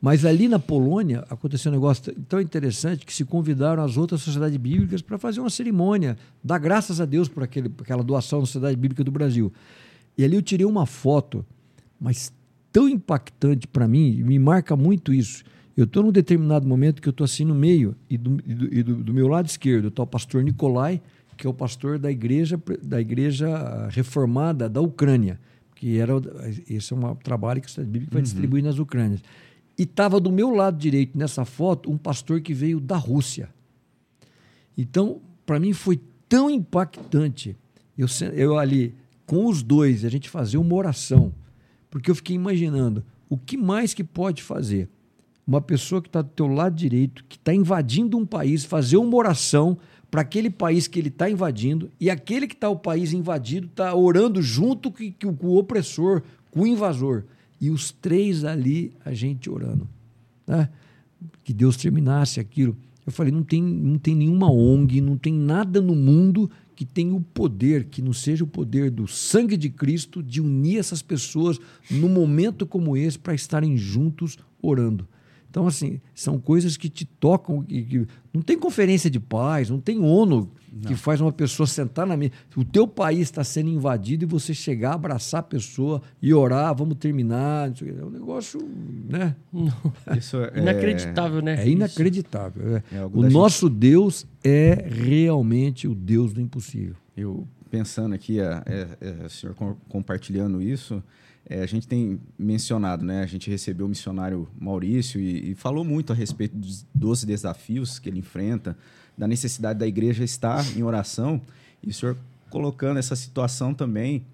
[0.00, 4.56] Mas ali na Polônia aconteceu um negócio tão interessante que se convidaram as outras sociedades
[4.56, 8.46] bíblicas para fazer uma cerimônia, dar graças a Deus por, aquele, por aquela doação da
[8.46, 9.50] Sociedade Bíblica do Brasil.
[10.18, 11.44] E ali eu tirei uma foto
[12.04, 12.32] mas
[12.70, 15.42] tão impactante para mim, me marca muito isso.
[15.76, 18.74] Eu estou num determinado momento que eu estou assim no meio, e, do, e, do,
[18.74, 21.00] e do, do, meu lado esquerdo está o pastor Nicolai,
[21.36, 25.40] que é o pastor da igreja, da igreja reformada da Ucrânia,
[25.74, 26.12] que era
[26.70, 28.22] esse é um trabalho que a Bíblia vai uhum.
[28.22, 29.20] distribuir nas Ucrânias.
[29.76, 33.48] E estava do meu lado direito nessa foto um pastor que veio da Rússia.
[34.78, 37.56] Então, para mim foi tão impactante
[37.96, 38.94] eu, eu ali
[39.24, 41.32] com os dois a gente fazer uma oração,
[41.90, 44.88] porque eu fiquei imaginando o que mais que pode fazer
[45.46, 49.16] uma pessoa que está do teu lado direito, que está invadindo um país, fazer uma
[49.16, 49.76] oração
[50.10, 53.94] para aquele país que ele está invadindo e aquele que está o país invadido está
[53.94, 57.24] orando junto com, com o opressor, com o invasor.
[57.60, 59.88] E os três ali, a gente orando.
[60.46, 60.68] Né?
[61.42, 62.76] Que Deus terminasse aquilo.
[63.06, 67.14] Eu falei, não tem, não tem nenhuma ONG, não tem nada no mundo que tenha
[67.14, 71.58] o poder, que não seja o poder do sangue de Cristo, de unir essas pessoas
[71.90, 75.06] num momento como esse para estarem juntos orando.
[75.54, 77.62] Então, assim, são coisas que te tocam.
[77.62, 80.80] Que, que não tem conferência de paz, não tem ONU não.
[80.82, 82.32] que faz uma pessoa sentar na mesa.
[82.56, 86.96] O teu país está sendo invadido e você chegar, abraçar a pessoa e orar, vamos
[86.98, 87.70] terminar.
[87.70, 88.68] É um negócio,
[89.08, 89.36] né?
[90.18, 91.62] Isso é inacreditável, né?
[91.62, 92.76] É inacreditável.
[92.76, 92.82] É.
[92.96, 93.78] É o nosso gente...
[93.78, 96.96] Deus é realmente o Deus do impossível.
[97.16, 99.54] Eu pensando aqui, é, é, é o senhor
[99.88, 101.00] compartilhando isso.
[101.48, 103.22] É, a gente tem mencionado, né?
[103.22, 107.98] A gente recebeu o missionário Maurício e, e, falou muito a respeito dos, dos desafios
[107.98, 108.76] que ele enfrenta,
[109.16, 111.40] da necessidade da igreja estar em oração.
[111.82, 112.16] E o senhor
[112.48, 114.24] colocando essa situação também,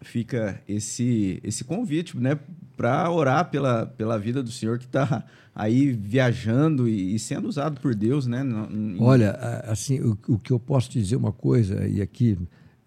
[0.00, 2.38] fica esse, esse convite, né?
[2.76, 5.24] Para orar pela, pela vida do senhor que está
[5.54, 8.42] aí viajando e, e, sendo usado por Deus, né?
[8.98, 9.32] Olha,
[9.66, 12.38] assim, o, o que eu posso dizer uma coisa, e aqui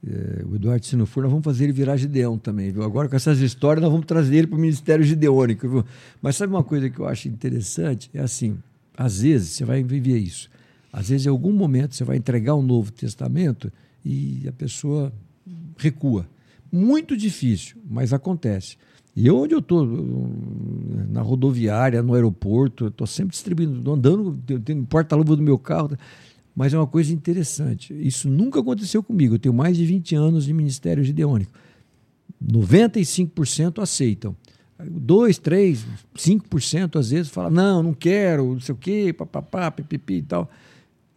[0.06, 2.72] é, o Eduardo, se não for, nós vamos fazer ele virar Gideão também.
[2.72, 2.84] Viu?
[2.84, 5.68] Agora, com essas histórias, nós vamos trazer ele para o Ministério Gideônico.
[5.68, 5.86] Viu?
[6.22, 8.10] Mas sabe uma coisa que eu acho interessante?
[8.14, 8.58] É assim:
[8.96, 10.50] às vezes você vai viver isso.
[10.92, 13.72] Às vezes, em algum momento, você vai entregar o um Novo Testamento
[14.06, 15.12] e a pessoa
[15.78, 16.28] recua.
[16.72, 18.78] Muito difícil, mas acontece.
[19.16, 19.84] E eu, onde eu estou,
[21.10, 25.98] na rodoviária, no aeroporto, estou sempre distribuindo, andando, tenho porta-luva do meu carro.
[26.58, 27.94] Mas é uma coisa interessante.
[27.94, 29.36] Isso nunca aconteceu comigo.
[29.36, 31.52] Eu tenho mais de 20 anos de Ministério Gideônico.
[32.44, 34.36] 95% aceitam.
[34.80, 35.86] 2, 3,
[36.16, 40.50] 5% às vezes fala, não, não quero, não sei o quê, papapá, pipipi e tal.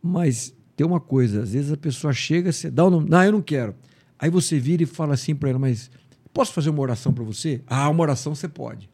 [0.03, 3.33] Mas tem uma coisa, às vezes a pessoa chega, você dá o nome, não, eu
[3.33, 3.75] não quero.
[4.19, 5.91] Aí você vira e fala assim para ela, mas
[6.35, 7.63] posso fazer uma oração para você?
[7.67, 8.91] Ah, uma oração você pode.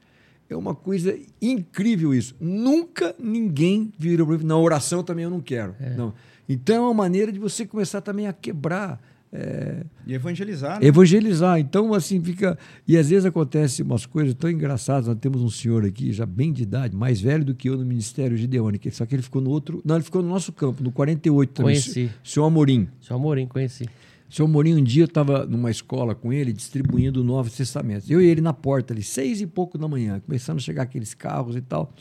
[0.48, 2.36] É uma coisa incrível isso.
[2.38, 5.74] Nunca ninguém virou para mim, não, oração também eu não quero.
[5.80, 5.90] É.
[5.96, 6.14] Não.
[6.48, 9.00] Então é uma maneira de você começar também a quebrar.
[9.32, 10.80] É, e evangelizar.
[10.80, 10.86] Né?
[10.86, 11.58] Evangelizar.
[11.58, 12.56] Então, assim, fica.
[12.86, 15.08] E às vezes acontece umas coisas tão engraçadas.
[15.08, 17.84] Nós temos um senhor aqui, já bem de idade, mais velho do que eu no
[17.84, 19.82] Ministério Gideônico, só que ele ficou no outro.
[19.84, 21.74] Não, ele ficou no nosso campo, no 48 também.
[21.74, 22.10] Conheci.
[22.22, 22.88] Senhor Amorim.
[23.00, 23.88] Senhor Amorim, conheci.
[24.30, 28.10] Senhor Amorim, um dia eu estava numa escola com ele, distribuindo Novos Testamentos.
[28.10, 31.14] Eu e ele na porta ali, seis e pouco da manhã, começando a chegar aqueles
[31.14, 31.92] carros e tal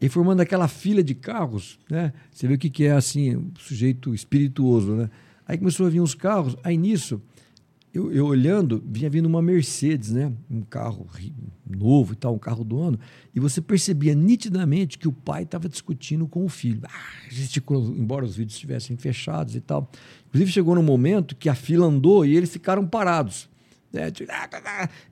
[0.00, 2.12] e formando aquela fila de carros, né?
[2.30, 5.10] Você vê o que, que é assim, um sujeito espirituoso, né?
[5.46, 7.20] Aí começou a vir uns carros, aí nisso,
[7.92, 10.30] eu, eu, olhando, vinha vindo uma Mercedes, né?
[10.48, 11.06] Um carro
[11.66, 12.98] novo e tal, um carro do ano,
[13.34, 16.82] e você percebia nitidamente que o pai estava discutindo com o filho.
[16.84, 17.28] Ah,
[17.96, 19.90] embora os vídeos estivessem fechados e tal.
[20.28, 23.48] Inclusive chegou no momento que a fila andou e eles ficaram parados.
[23.92, 24.12] Né?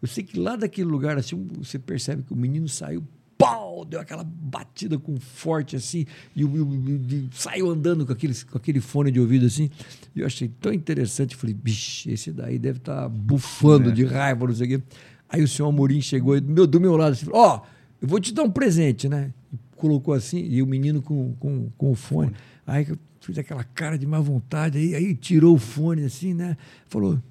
[0.00, 3.02] Eu sei que lá daquele lugar assim, você percebe que o menino saiu
[3.38, 8.56] pau, deu aquela batida com forte assim, e, e, e, saiu andando com, aquele, com
[8.56, 9.70] aquele fone de ouvido assim.
[10.14, 13.92] E eu achei tão interessante, falei, bicho, esse daí deve estar tá bufando é.
[13.92, 14.84] de raiva, não sei o quê.
[15.28, 17.66] Aí o senhor Amorim chegou meu, do meu lado assim, ó, oh,
[18.00, 19.32] eu vou te dar um presente, né?
[19.76, 22.32] colocou assim, e o menino com, com, com o fone.
[22.66, 26.56] Aí eu fiz aquela cara de má vontade, aí, aí tirou o fone assim, né?
[26.88, 27.22] Falou, o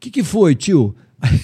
[0.00, 0.94] que, que foi, tio?
[1.20, 1.40] Aí,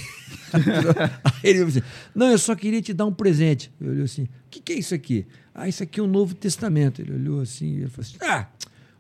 [1.25, 1.83] Aí ele falou assim:
[2.15, 3.73] Não, eu só queria te dar um presente.
[3.81, 5.27] Eu olhei assim: O que, que é isso aqui?
[5.55, 7.01] Ah, isso aqui é o Novo Testamento.
[7.01, 8.49] Ele olhou assim e falou assim: Ah,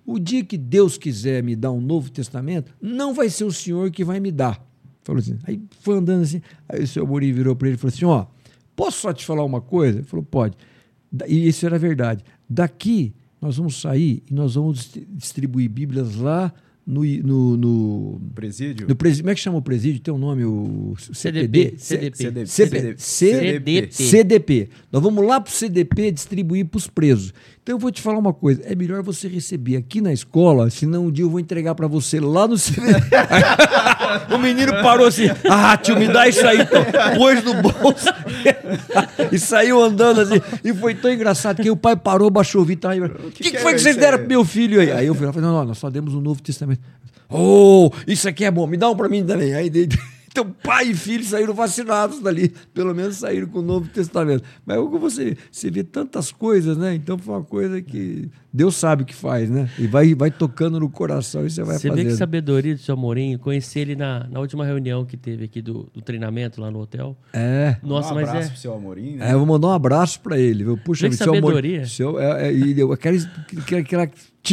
[0.04, 3.90] o dia que Deus quiser me dar um Novo Testamento, não vai ser o senhor
[3.90, 4.64] que vai me dar.
[5.02, 5.38] Falou assim.
[5.44, 6.42] Aí foi andando assim.
[6.68, 8.26] Aí o senhor Mourinho virou para ele e falou assim: Ó,
[8.76, 9.98] posso só te falar uma coisa?
[9.98, 10.56] Ele falou: Pode.
[11.26, 12.24] E isso era verdade.
[12.48, 16.52] Daqui nós vamos sair e nós vamos distribuir Bíblias lá
[16.88, 18.88] no, no, no, Presídio?
[18.88, 19.24] no presídio.
[19.24, 20.00] Como é que chama o presídio?
[20.00, 21.74] Tem um nome, o CDP.
[21.76, 22.46] CDP.
[22.46, 22.94] CDP.
[22.96, 23.88] CDP.
[23.92, 24.68] CDP.
[24.90, 27.34] Nós vamos lá pro CDP distribuir para os presos.
[27.62, 31.08] Então eu vou te falar uma coisa, é melhor você receber aqui na escola, senão
[31.08, 33.14] um dia eu vou entregar para você lá no CDP.
[34.34, 36.82] o menino parou assim, ah, tio, me dá isso aí, então.
[37.18, 38.08] Pôs no bolso
[39.32, 40.40] e saiu andando assim.
[40.64, 42.88] E foi tão engraçado que o pai parou, baixou o vidro.
[42.90, 44.90] O que, que, que, foi que vocês deram pro meu filho aí?
[44.92, 46.80] Aí eu falei, não, não, nós só demos o Novo Testamento.
[47.30, 49.54] Oh, isso aqui é bom, me dá um para mim também.
[49.54, 49.88] Aí dei.
[50.30, 52.52] Então, pai e filho saíram vacinados dali.
[52.74, 54.44] Pelo menos saíram com o Novo Testamento.
[54.64, 56.94] Mas é você, você vê tantas coisas, né?
[56.94, 59.68] Então foi uma coisa que Deus sabe o que faz, né?
[59.78, 62.04] E vai, vai tocando no coração e você vai Você fazendo.
[62.04, 63.36] vê que sabedoria do seu Amorim.
[63.38, 67.16] Conheci ele na, na última reunião que teve aqui do, do treinamento lá no hotel.
[67.32, 67.76] É.
[67.82, 68.50] Nossa, um mas abraço é.
[68.52, 69.30] pro seu Amorim, né?
[69.30, 70.62] É, eu vou mandar um abraço pra ele.
[70.62, 70.76] Viu?
[70.76, 71.86] Puxa, Vê que seu amor- sabedoria.
[71.86, 73.16] seu- é, é, e deu aquela,
[73.78, 74.10] aquela,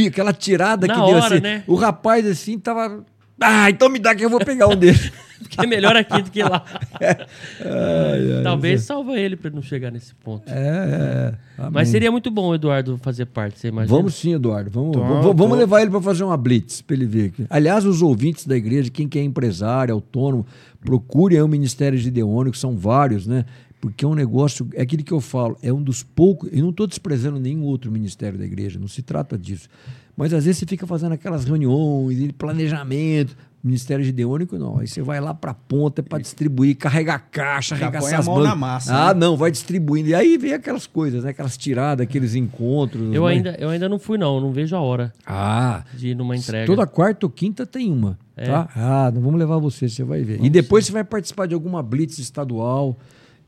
[0.08, 1.44] aquela tirada Na que deu hora, assim.
[1.44, 1.64] né?
[1.68, 3.06] O rapaz assim tava.
[3.40, 4.98] Ah, então me dá que eu vou pegar um dele.
[5.50, 6.64] Que é melhor aqui do que lá.
[7.00, 10.50] Ai, ai, Talvez salva ele para não chegar nesse ponto.
[10.50, 11.70] É, é.
[11.72, 13.96] Mas seria muito bom o Eduardo fazer parte, você imagina?
[13.96, 14.70] Vamos sim, Eduardo.
[14.70, 17.34] Vamos, Tô, vamos, levar ele para fazer uma blitz, para ele ver.
[17.50, 20.46] Aliás, os ouvintes da igreja, quem que é empresário, autônomo,
[20.82, 23.46] procure aí o Ministério Gideônico, são vários, né?
[23.80, 26.50] Porque é um negócio, é aquilo que eu falo, é um dos poucos.
[26.52, 29.70] Eu não estou desprezando nenhum outro ministério da igreja, não se trata disso.
[30.16, 33.36] Mas às vezes você fica fazendo aquelas reuniões, e planejamento.
[33.66, 34.78] Ministério Gideônico, não.
[34.78, 38.16] Aí você vai lá para a ponta para distribuir, carregar a caixa, Já arregaçar põe
[38.16, 38.50] a as mão bancas.
[38.50, 39.20] na massa, Ah, né?
[39.20, 40.10] não, vai distribuindo.
[40.10, 41.32] E aí vem aquelas coisas, né?
[41.32, 43.12] Aquelas tiradas, aqueles encontros.
[43.14, 43.32] Eu né?
[43.32, 44.40] ainda, eu ainda não fui, não.
[44.40, 46.68] Não vejo a hora Ah, de ir numa entrega.
[46.68, 48.20] Toda quarta ou quinta tem uma.
[48.38, 48.46] É.
[48.46, 48.70] Tá?
[48.76, 50.40] Ah, não vamos levar você, você vai ver.
[50.44, 52.98] e depois você vai participar de alguma blitz estadual.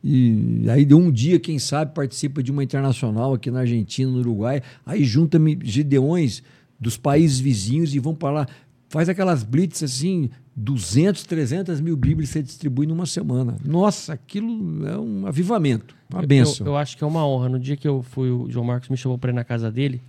[0.04, 4.20] E aí de um dia, quem sabe, participa de uma internacional aqui na Argentina, no
[4.20, 4.62] Uruguai.
[4.86, 6.42] Aí junta me- gideões
[6.80, 8.48] dos países vizinhos e vão para lá.
[8.90, 13.58] Faz aquelas blitz assim, 200, 300 mil bíblias você distribui numa semana.
[13.64, 16.66] Nossa, aquilo é um avivamento, uma benção.
[16.66, 17.50] Eu, eu acho que é uma honra.
[17.50, 20.02] No dia que eu fui, o João Marcos me chamou para ir na casa dele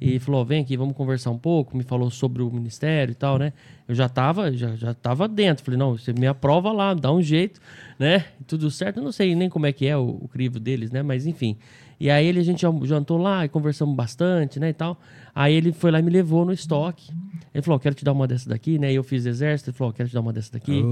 [0.00, 1.76] e falou: vem aqui, vamos conversar um pouco.
[1.76, 3.52] Me falou sobre o ministério e tal, né?
[3.88, 5.64] Eu já tava, já, já tava dentro.
[5.64, 7.60] Falei: não, você me aprova lá, dá um jeito,
[7.98, 8.24] né?
[8.46, 8.98] Tudo certo.
[8.98, 11.02] Eu não sei nem como é que é o, o crivo deles, né?
[11.02, 11.56] Mas enfim.
[11.98, 14.68] E aí ele, a gente jantou lá e conversamos bastante, né?
[14.68, 15.00] E tal.
[15.34, 17.10] Aí ele foi lá e me levou no estoque.
[17.56, 18.92] Ele falou: quero te dar uma dessa daqui, né?
[18.92, 19.70] E eu fiz exército.
[19.70, 20.84] Ele falou: quero te dar uma dessa daqui.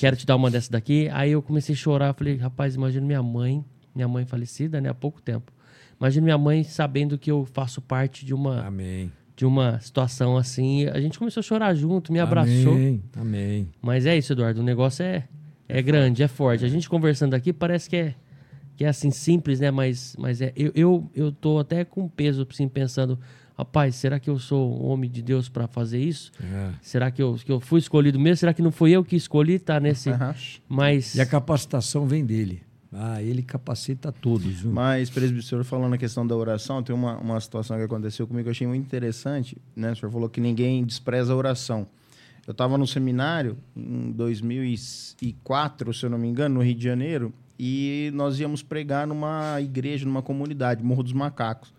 [0.00, 1.08] Quero te dar uma dessa daqui.
[1.12, 2.12] Aí eu comecei a chorar.
[2.14, 3.64] Falei, rapaz, imagina minha mãe,
[3.94, 5.52] minha mãe falecida, né, há pouco tempo.
[6.00, 9.12] Imagina minha mãe sabendo que eu faço parte de uma, Amém.
[9.36, 10.88] de uma situação assim.
[10.88, 12.72] A gente começou a chorar junto, me abraçou.
[12.72, 13.02] Amém.
[13.16, 13.68] Amém.
[13.80, 14.62] Mas é isso, Eduardo.
[14.62, 15.28] O negócio é,
[15.68, 16.64] é grande, é forte.
[16.64, 18.14] A gente conversando aqui parece que é,
[18.76, 19.70] que é assim, simples, né?
[19.70, 20.52] Mas, mas é.
[20.56, 23.16] Eu, eu, eu tô até com peso, assim, pensando.
[23.60, 26.32] Rapaz, será que eu sou um homem de Deus para fazer isso?
[26.42, 26.70] É.
[26.80, 28.38] Será que eu, que eu fui escolhido mesmo?
[28.38, 30.08] Será que não fui eu que escolhi estar nesse.
[30.08, 30.34] Aham.
[30.66, 31.14] Mas.
[31.14, 32.62] E a capacitação vem dele.
[32.90, 34.62] Ah, ele capacita todos.
[34.62, 34.72] viu?
[34.72, 38.26] Mas, presbítero, o senhor falando a questão da oração, tem uma, uma situação que aconteceu
[38.26, 39.58] comigo que eu achei muito interessante.
[39.76, 39.92] Né?
[39.92, 41.86] O senhor falou que ninguém despreza a oração.
[42.46, 47.30] Eu estava no seminário em 2004, se eu não me engano, no Rio de Janeiro,
[47.58, 51.70] e nós íamos pregar numa igreja, numa comunidade, Morro dos Macacos.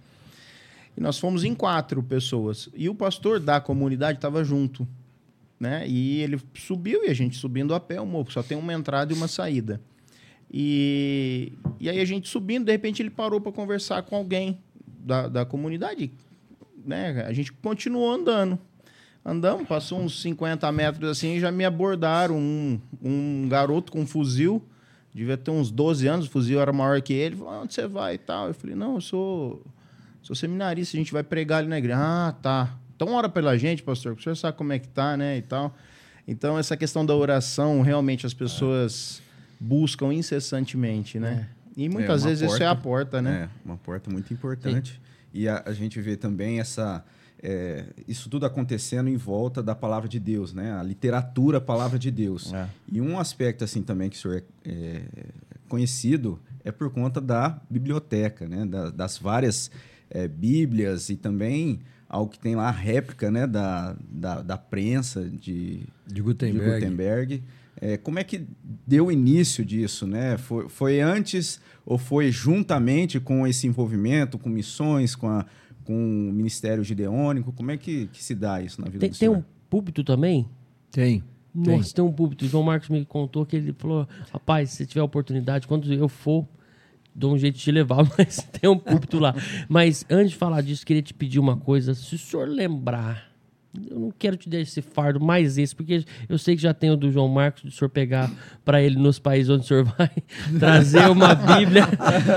[1.02, 2.70] Nós fomos em quatro pessoas.
[2.76, 4.88] E o pastor da comunidade estava junto.
[5.60, 5.88] Né?
[5.88, 9.12] E ele subiu e a gente subindo a pé, o morro, só tem uma entrada
[9.12, 9.82] e uma saída.
[10.52, 15.28] E, e aí a gente subindo, de repente ele parou para conversar com alguém da,
[15.28, 16.12] da comunidade.
[16.86, 17.24] Né?
[17.28, 18.60] A gente continuou andando.
[19.26, 24.08] Andamos, passou uns 50 metros assim e já me abordaram um, um garoto com um
[24.08, 24.64] fuzil.
[25.14, 27.36] Devia ter uns 12 anos, o fuzil era maior que ele.
[27.36, 28.48] Falou, onde você vai e tal?
[28.48, 29.64] Eu falei, não, eu sou,
[30.22, 31.98] sou seminarista, a gente vai pregar ali na igreja.
[32.00, 32.78] Ah, tá.
[32.96, 35.76] Então ora pela gente, pastor, o senhor sabe como é que tá, né, e tal.
[36.28, 39.22] Então essa questão da oração, realmente as pessoas
[39.60, 41.50] buscam incessantemente, né?
[41.76, 42.72] E muitas É, vezes isso é porta.
[42.72, 43.50] a porta, né?
[43.50, 45.02] É, uma porta muito importante.
[45.34, 47.04] E a, a gente vê também essa,
[47.42, 50.74] é, isso tudo acontecendo em volta da palavra de Deus, né?
[50.74, 52.54] A literatura, a palavra de Deus.
[52.54, 52.68] É.
[52.92, 55.26] E um aspecto assim também que o senhor é, é
[55.70, 58.66] conhecido é por conta da biblioteca, né?
[58.66, 59.72] Da- das várias
[60.12, 63.48] é, bíblias e também algo que tem lá a réplica, né?
[63.48, 66.66] Da, da, da prensa de, De Gutenberg.
[66.66, 67.44] de Gutenberg.
[67.80, 68.46] É, como é que
[68.86, 70.38] deu início disso, né?
[70.38, 75.46] Foi, foi antes ou foi juntamente com esse envolvimento, com missões, com, a,
[75.86, 77.54] com o Ministério Gideônico?
[77.54, 80.48] Como é que, que se dá isso na vida Tem, do tem um púlpito também?
[80.92, 81.24] Tem.
[81.56, 82.46] Nossa, tem um púlpito.
[82.46, 86.48] O João Marcos me contou que ele falou: rapaz, se tiver oportunidade, quando eu for,
[87.14, 89.34] dou um jeito de levar, mas tem um púlpito lá.
[89.68, 91.94] Mas antes de falar disso, queria te pedir uma coisa.
[91.94, 93.31] Se o senhor lembrar
[93.90, 96.92] eu não quero te dar esse fardo, mais esse, porque eu sei que já tem
[96.92, 98.30] o do João Marcos, do senhor pegar
[98.66, 100.10] para ele nos países onde o senhor vai
[100.60, 101.88] trazer uma Bíblia.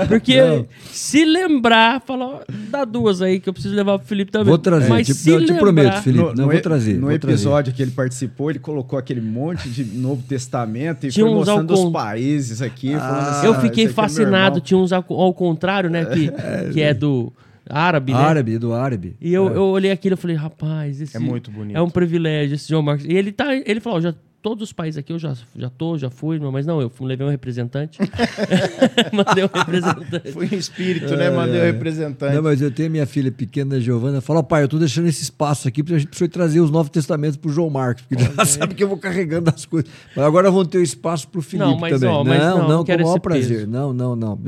[0.07, 0.65] Porque Não.
[0.85, 4.47] se lembrar, falou, dá duas aí que eu preciso levar pro Felipe também.
[4.47, 6.23] Vou trazer, Mas te- se eu te lembrar- prometo, Felipe.
[6.23, 6.93] No, não, no vou trazer.
[6.95, 7.33] no vou trazer.
[7.35, 11.73] episódio que ele participou, ele colocou aquele monte de Novo Testamento e Tinha foi mostrando
[11.73, 12.93] con- os países aqui.
[12.95, 16.05] falando assim, Eu "Ah, fiquei é fascinado, irmão." tinha uns ao, ao contrário, né?
[16.05, 16.31] Que,
[16.73, 17.31] que é do
[17.69, 18.19] árabe, né?
[18.19, 19.15] Árabe, do árabe.
[19.19, 21.75] E eu, eu olhei aquilo e falei, rapaz, esse É muito bonito.
[21.77, 23.05] é um privilégio esse João Marcos.
[23.05, 24.13] E ele tá, ele falou, já
[24.45, 27.25] todos os países aqui eu já já tô, já fui, mas não, eu fui, levei
[27.25, 27.97] um representante.
[29.11, 30.31] Mandei um representante.
[30.31, 31.31] Fui em espírito, né?
[31.31, 32.35] Mandei o representante.
[32.35, 35.67] Não, mas eu tenho minha filha pequena, Giovana, fala, pai, eu tô deixando esse espaço
[35.67, 38.87] aqui pra gente trazer os Novos Testamentos pro João Marcos, porque já sabe que eu
[38.87, 39.89] vou carregando as coisas.
[40.15, 42.09] Mas agora vão ter o espaço pro Felipe Não, mas, também.
[42.15, 43.57] ó, mas não, não, não com o maior prazer.
[43.61, 43.67] peso.
[43.67, 44.39] Não, não, não.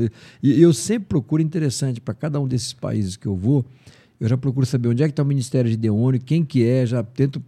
[0.43, 3.65] E eu sempre procuro interessante para cada um desses países que eu vou.
[4.19, 6.85] Eu já procuro saber onde é que está o Ministério de Deônio, quem que é,
[6.85, 7.41] já tento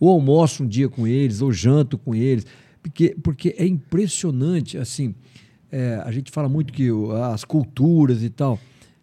[0.00, 2.46] ou almoço um dia com eles, ou janto com eles,
[2.82, 5.14] porque, porque é impressionante, assim,
[5.70, 6.88] é, a gente fala muito que
[7.32, 8.58] as culturas e tal,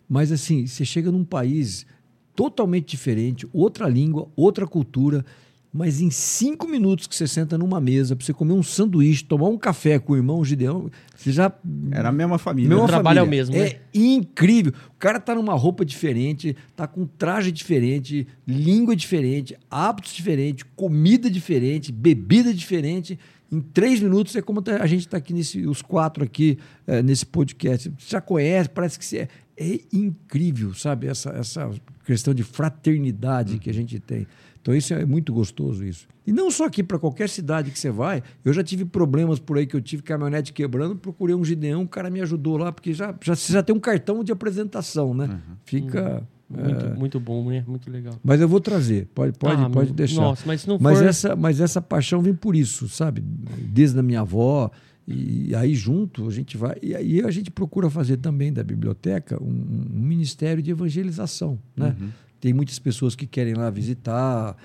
[0.09, 1.85] mas assim, você chega num país
[2.35, 5.23] totalmente diferente, outra língua, outra cultura,
[5.73, 9.47] mas em cinco minutos que você senta numa mesa para você comer um sanduíche, tomar
[9.49, 11.51] um café com o irmão Gideão, você já
[11.91, 12.69] Era a mesma família.
[12.69, 13.43] Mesma O trabalho é o família.
[13.45, 13.67] mesmo, né?
[13.69, 14.71] É incrível.
[14.89, 21.27] O cara tá numa roupa diferente, tá com traje diferente, língua diferente, hábitos diferentes, comida
[21.29, 23.17] diferente, bebida diferente.
[23.51, 27.01] Em três minutos é como tá- a gente está aqui, nesse, os quatro aqui, eh,
[27.01, 27.89] nesse podcast.
[27.97, 29.27] Você já conhece, parece que você é.
[29.55, 31.05] É incrível, sabe?
[31.05, 31.69] Essa, essa
[32.05, 34.25] questão de fraternidade que a gente tem.
[34.63, 36.07] Então, isso é muito gostoso, isso.
[36.25, 38.23] E não só aqui, para qualquer cidade que você vai.
[38.45, 41.87] Eu já tive problemas por aí que eu tive caminhonete quebrando, procurei um Gideão, o
[41.87, 45.41] cara me ajudou lá, porque já, já, você já tem um cartão de apresentação, né?
[45.65, 46.25] Fica.
[46.49, 47.63] Muito, muito bom, né?
[47.67, 48.13] Muito legal.
[48.23, 50.21] Mas eu vou trazer, pode, pode, Ah, pode deixar.
[50.21, 53.21] Nossa, mas se não mas, for- essa, mas essa paixão vem por isso, sabe?
[53.21, 54.71] Desde a minha avó.
[55.05, 56.77] E aí junto a gente vai.
[56.81, 59.49] E aí a gente procura fazer também da biblioteca um,
[59.93, 61.59] um ministério de evangelização.
[61.75, 61.93] Né?
[62.43, 64.57] Tem muitas pessoas que querem lá visitar.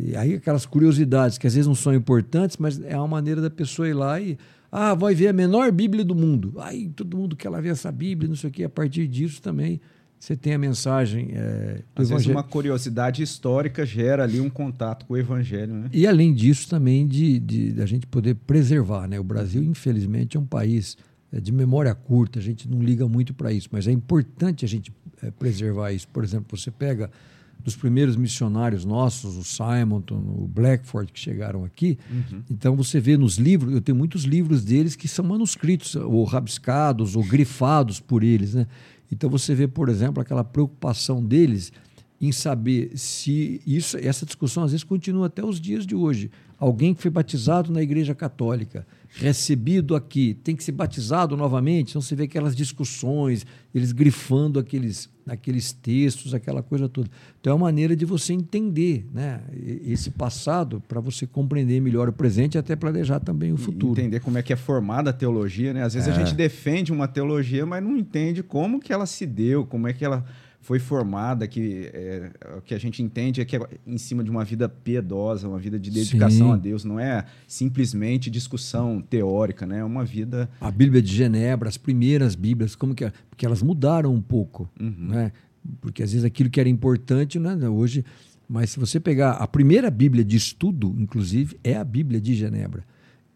[0.00, 3.50] E aí aquelas curiosidades que às vezes não são importantes, mas é uma maneira da
[3.50, 4.38] pessoa ir lá e.
[4.70, 6.54] Ah, vai ver a menor Bíblia do mundo.
[6.58, 8.62] Aí todo mundo quer lá ver essa Bíblia, não sei o quê.
[8.62, 9.80] A partir disso também
[10.20, 15.04] você tem a mensagem é, do Às vezes uma curiosidade histórica gera ali um contato
[15.04, 15.88] com o evangelho, né?
[15.92, 19.08] E além disso, também de, de, da gente poder preservar.
[19.08, 19.18] Né?
[19.18, 20.96] O Brasil, infelizmente, é um país
[21.32, 24.68] é, de memória curta, a gente não liga muito para isso, mas é importante a
[24.68, 24.92] gente
[25.22, 26.08] é, preservar isso.
[26.08, 27.10] Por exemplo, você pega
[27.64, 31.98] dos primeiros missionários nossos, o Simonton, o Blackford, que chegaram aqui,
[32.48, 37.16] então você vê nos livros, eu tenho muitos livros deles que são manuscritos, ou rabiscados,
[37.16, 38.54] ou grifados por eles.
[38.54, 38.66] Né?
[39.10, 41.72] Então você vê, por exemplo, aquela preocupação deles
[42.20, 46.30] em saber se isso, essa discussão às vezes continua até os dias de hoje.
[46.58, 51.90] Alguém que foi batizado na Igreja Católica, recebido aqui, tem que ser batizado novamente.
[51.90, 57.10] Então você vê aquelas discussões, eles grifando aqueles, aqueles textos, aquela coisa toda.
[57.40, 59.42] Então é uma maneira de você entender né,
[59.84, 63.92] esse passado para você compreender melhor o presente e até planejar também o futuro.
[63.92, 65.82] Entender como é que é formada a teologia, né?
[65.82, 69.66] Às vezes a gente defende uma teologia, mas não entende como que ela se deu,
[69.66, 70.24] como é que ela
[70.66, 74.32] foi formada, que é, o que a gente entende é que é em cima de
[74.32, 76.54] uma vida piedosa, uma vida de dedicação Sim.
[76.54, 79.78] a Deus, não é simplesmente discussão teórica, né?
[79.78, 83.12] É uma vida a Bíblia de Genebra, as primeiras Bíblias, como que é?
[83.30, 85.30] Porque elas mudaram um pouco, né?
[85.80, 88.04] Porque às vezes aquilo que era importante, né, hoje,
[88.48, 92.84] mas se você pegar a primeira Bíblia de estudo, inclusive, é a Bíblia de Genebra.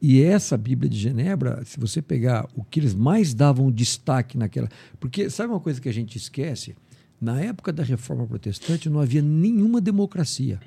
[0.02, 4.69] E essa Bíblia de Genebra, se você pegar o que eles mais davam destaque naquela,
[4.98, 6.74] porque sabe uma coisa que a gente esquece?
[7.20, 10.59] Na época da Reforma Protestante não havia nenhuma democracia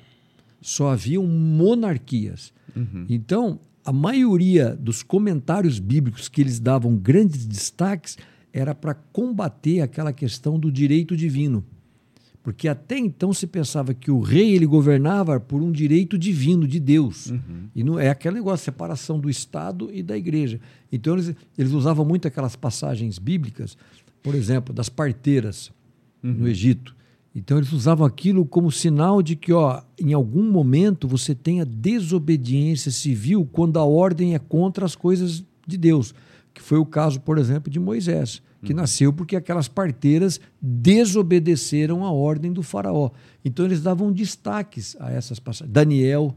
[0.64, 2.50] só haviam monarquias.
[3.06, 8.16] Então, a maioria dos comentários bíblicos que eles davam grandes destaques
[8.50, 11.62] era para combater aquela questão do direito divino.
[12.42, 16.80] Porque até então se pensava que o rei ele governava por um direito divino de
[16.80, 17.30] Deus.
[17.74, 20.58] E não é aquele negócio, separação do Estado e da igreja.
[20.90, 23.76] Então eles, eles usavam muito aquelas passagens bíblicas,
[24.22, 25.70] por exemplo, das parteiras
[26.32, 26.94] no Egito.
[27.36, 32.90] Então eles usavam aquilo como sinal de que, ó, em algum momento você tenha desobediência
[32.92, 36.14] civil quando a ordem é contra as coisas de Deus,
[36.54, 42.10] que foi o caso, por exemplo, de Moisés, que nasceu porque aquelas parteiras desobedeceram a
[42.12, 43.10] ordem do faraó.
[43.44, 45.72] Então eles davam destaques a essas passagens.
[45.72, 46.34] Daniel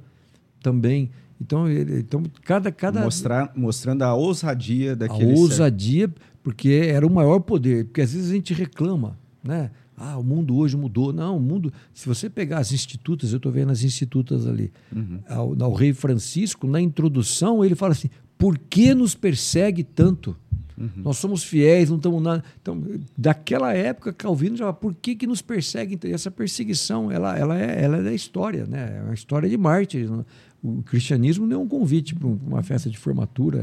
[0.62, 1.10] também.
[1.40, 6.12] Então, ele- então cada cada mostrar, mostrando a ousadia a daquele ousadia,
[6.42, 7.86] porque era o maior poder.
[7.86, 9.18] Porque às vezes a gente reclama,
[9.48, 9.72] né?
[9.96, 11.12] Ah, o mundo hoje mudou.
[11.12, 11.74] Não, o mundo.
[11.94, 15.20] Se você pegar as institutas, eu estou vendo as institutas ali, Uhum.
[15.28, 20.36] ao, ao rei Francisco, na introdução, ele fala assim: por que nos persegue tanto?
[20.78, 20.90] Uhum.
[20.98, 22.44] Nós somos fiéis, não estamos nada.
[22.62, 22.84] Então,
[23.18, 25.96] daquela época, Calvino já fala, por que, que nos perseguem?
[25.96, 28.98] Então, essa perseguição, ela, ela, é, ela é da história, né?
[29.00, 30.08] É uma história de mártires.
[30.12, 30.24] né?
[30.62, 33.58] O cristianismo não é um convite para uma festa de formatura,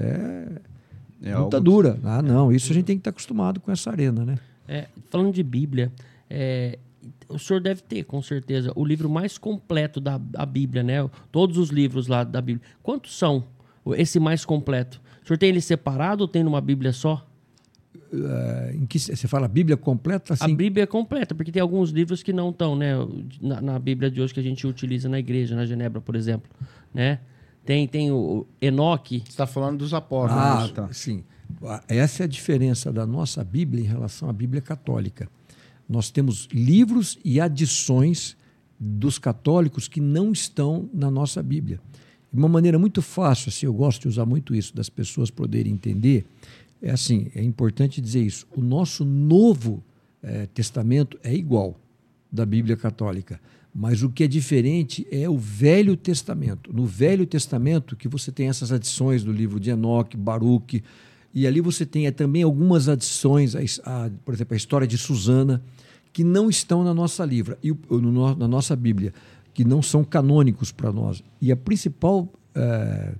[1.23, 2.01] é, É luta algo- dura.
[2.03, 4.37] Ah, não, isso a gente tem que estar acostumado com essa arena, né?
[4.67, 5.93] É, falando de Bíblia,
[6.29, 6.79] é,
[7.29, 11.09] o senhor deve ter, com certeza, o livro mais completo da, da Bíblia, né?
[11.31, 12.67] Todos os livros lá da Bíblia.
[12.83, 13.45] Quantos são
[13.97, 15.01] esse mais completo?
[15.23, 17.27] O senhor tem ele separado ou tem numa Bíblia só?
[18.13, 20.55] É, em que você fala Bíblia completa A assim?
[20.55, 22.93] Bíblia é completa, porque tem alguns livros que não estão, né?
[23.41, 26.51] Na, na Bíblia de hoje que a gente utiliza na igreja, na Genebra, por exemplo,
[26.93, 27.21] né?
[27.65, 29.21] Tem, tem o Enoque.
[29.21, 30.45] Você está falando dos apóstolos.
[30.45, 30.93] Ah, tá.
[30.93, 31.25] sim.
[31.89, 35.29] Essa é a diferença da nossa Bíblia em relação à Bíblia católica.
[35.89, 38.37] Nós temos livros e adições
[38.79, 41.81] dos católicos que não estão na nossa Bíblia.
[42.33, 45.73] De uma maneira muito fácil, assim, eu gosto de usar muito isso, das pessoas poderem
[45.73, 46.27] entender.
[46.83, 48.47] É assim, é importante dizer isso.
[48.57, 49.83] O nosso Novo
[50.23, 51.79] eh, Testamento é igual
[52.31, 53.41] da Bíblia Católica,
[53.73, 56.73] mas o que é diferente é o Velho Testamento.
[56.73, 60.83] No Velho Testamento, que você tem essas adições do livro de Enoque, Baruque,
[61.35, 64.97] e ali você tem eh, também algumas adições, a a- por exemplo, a história de
[64.97, 65.63] Susana,
[66.13, 69.13] que não estão na nossa livra, e no na nossa Bíblia,
[69.53, 71.23] que não são canônicos para nós.
[71.41, 73.15] E a principal eh,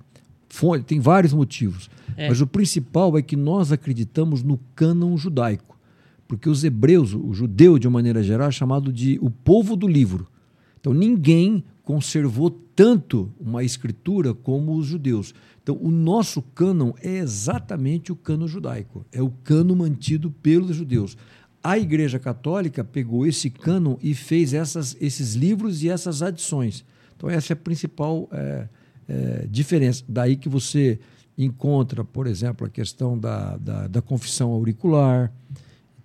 [0.49, 2.29] fonte, tem vários motivos, É.
[2.29, 5.77] mas o principal é que nós acreditamos no cânon judaico.
[6.27, 9.87] Porque os hebreus, o judeu de uma maneira geral, é chamado de o povo do
[9.87, 10.25] livro.
[10.79, 15.33] Então ninguém conservou tanto uma escritura como os judeus.
[15.65, 21.17] Então o nosso cânon é exatamente o cânon judaico, é o cânon mantido pelos judeus.
[21.63, 26.85] A Igreja Católica pegou esse cânon e fez essas, esses livros e essas adições.
[27.17, 28.67] Então essa é a principal eh,
[29.09, 30.03] eh, diferença.
[30.07, 30.99] Daí que você
[31.35, 35.33] encontra, por exemplo, a questão da, da, da confissão auricular,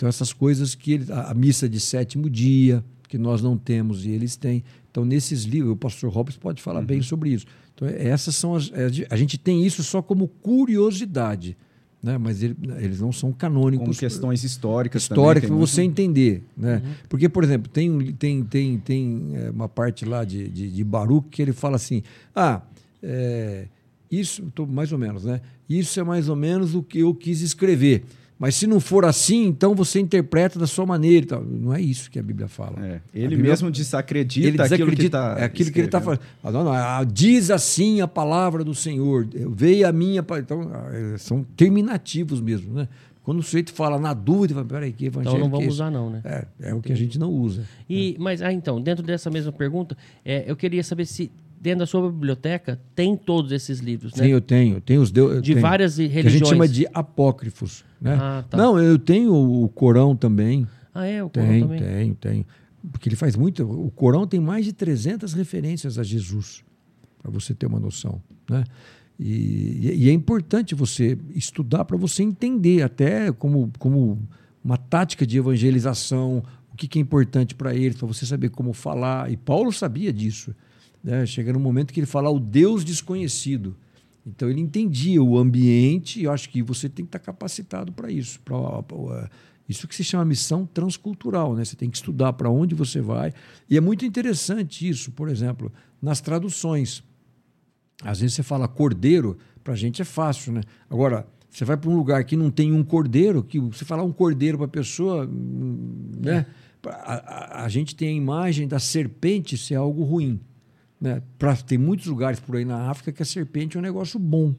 [0.00, 4.06] então, essas coisas que ele, a, a missa de sétimo dia, que nós não temos
[4.06, 4.64] e eles têm.
[4.90, 7.44] Então, nesses livros, o pastor Robson pode falar bem sobre isso.
[7.80, 8.70] Então, essas são as.
[8.74, 11.56] é a gente tem isso só como curiosidade,
[12.02, 12.18] né?
[12.18, 13.86] mas ele- eles não são canônicos.
[13.96, 15.58] Com questões históricas histórica também.
[15.58, 16.82] para você muito- entender, né?
[17.08, 20.84] Porque, por exemplo, tem, um- tem, tem, tem é, uma parte lá de, de, de
[20.84, 22.02] Baruch que ele fala assim:
[22.34, 22.62] ah,
[23.02, 23.66] é,
[24.10, 25.40] isso, tô, mais ou menos, né?
[25.68, 28.04] Isso é mais ou menos o que eu quis escrever.
[28.40, 31.24] Mas se não for assim, então você interpreta da sua maneira.
[31.24, 31.44] e tal.
[31.44, 32.78] Não é isso que a Bíblia fala.
[32.84, 36.00] É, ele Bíblia- mesmo desacredita, ele aquilo que desacredita está é aquilo que ele está
[36.00, 36.20] falando.
[36.42, 39.28] Ah, não, não, ah, diz assim a palavra do Senhor.
[39.50, 40.24] Veio a minha.
[40.38, 42.88] Então, ah, é, são terminativos mesmo, né?
[43.22, 45.64] Quando o sujeito fala na dúvida, fala, peraí, que evangelho Então não que é vamos
[45.66, 45.74] esse?
[45.74, 46.22] usar, não, né?
[46.24, 47.64] É, é o que a gente não usa.
[47.88, 49.94] E, mas, ah, então, dentro dessa mesma pergunta,
[50.24, 51.30] é, eu queria saber se
[51.60, 54.24] dentro da sua biblioteca tem todos esses livros, né?
[54.24, 54.76] Sim, eu tenho.
[54.76, 55.60] Eu tenho os eu De tenho.
[55.60, 56.48] várias Que a gente religiões.
[56.48, 57.84] chama de apócrifos.
[58.00, 58.16] Né?
[58.18, 58.56] Ah, tá.
[58.56, 60.66] Não, eu tenho o Corão também.
[60.94, 61.22] Ah, é?
[61.22, 61.80] O Corão Tenho, também?
[61.80, 62.46] tenho, tenho.
[62.90, 63.62] Porque ele faz muito.
[63.62, 66.64] O Corão tem mais de 300 referências a Jesus,
[67.22, 68.20] para você ter uma noção.
[68.48, 68.64] Né?
[69.18, 74.18] E, e é importante você estudar para você entender, até como, como
[74.64, 76.42] uma tática de evangelização,
[76.72, 79.30] o que, que é importante para ele, para você saber como falar.
[79.30, 80.54] E Paulo sabia disso.
[81.02, 81.24] Né?
[81.26, 83.76] Chega no momento que ele fala o Deus desconhecido.
[84.26, 88.10] Então ele entendia o ambiente e eu acho que você tem que estar capacitado para
[88.10, 88.38] isso.
[88.40, 89.30] Pra, pra-
[89.68, 91.64] isso que se chama missão transcultural, né?
[91.64, 93.32] Você tem que estudar para onde você vai.
[93.68, 95.72] E é muito interessante isso, por exemplo,
[96.02, 97.02] nas traduções.
[98.02, 100.62] Às vezes você fala cordeiro, para a gente é fácil, né?
[100.88, 104.12] Agora, você vai para um lugar que não tem um cordeiro, que você falar um
[104.12, 106.46] cordeiro para a pessoa, hum, né?
[106.86, 107.14] A,
[107.60, 110.40] a- a gente tem a imagem da serpente ser algo ruim.
[111.00, 111.22] Né?
[111.38, 114.54] Pra, tem muitos lugares por aí na África que a serpente é um negócio bom.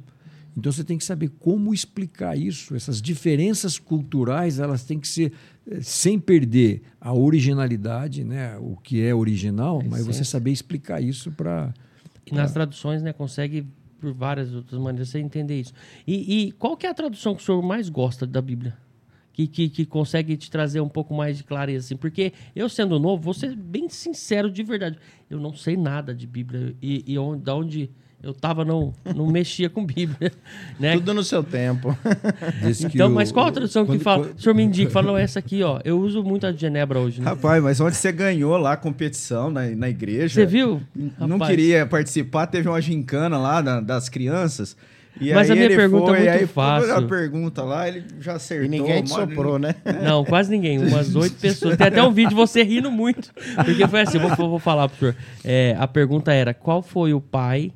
[0.57, 2.75] Então você tem que saber como explicar isso.
[2.75, 5.31] Essas diferenças culturais elas têm que ser
[5.69, 8.57] eh, sem perder a originalidade, né?
[8.57, 11.73] o que é original, mas você saber explicar isso para.
[12.25, 13.65] E nas traduções, né, consegue
[13.99, 15.73] por várias outras maneiras você entender isso.
[16.05, 18.75] E, e qual que é a tradução que o senhor mais gosta da Bíblia?
[19.47, 21.95] Que, que, que consegue te trazer um pouco mais de clareza, assim.
[21.95, 24.97] Porque eu, sendo novo, vou ser bem sincero de verdade.
[25.29, 26.75] Eu não sei nada de Bíblia.
[26.81, 27.89] E, e onde, da onde
[28.23, 30.31] eu tava, não, não mexia com Bíblia.
[30.79, 30.93] Né?
[30.93, 31.97] Tudo no seu tempo.
[32.93, 34.23] Então, mas qual a tradução que quando- fala?
[34.27, 35.79] quando- O senhor me indica, fala, não, essa aqui, ó.
[35.83, 37.19] Eu uso muito a de Genebra hoje.
[37.21, 37.25] Né?
[37.25, 40.35] Rapaz, mas onde você ganhou lá a competição na, na igreja?
[40.35, 40.81] Você viu?
[40.95, 44.75] Não Rapaz, queria participar, teve uma gincana lá da- das crianças.
[45.19, 46.95] E Mas aí a minha ele pergunta foi, é muito aí foi fácil.
[46.95, 48.65] A pergunta lá, ele já acertou.
[48.65, 49.29] E ninguém te mano.
[49.29, 49.75] soprou, né?
[50.03, 50.79] Não, quase ninguém.
[50.79, 51.77] Umas oito pessoas.
[51.77, 53.31] Tem até um vídeo de você rindo muito.
[53.65, 55.15] Porque foi assim, eu vou, vou falar pro senhor.
[55.43, 57.71] É, a pergunta era, qual foi o pai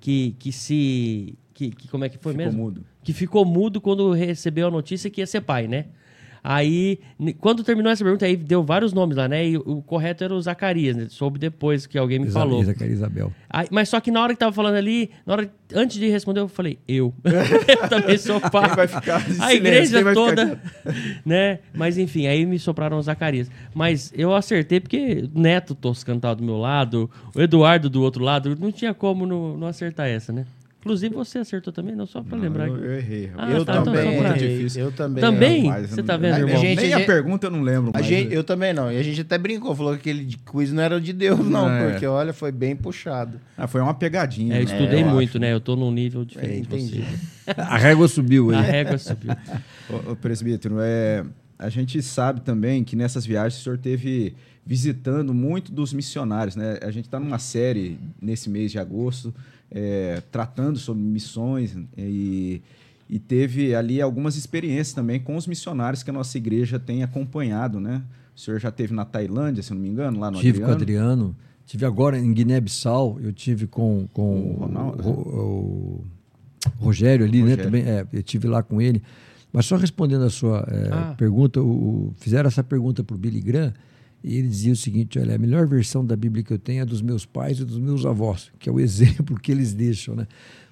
[0.00, 1.34] que, que se...
[1.54, 2.62] Que, que- como é que foi Ficou mesmo?
[2.62, 2.84] mudo.
[3.04, 5.86] Que ficou mudo quando recebeu a notícia que ia ser pai, né?
[6.44, 6.98] Aí,
[7.38, 9.46] quando terminou essa pergunta, aí deu vários nomes lá, né?
[9.46, 11.06] E o, correto era o Zacarias, né?
[11.08, 12.64] Soube depois que alguém me Isa- falou.
[12.64, 13.32] Zacarias Isabel.
[13.48, 16.40] Aí, mas só que na hora que tava falando ali, na hora, antes de responder,
[16.40, 17.14] eu falei, eu.
[17.24, 18.66] eu também sou pai.
[18.66, 19.98] Quem vai ficar A silêncio?
[19.98, 20.60] igreja toda,
[21.24, 21.60] né?
[21.72, 23.48] Mas enfim, aí me sopraram o Zacarias.
[23.72, 28.24] Mas eu acertei porque o Neto Toscano tava do meu lado, o Eduardo do outro
[28.24, 30.44] lado, não tinha como não, não acertar essa, né?
[30.84, 32.66] Inclusive você acertou também, não só pra lembrar.
[32.66, 32.84] Eu, aqui.
[32.84, 33.30] eu errei.
[33.38, 34.82] Ah, eu tá, então também, pra- Muito errei, difícil.
[34.82, 35.20] eu também.
[35.22, 35.66] Também?
[35.68, 36.56] Rapaz, Você tá não- vendo, irmão?
[36.60, 37.92] Gente, Nem a a gente- pergunta eu não lembro.
[37.94, 38.90] A gente, eu também não.
[38.90, 41.70] E a gente até brincou, falou que aquele de quiz não era de Deus, não,
[41.70, 41.90] É.
[41.92, 43.40] porque olha, foi bem puxado.
[43.56, 44.54] Ah, foi uma pegadinha.
[44.54, 44.72] É, eu né?
[44.72, 45.38] estudei Eu muito, acho.
[45.38, 45.52] né?
[45.52, 46.96] Eu tô num nível diferente É, de você.
[46.98, 47.04] entendi.
[47.56, 48.70] A régua subiu A aí.
[48.70, 49.32] régua subiu.
[49.88, 51.24] Ô, ô, presbítero, é,
[51.58, 54.34] a gente sabe também que nessas viagens o senhor teve
[54.66, 56.78] visitando muito dos missionários, né?
[56.82, 59.34] A gente está numa série nesse mês de agosto
[59.74, 62.60] é, tratando sobre missões e,
[63.08, 67.80] e teve ali algumas experiências também com os missionários que a nossa igreja tem acompanhado,
[67.80, 68.02] né?
[68.36, 70.70] O senhor já teve na Tailândia, se não me engano, lá no Tive com o
[70.70, 71.10] Adriano.
[71.12, 71.36] Adriano.
[71.66, 76.04] Tive agora em Guiné-Bissau, eu tive com, com O Ronaldo, o, o-
[76.80, 77.50] o Rogério ali, né?
[77.50, 77.64] Rogério.
[77.64, 79.02] Também, é, eu tive lá com ele.
[79.52, 81.14] Mas só respondendo a sua é, Ah.
[81.16, 81.66] pergunta, o-
[82.08, 83.72] o- fizeram essa pergunta para o Billy Graham
[84.22, 86.84] e ele dizia o seguinte: olha, a melhor versão da Bíblia que eu tenho é
[86.84, 90.26] dos meus pais e dos meus avós, que é o exemplo que eles deixam, né?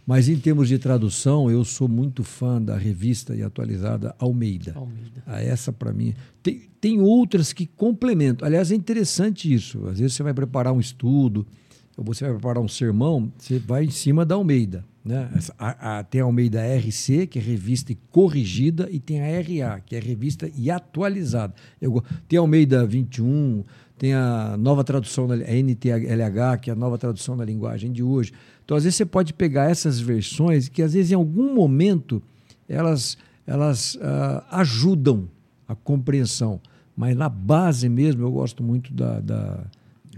[0.06, 4.72] Mas em termos de tradução, eu sou muito fã da revista e atualizada Almeida.
[4.74, 5.22] Almeida.
[5.26, 6.14] Ah, essa para mim.
[6.42, 8.46] Tem, tem outras que complementam.
[8.46, 9.86] Aliás, é interessante isso.
[9.86, 11.46] Às vezes você vai preparar um estudo,
[11.96, 14.84] você vai preparar um sermão, você vai em cima da Almeida.
[15.04, 15.30] Né?
[15.58, 19.80] A- a- tem a Almeida RC, que é revista e corrigida, e tem a RA,
[19.80, 21.54] que é revista e atualizada.
[21.80, 23.64] Eu, tem a Almeida 21,
[23.96, 28.32] tem a nova tradução, da, NTLH, que é a nova tradução da linguagem de hoje.
[28.64, 32.22] Então, às vezes, você pode pegar essas versões que, às vezes, em algum momento,
[32.68, 35.28] elas, elas ah, ajudam
[35.66, 36.60] a compreensão.
[36.96, 39.64] Mas na base mesmo, eu gosto muito da, da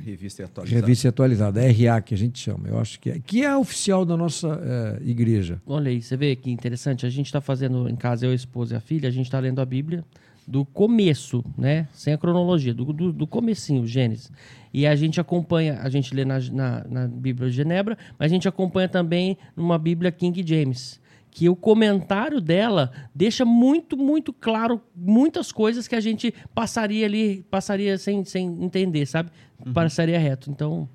[0.04, 0.80] Revista e atualizada.
[0.80, 2.68] revista atualizada, a RA, que a gente chama.
[2.68, 5.62] Eu acho que é, que é a oficial da nossa eh, igreja.
[5.66, 7.06] Olha aí, você vê que interessante.
[7.06, 9.38] A gente está fazendo em casa, eu, a esposa e a filha, a gente está
[9.38, 10.04] lendo a Bíblia
[10.46, 11.88] do começo, né?
[11.92, 14.30] Sem a cronologia, do, do, do comecinho, Gênesis.
[14.72, 18.34] E a gente acompanha, a gente lê na, na, na Bíblia de Genebra, mas a
[18.34, 21.00] gente acompanha também numa Bíblia King James.
[21.30, 27.42] Que o comentário dela deixa muito, muito claro muitas coisas que a gente passaria ali,
[27.50, 29.30] passaria sem, sem entender, sabe?
[29.74, 30.50] Passaria reto.
[30.50, 30.88] Então,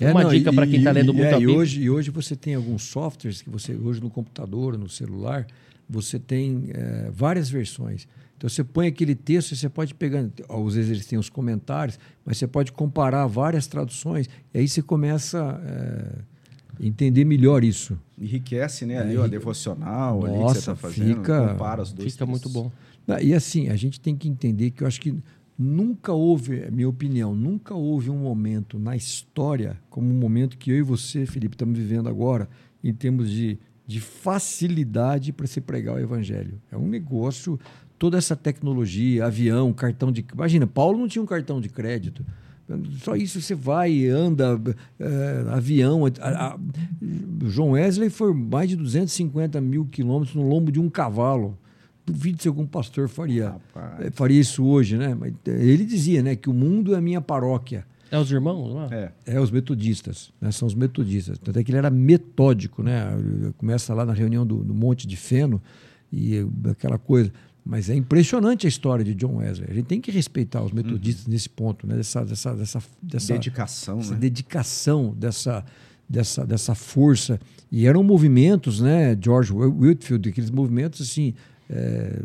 [0.00, 1.56] É, uma não, dica para quem está lendo muito é, a e Bíblia.
[1.58, 5.46] hoje, e hoje você tem alguns softwares que você, hoje no computador, no celular,
[5.88, 8.06] você tem eh, várias versões.
[8.36, 11.98] Então você põe aquele texto e você pode pegar, às vezes eles têm os comentários,
[12.24, 17.98] mas você pode comparar várias traduções e aí você começa a entender melhor isso.
[18.20, 18.98] Enriquece, né?
[18.98, 21.16] Ali, É, ó, devocional ali que você Nossa, está fazendo.
[21.16, 22.12] fica- compara os dois.
[22.12, 22.52] Fica muito textos.
[22.62, 22.70] bom.
[23.08, 25.14] Ah, E assim, a gente tem que entender que eu acho que
[25.58, 30.70] nunca houve, é minha opinião, nunca houve um momento na história como o momento que
[30.70, 32.48] eu e você, Felipe, estamos vivendo agora,
[32.84, 36.60] em termos de, de facilidade para se pregar o evangelho.
[36.70, 37.58] É um negócio,
[37.98, 40.24] toda essa tecnologia, avião, cartão de.
[40.32, 42.24] Imagina, Paulo não tinha um cartão de crédito.
[43.02, 44.60] Só isso você vai, anda,
[44.98, 46.04] eh, avião.
[46.06, 46.10] a-
[46.54, 46.58] a-
[47.46, 51.56] João Wesley foi mais de 250 mil quilômetros no lombo de um cavalo.
[52.06, 54.06] Duvido se algum pastor faria, Rapaz.
[54.06, 55.12] eh, faria isso hoje, né?
[55.14, 57.84] Mas eh, ele dizia, né, que o mundo é a minha paróquia.
[58.10, 58.88] É os irmãos lá?
[58.92, 59.12] É.
[59.26, 60.52] É os metodistas, né?
[60.52, 61.38] são os metodistas.
[61.38, 63.08] Tanto é que ele era metódico, né?
[63.58, 65.60] Começa lá na reunião do, do Monte de Feno
[66.12, 67.32] e eh, aquela coisa.
[67.64, 69.68] Mas é impressionante a história de John Wesley.
[69.68, 71.96] A gente tem que respeitar os metodistas nesse ponto, né?
[71.96, 74.20] Dessa, dessa, dessa, dessa Dedicação, essa né?
[74.20, 75.64] dedicação, dessa,
[76.08, 77.40] dessa, dessa força.
[77.72, 79.18] E eram movimentos, né?
[79.20, 81.34] George Whitfield, aqueles movimentos assim.
[81.68, 82.20] É,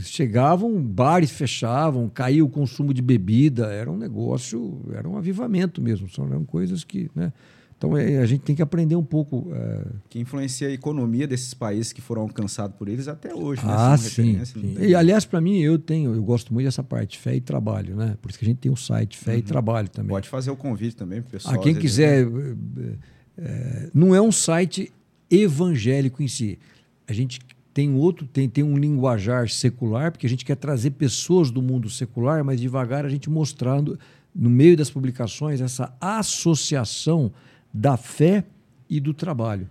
[0.00, 6.08] chegavam, bares fechavam, caía o consumo de bebida, era um negócio, era um avivamento mesmo,
[6.08, 7.32] são eram coisas que, né?
[7.78, 9.50] Então é, a gente tem que aprender um pouco.
[9.52, 13.60] é, Que influencia a economia desses países que foram alcançados por eles até hoje.
[13.66, 13.70] né?
[13.70, 14.42] ah, sim.
[14.46, 14.60] sim.
[14.74, 17.94] tem- E aliás, para mim, eu tenho, eu gosto muito dessa parte, fé e trabalho,
[17.94, 18.16] né?
[18.22, 20.08] Por isso que a gente tem o site Fé e Trabalho também.
[20.08, 21.54] Pode fazer o convite também para o pessoal.
[21.54, 22.26] A quem às vezes, quiser,
[23.38, 24.90] eh, não é um site
[25.30, 26.58] evangélico em si.
[27.06, 27.40] A gente
[27.76, 31.90] tem outro, tem, tem um linguajar secular, porque a gente quer trazer pessoas do mundo
[31.90, 33.98] secular, mas devagar a gente mostrando,
[34.34, 37.30] no meio das publicações, essa associação
[37.70, 38.46] da fé
[38.88, 39.68] e do trabalho.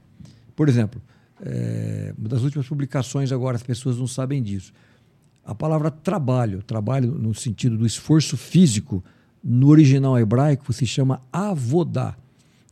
[0.56, 1.02] Por exemplo,
[1.42, 4.72] é, uma das últimas publicações agora, as pessoas não sabem disso.
[5.44, 9.04] A palavra trabalho, trabalho no sentido do esforço físico,
[9.44, 12.16] no original hebraico se chama avodá.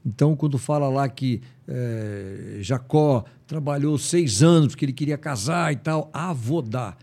[0.06, 5.78] Então, quando fala lá que é, Jacó trabalhou seis anos porque ele queria casar e
[5.78, 6.96] tal, avodá.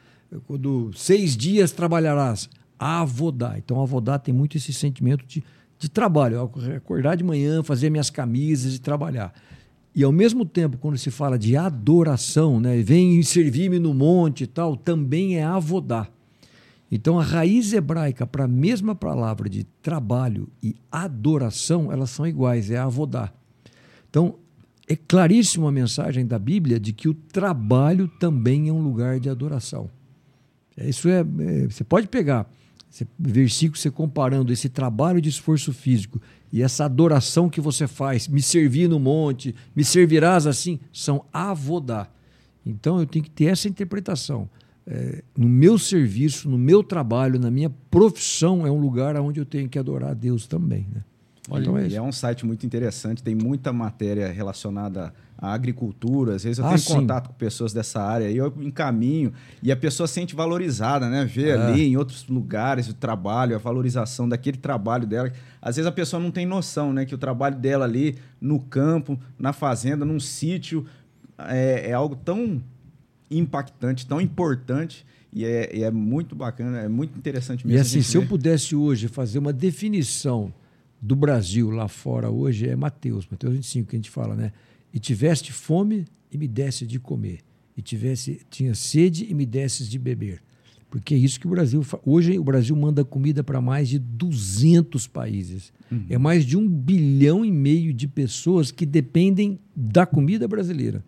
[0.47, 2.48] Quando seis dias trabalharás,
[2.78, 3.55] avodá.
[3.56, 5.43] Então, avodá tem muito esse sentimento de,
[5.78, 6.43] de trabalho,
[6.77, 9.32] acordar de manhã, fazer minhas camisas e trabalhar.
[9.94, 14.47] E ao mesmo tempo, quando se fala de adoração, né, vem servir-me no monte e
[14.47, 16.06] tal, também é avodá.
[16.90, 22.70] Então a raiz hebraica para a mesma palavra de trabalho e adoração, elas são iguais,
[22.70, 23.32] é avodá.
[24.08, 24.34] Então
[24.88, 29.28] é claríssima a mensagem da Bíblia de que o trabalho também é um lugar de
[29.28, 29.88] adoração.
[30.76, 32.50] É, isso é, é você pode pegar
[32.92, 36.20] esse versículo, você comparando esse trabalho de esforço físico
[36.52, 42.08] e essa adoração que você faz, me servir no monte, me servirás assim, são avodá.
[42.66, 44.50] Então eu tenho que ter essa interpretação.
[44.92, 49.46] É, no meu serviço, no meu trabalho, na minha profissão, é um lugar onde eu
[49.46, 50.84] tenho que adorar a Deus também.
[50.92, 51.04] Né?
[51.48, 56.34] Olha, então é, é, um site muito interessante, tem muita matéria relacionada à agricultura.
[56.34, 56.94] Às vezes eu ah, tenho sim.
[56.94, 61.24] contato com pessoas dessa área e eu encaminho e a pessoa se sente valorizada, né?
[61.24, 61.52] Vê é.
[61.54, 65.32] ali em outros lugares o trabalho, a valorização daquele trabalho dela.
[65.62, 67.04] Às vezes a pessoa não tem noção, né?
[67.04, 70.84] Que o trabalho dela ali no campo, na fazenda, num sítio,
[71.38, 72.60] é, é algo tão
[73.31, 75.07] impactante, tão importante.
[75.32, 77.78] E é, e é, muito bacana, é muito interessante mesmo.
[77.78, 78.24] E assim, se ver.
[78.24, 80.52] eu pudesse hoje fazer uma definição
[81.01, 84.52] do Brasil lá fora hoje é Mateus, Mateus 25, que a gente fala, né?
[84.93, 87.39] E tiveste fome e me desse de comer.
[87.77, 90.43] E tivesse, tinha sede e me desses de beber.
[90.90, 95.07] Porque é isso que o Brasil Hoje o Brasil manda comida para mais de 200
[95.07, 95.73] países.
[95.90, 96.05] Uhum.
[96.11, 101.05] É mais de um bilhão e meio de pessoas que dependem da comida brasileira.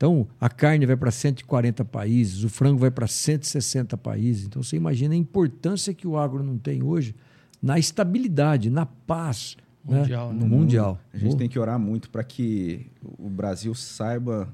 [0.00, 4.46] Então, a carne vai para 140 países, o frango vai para 160 países.
[4.46, 7.14] Então, você imagina a importância que o agro não tem hoje
[7.60, 10.38] na estabilidade, na paz mundial, né?
[10.40, 10.56] no né?
[10.56, 10.98] mundial.
[11.12, 12.86] A gente tem que orar muito para que
[13.18, 14.48] o Brasil saiba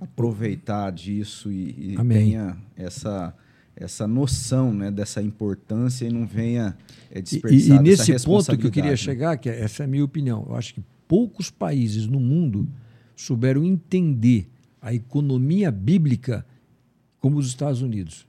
[0.00, 3.34] aproveitar disso e, e tenha essa
[3.78, 6.74] essa noção né, dessa importância e não venha
[7.10, 8.96] é, desperdiçar E, e nesse ponto que eu queria né?
[8.96, 12.66] chegar, que é, essa é a minha opinião, eu acho que poucos países no mundo
[13.14, 14.48] souberam entender
[14.80, 16.46] a economia bíblica
[17.20, 18.26] como os Estados Unidos.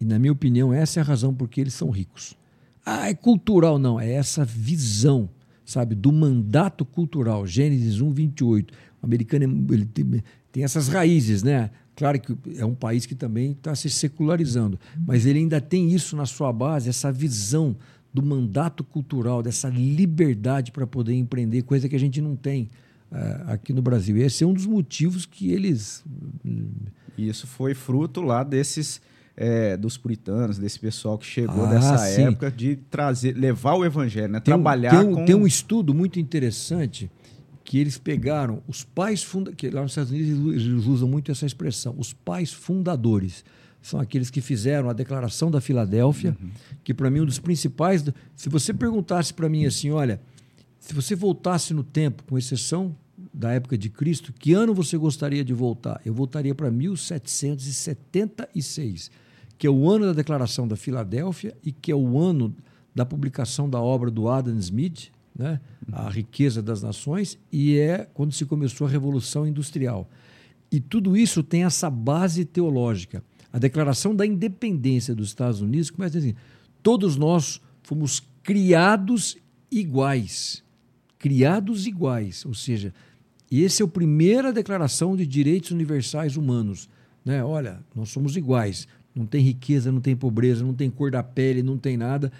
[0.00, 2.36] E, na minha opinião, essa é a razão por que eles são ricos.
[2.84, 3.78] Ah, é cultural.
[3.78, 5.28] Não, é essa visão,
[5.64, 7.46] sabe, do mandato cultural.
[7.46, 8.74] Gênesis 1, 28.
[9.02, 10.22] O americano ele tem,
[10.52, 11.70] tem essas raízes, né?
[11.96, 16.14] Claro que é um país que também está se secularizando, mas ele ainda tem isso
[16.14, 17.74] na sua base, essa visão
[18.12, 22.68] do mandato cultural, dessa liberdade para poder empreender, coisa que a gente não tem
[23.46, 24.16] aqui no Brasil.
[24.16, 26.04] Esse é um dos motivos que eles.
[27.16, 29.00] Isso foi fruto lá desses
[29.36, 32.22] é, dos puritanos, desse pessoal que chegou ah, dessa sim.
[32.22, 34.40] época de trazer, levar o evangelho, né?
[34.40, 35.24] Tem, trabalhar tem um, com...
[35.24, 37.10] Tem um estudo muito interessante
[37.62, 41.44] que eles pegaram os pais fundadores, que lá nos Estados Unidos eles usam muito essa
[41.44, 43.44] expressão, os pais fundadores
[43.82, 46.50] são aqueles que fizeram a Declaração da Filadélfia, uhum.
[46.82, 48.04] que para mim é um dos principais.
[48.34, 50.20] Se você perguntasse para mim assim, olha,
[50.86, 52.96] se você voltasse no tempo, com exceção
[53.32, 56.00] da época de Cristo, que ano você gostaria de voltar?
[56.04, 59.10] Eu voltaria para 1776
[59.58, 62.54] que é o ano da Declaração da Filadélfia e que é o ano
[62.94, 65.60] da publicação da obra do Adam Smith, né?
[65.92, 70.08] A Riqueza das Nações, e é quando se começou a Revolução Industrial.
[70.70, 73.22] E tudo isso tem essa base teológica.
[73.52, 76.34] A Declaração da Independência dos Estados Unidos começa assim:
[76.82, 79.36] todos nós fomos criados
[79.70, 80.64] iguais.
[81.26, 82.94] Criados iguais, ou seja,
[83.52, 86.88] essa é a primeira declaração de direitos universais humanos.
[87.24, 87.42] Né?
[87.42, 88.86] Olha, nós somos iguais
[89.16, 92.30] não tem riqueza, não tem pobreza, não tem cor da pele, não tem nada,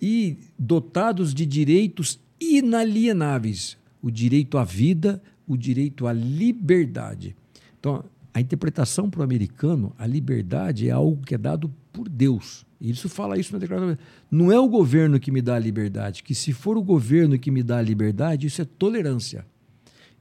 [0.00, 7.36] e dotados de direitos inalienáveis: o direito à vida, o direito à liberdade.
[7.78, 8.02] Então,
[8.32, 12.64] a interpretação para o americano, a liberdade é algo que é dado por Deus.
[12.90, 13.96] Isso fala isso na declaração.
[14.28, 17.50] Não é o governo que me dá a liberdade, que se for o governo que
[17.50, 19.46] me dá a liberdade, isso é tolerância.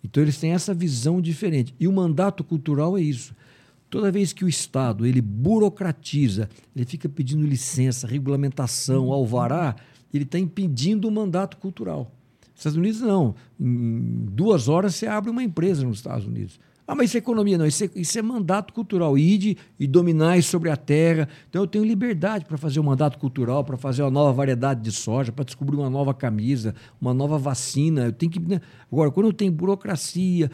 [0.03, 1.73] Então eles têm essa visão diferente.
[1.79, 3.35] E o mandato cultural é isso.
[3.89, 9.75] Toda vez que o Estado ele burocratiza, ele fica pedindo licença, regulamentação, alvará,
[10.13, 12.11] ele está impedindo o mandato cultural.
[12.51, 13.35] Nos Estados Unidos, não.
[13.59, 16.59] Em duas horas você abre uma empresa nos Estados Unidos.
[16.91, 17.65] Ah, mas isso é economia, não.
[17.65, 19.17] Isso é, isso é mandato cultural.
[19.17, 21.29] Ide e dominais sobre a terra.
[21.49, 24.91] Então eu tenho liberdade para fazer um mandato cultural, para fazer uma nova variedade de
[24.91, 28.07] soja, para descobrir uma nova camisa, uma nova vacina.
[28.07, 28.41] Eu tenho que.
[28.41, 28.59] Né?
[28.91, 30.51] Agora, quando tenho burocracia,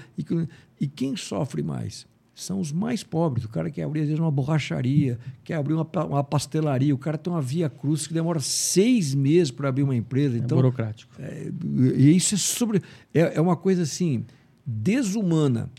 [0.80, 2.06] E quem sofre mais?
[2.36, 3.44] São os mais pobres.
[3.46, 6.94] O cara quer abrir, às vezes, uma borracharia, quer abrir uma, uma pastelaria.
[6.94, 10.36] O cara tem uma via cruz que demora seis meses para abrir uma empresa.
[10.36, 11.12] É Então, burocrático.
[11.18, 11.52] é,
[11.96, 12.84] e isso é sobre.
[13.12, 14.24] É, é uma coisa assim,
[14.64, 15.72] desumana.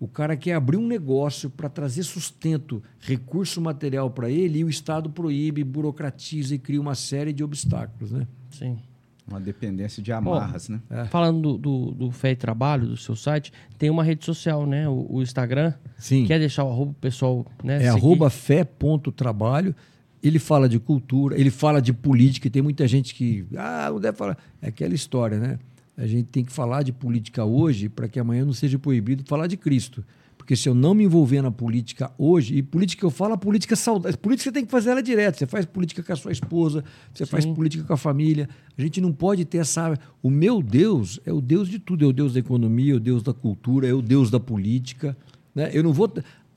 [0.00, 4.70] O cara quer abrir um negócio para trazer sustento, recurso material para ele, e o
[4.70, 8.10] Estado proíbe, burocratiza e cria uma série de obstáculos.
[8.10, 8.26] Né?
[8.50, 8.78] Sim.
[9.28, 10.80] Uma dependência de amarras, né?
[11.10, 14.88] Falando do, do, do Fé e Trabalho, do seu site, tem uma rede social, né?
[14.88, 15.74] O, o Instagram.
[15.98, 16.24] Sim.
[16.26, 17.84] Quer deixar o arroba pro pessoal, né?
[17.84, 19.74] É arroba fé.trabalho.
[20.22, 23.46] Ele fala de cultura, ele fala de política, e tem muita gente que.
[23.56, 24.36] Ah, não deve falar.
[24.60, 25.58] É aquela história, né?
[26.00, 29.46] A gente tem que falar de política hoje para que amanhã não seja proibido falar
[29.46, 30.02] de Cristo.
[30.34, 33.76] Porque se eu não me envolver na política hoje, e política eu falo, a política
[33.76, 34.16] saudável.
[34.16, 35.36] Política você tem que fazer ela direto.
[35.36, 36.82] Você faz política com a sua esposa,
[37.12, 37.52] você faz Sim.
[37.52, 38.48] política com a família.
[38.78, 39.94] A gente não pode ter essa.
[40.22, 42.02] O meu Deus é o Deus de tudo.
[42.02, 45.14] É o Deus da economia, é o Deus da cultura, é o Deus da política.
[45.54, 45.70] Né?
[45.74, 46.10] Eu não vou.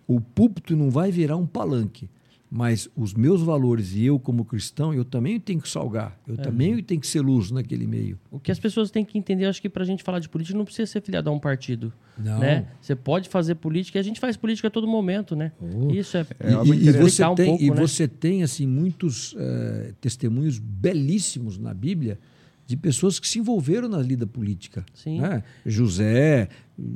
[0.07, 2.09] O púlpito não vai virar um palanque.
[2.55, 6.15] Mas os meus valores e eu, como cristão, eu também tenho que salgar.
[6.27, 8.19] Eu também tenho que ser luz naquele meio.
[8.29, 10.63] O que as pessoas têm que entender, acho que pra gente falar de política, não
[10.63, 11.91] precisa ser filiado a um partido.
[12.15, 12.37] Não.
[12.37, 12.67] Né?
[12.79, 15.51] Você pode fazer política e a gente faz política a todo momento, né?
[15.91, 16.27] Isso é.
[16.39, 17.75] É e, e você um tem, pouco, e né?
[17.75, 22.19] você tem assim muitos eh, testemunhos belíssimos na Bíblia
[22.67, 24.85] de pessoas que se envolveram na lida política.
[24.93, 25.19] Sim.
[25.19, 25.41] né?
[25.65, 26.49] José,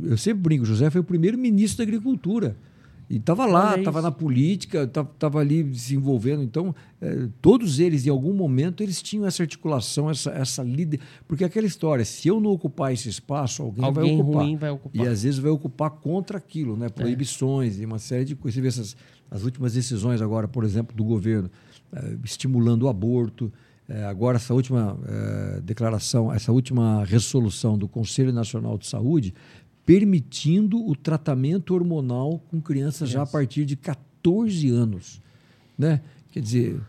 [0.04, 2.56] eu sempre brinco, José foi o primeiro ministro da Agricultura.
[3.10, 6.44] E estava lá, estava na política, estava ali se envolvendo.
[6.44, 11.00] Então, eh, todos eles, em algum momento, eles tinham essa articulação, essa, essa líder.
[11.26, 14.44] Porque aquela história, se eu não ocupar esse espaço, alguém, Alguém vai ocupar.
[14.44, 15.06] ruim vai ocupar.
[15.06, 16.90] E às vezes vai ocupar contra aquilo, né?
[16.90, 18.56] Proibições e uma série de coisas.
[18.56, 18.98] Você vê essas,
[19.32, 21.50] as últimas decisões agora, por exemplo, do governo,
[21.94, 23.54] eh, estimulando o aborto.
[23.88, 25.00] Eh, agora, essa última
[25.64, 29.34] declaração, essa última resolução do Conselho Nacional de Saúde,
[29.88, 35.22] permitindo o tratamento hormonal com crianças já a partir de 14 anos.
[35.78, 36.02] Né?
[36.34, 36.82] Quer dizer,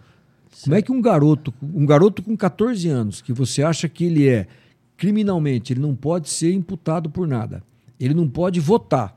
[0.64, 4.28] como é que um garoto, um garoto com 14 anos, que você acha que ele
[4.28, 4.48] é
[4.96, 7.62] criminalmente, ele não pode ser imputado por nada.
[8.00, 9.16] Ele não pode votar.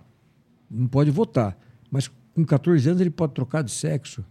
[0.70, 1.58] Não pode votar.
[1.90, 4.24] Mas com 14 anos ele pode trocar de sexo.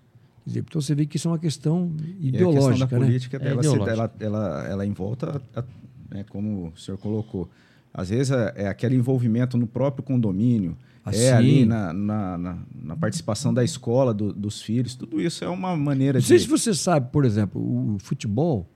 [0.47, 2.71] Então você vê que isso é uma questão E a ideológica.
[2.71, 3.05] questão da né?
[3.07, 3.91] política, É ela, ideológica.
[3.91, 5.65] ela, ela, ela em volta, a-
[6.09, 7.51] né, como o senhor colocou.
[7.93, 12.59] Às vezes é, é aquele envolvimento no próprio condomínio, Ah, é ali na, na, na-
[12.83, 16.45] na participação da escola do- dos filhos, tudo isso é uma maneira Não sei de...
[16.45, 18.69] se você sabe, por exemplo, o futebol,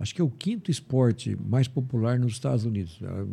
[0.00, 2.98] acho que é o quinto esporte mais popular nos Estados Unidos.
[3.04, 3.24] Ah,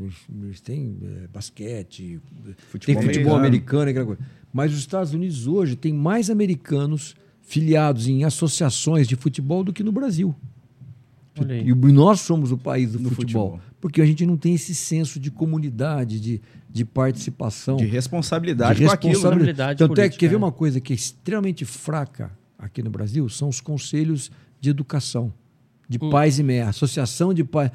[0.43, 2.19] Eles- têm eh, basquete,
[2.69, 3.37] Futebol tem futebol americano.
[3.37, 4.21] americano, aquela coisa.
[4.53, 9.83] Mas os Estados Unidos hoje tem mais americanos filiados em associações de futebol do que
[9.83, 10.35] no Brasil.
[11.65, 13.72] E nós somos o país do Do futebol, futebol.
[13.83, 18.85] Porque a gente não tem esse senso de comunidade, de, de participação, de responsabilidade de
[18.85, 19.11] com aquilo.
[19.11, 19.19] né?
[19.19, 19.77] responsabilidade.
[19.77, 20.37] Tanto é que política, quer ver é.
[20.37, 23.27] uma coisa que é extremamente fraca aqui no Brasil?
[23.27, 24.31] São os conselhos
[24.61, 25.33] de educação,
[25.89, 26.09] de Hum.
[26.09, 27.71] pais e mães, associação de pais.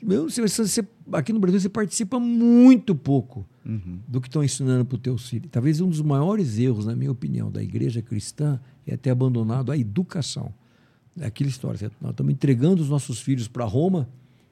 [0.00, 3.98] Meu, você- você- aqui no Brasil você participa muito pouco Uhum.
[4.06, 5.48] do que estão ensinando para o teu filho.
[5.50, 9.76] Talvez um dos maiores erros, na minha opinião, da igreja cristã é ter abandonado a
[9.76, 10.54] educação.
[11.18, 11.90] É aquela história.
[12.00, 14.08] Nós estamos entregando os nossos filhos para Roma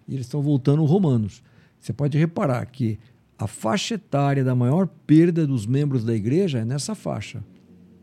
[0.07, 1.43] e eles estão voltando romanos.
[1.79, 2.99] Você pode reparar que
[3.39, 7.43] a faixa etária da maior perda dos membros da igreja é nessa faixa,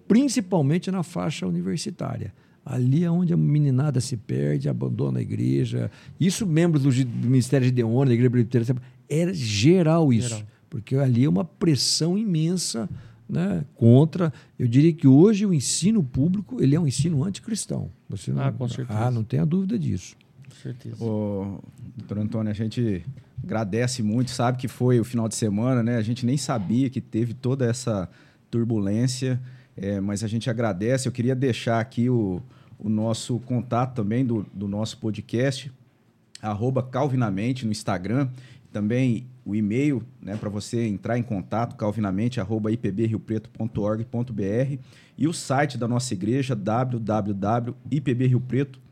[0.07, 2.33] principalmente na faixa universitária.
[2.65, 5.89] Ali é onde a meninada se perde, abandona a igreja.
[6.19, 6.91] Isso, membros do,
[7.25, 10.29] Ministério de Deon, da Igreja Presbiteriana, era geral isso.
[10.29, 10.47] Geral.
[10.69, 12.87] Porque ali é uma pressão imensa
[13.27, 14.31] né, contra.
[14.57, 17.89] Eu diria que hoje o ensino público ele é um ensino anticristão.
[18.07, 18.99] Você não, Ah, com certeza.
[18.99, 20.15] Ah, não tenha dúvida disso.
[20.61, 21.03] Certeza.
[21.03, 21.59] Ô,
[21.95, 23.03] doutor Antônio, a gente
[23.41, 25.95] agradece muito, sabe que foi o final de semana, né?
[25.97, 28.09] A gente nem sabia que teve toda essa
[28.51, 29.39] turbulência,
[29.77, 31.07] é, mas a gente agradece.
[31.07, 32.41] Eu queria deixar aqui o,
[32.77, 35.71] o nosso contato também do, do nosso podcast,
[36.41, 38.27] arroba Calvinamente no Instagram,
[38.71, 44.77] também o e-mail né, para você entrar em contato, calvinamente, arroba ipbriopreto.org.br
[45.17, 48.88] e o site da nossa igreja, www.ipbriopreto.org.br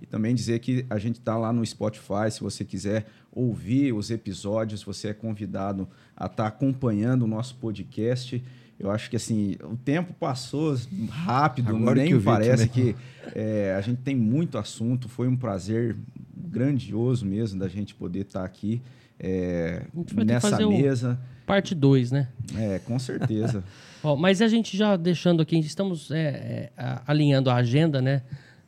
[0.00, 4.10] e também dizer que a gente está lá no Spotify, se você quiser ouvir os
[4.10, 8.42] episódios, você é convidado a estar acompanhando o nosso podcast.
[8.78, 10.76] Eu acho que assim, o tempo passou
[11.10, 12.94] rápido, Agora nem que vi parece também.
[12.94, 12.96] que
[13.34, 15.08] é, a gente tem muito assunto.
[15.08, 15.96] Foi um prazer
[16.36, 18.80] grandioso mesmo da gente poder estar aqui
[19.18, 19.82] é,
[20.24, 21.18] nessa mesa.
[21.44, 22.28] Parte 2, né?
[22.56, 23.64] É, com certeza.
[24.02, 28.22] Ó, mas a gente já deixando aqui, estamos é, é, alinhando a agenda, né,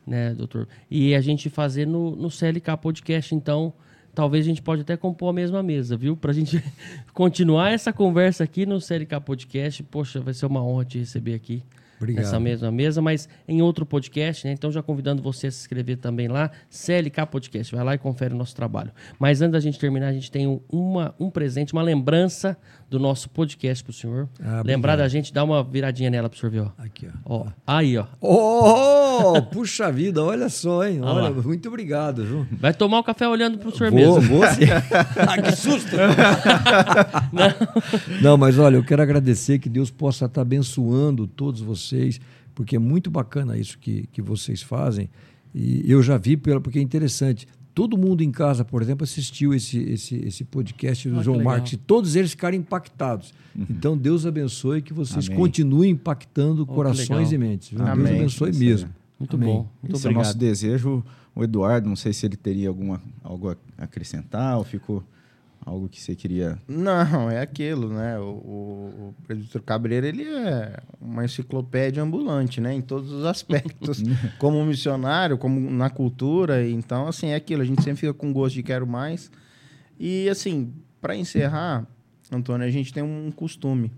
[0.05, 0.67] né, doutor?
[0.89, 3.73] E a gente fazer no, no CLK Podcast, então,
[4.13, 6.15] talvez a gente pode até compor a mesma mesa, viu?
[6.15, 6.63] Pra gente
[7.13, 9.83] continuar essa conversa aqui no CLK Podcast.
[9.83, 11.63] Poxa, vai ser uma honra te receber aqui.
[12.01, 12.23] Obrigado.
[12.23, 14.53] Nessa mesma mesa, mas em outro podcast, né?
[14.53, 17.75] Então já convidando você a se inscrever também lá, CLK Podcast.
[17.75, 18.91] Vai lá e confere o nosso trabalho.
[19.19, 22.57] Mas antes da gente terminar, a gente tem um- uma, um presente, uma lembrança
[22.89, 24.27] do nosso podcast pro senhor.
[24.43, 26.71] Ah, Lembrar da gente, dá uma viradinha nela pro senhor ver, ó.
[26.77, 27.41] Aqui, ó.
[27.43, 28.05] Ó, aí, ó.
[28.19, 30.99] Oh, puxa vida, olha só, hein?
[31.01, 32.47] Olha Olha, muito obrigado, viu?
[32.51, 34.37] Vai tomar o café olhando pro senhor Vou, mesmo.
[34.37, 34.65] vou sim.
[35.27, 35.95] ah, que susto!
[38.21, 38.37] Não.
[38.37, 41.90] mas olha, eu quero agradecer que Deus possa estar abençoando todos vocês,
[42.55, 45.09] porque é muito bacana isso que, que vocês fazem.
[45.53, 47.47] E eu já vi, pela, porque é interessante.
[47.73, 51.41] Todo mundo em casa, por exemplo, assistiu esse, esse, esse podcast do Ah, João.
[51.41, 53.33] Marques e todos eles ficaram impactados.
[53.69, 55.37] Então, Deus abençoe que vocês Amém.
[55.37, 57.69] continuem impactando que corações e mentes.
[57.69, 57.81] viu?
[57.85, 58.05] Amém.
[58.05, 58.89] Deus abençoe mesmo.
[59.19, 59.47] Muito Amém.
[59.49, 59.69] bom.
[59.81, 60.25] Muito Esse é o obrigado.
[60.25, 61.03] nosso desejo.
[61.33, 65.01] O Eduardo, não sei se ele teria alguma, algo a acrescentar ou ficou
[65.65, 66.57] algo que você queria.
[66.67, 68.19] Não, é aquilo, né?
[68.19, 72.73] O, o, o presbítero Cabreira, ele é uma enciclopédia ambulante, né?
[72.73, 74.01] Em todos os aspectos.
[74.39, 76.67] como missionário, como na cultura.
[76.67, 77.61] Então, assim, é aquilo.
[77.61, 79.31] A gente sempre fica com gosto de quero mais.
[79.99, 81.87] E, assim, para encerrar,
[82.31, 83.91] Antônio, a gente tem um costume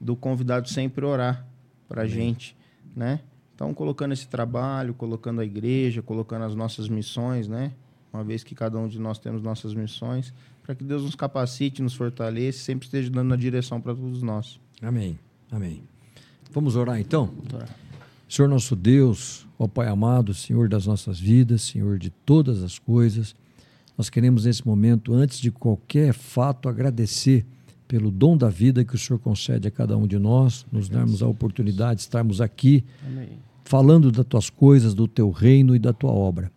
[0.00, 1.46] do convidado sempre orar
[1.88, 2.56] pra gente,
[2.94, 3.20] né?
[3.54, 7.72] Então, colocando esse trabalho, colocando a igreja, colocando as nossas missões, né?
[8.12, 10.32] Uma vez que cada um de nós temos nossas missões,
[10.64, 14.58] para que Deus nos capacite, nos fortaleça, sempre esteja dando a direção para todos nós.
[14.80, 15.18] Amém.
[15.52, 15.82] Amém.
[16.50, 17.30] Vamos orar então?
[17.52, 17.68] orar.
[18.26, 23.36] Senhor nosso Deus, ó Pai amado, Senhor das nossas vidas, Senhor de todas as coisas,
[23.96, 27.44] nós queremos nesse momento, antes de qualquer fato, agradecer
[27.86, 31.22] pelo dom da vida que o Senhor concede a cada um de nós, nos darmos
[31.22, 33.28] a oportunidade de estarmos aqui Amém.
[33.64, 36.50] falando das tuas coisas, do teu reino e da tua obra.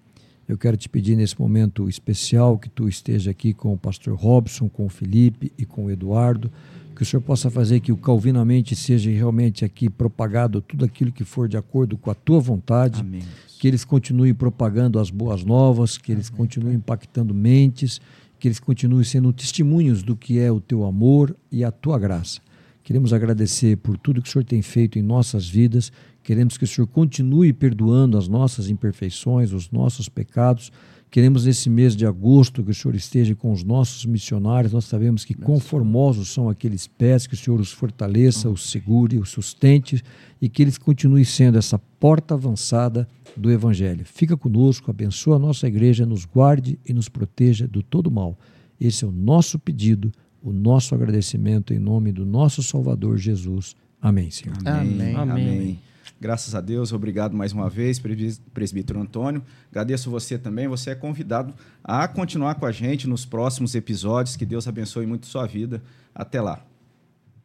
[0.48, 4.70] Eu quero te pedir nesse momento especial que tu esteja aqui com o pastor Robson,
[4.70, 6.50] com o Felipe e com o Eduardo,
[6.96, 11.26] que o Senhor possa fazer que o Calvinamente seja realmente aqui propagado tudo aquilo que
[11.26, 13.24] for de acordo com a tua vontade, Amém.
[13.60, 18.00] que eles continuem propagando as boas novas, que eles continuem impactando mentes,
[18.40, 22.40] que eles continuem sendo testemunhos do que é o teu amor e a tua graça.
[22.88, 25.92] Queremos agradecer por tudo que o Senhor tem feito em nossas vidas.
[26.28, 30.74] Queremos que o Senhor continue perdoando as nossas imperfeições, os nossos pecados.
[31.10, 34.74] Queremos nesse mês de agosto que o Senhor esteja com os nossos missionários.
[34.74, 39.30] Nós sabemos que conformosos são aqueles pés, que o Senhor os fortaleça, os segure, os
[39.30, 40.04] sustente
[40.42, 44.04] e que eles continuem sendo essa porta avançada do Evangelho.
[44.04, 48.38] Fica conosco, abençoa a nossa igreja, nos guarde e nos proteja do todo mal.
[48.78, 50.12] Esse é o nosso pedido,
[50.44, 53.78] o nosso agradecimento em nome do nosso Salvador Jesus.
[54.02, 54.58] Amém, Senhor.
[54.66, 55.16] Amém.
[55.16, 55.16] Amém.
[55.16, 55.87] Amém.
[56.20, 59.44] Graças a Deus, obrigado mais uma vez, presbí- presbítero Antônio.
[59.70, 60.68] Agradeço você também.
[60.68, 61.54] Você é convidado
[61.84, 64.36] a continuar com a gente nos próximos episódios.
[64.36, 65.82] Que Deus abençoe muito sua vida.
[66.16, 66.62] Até lá.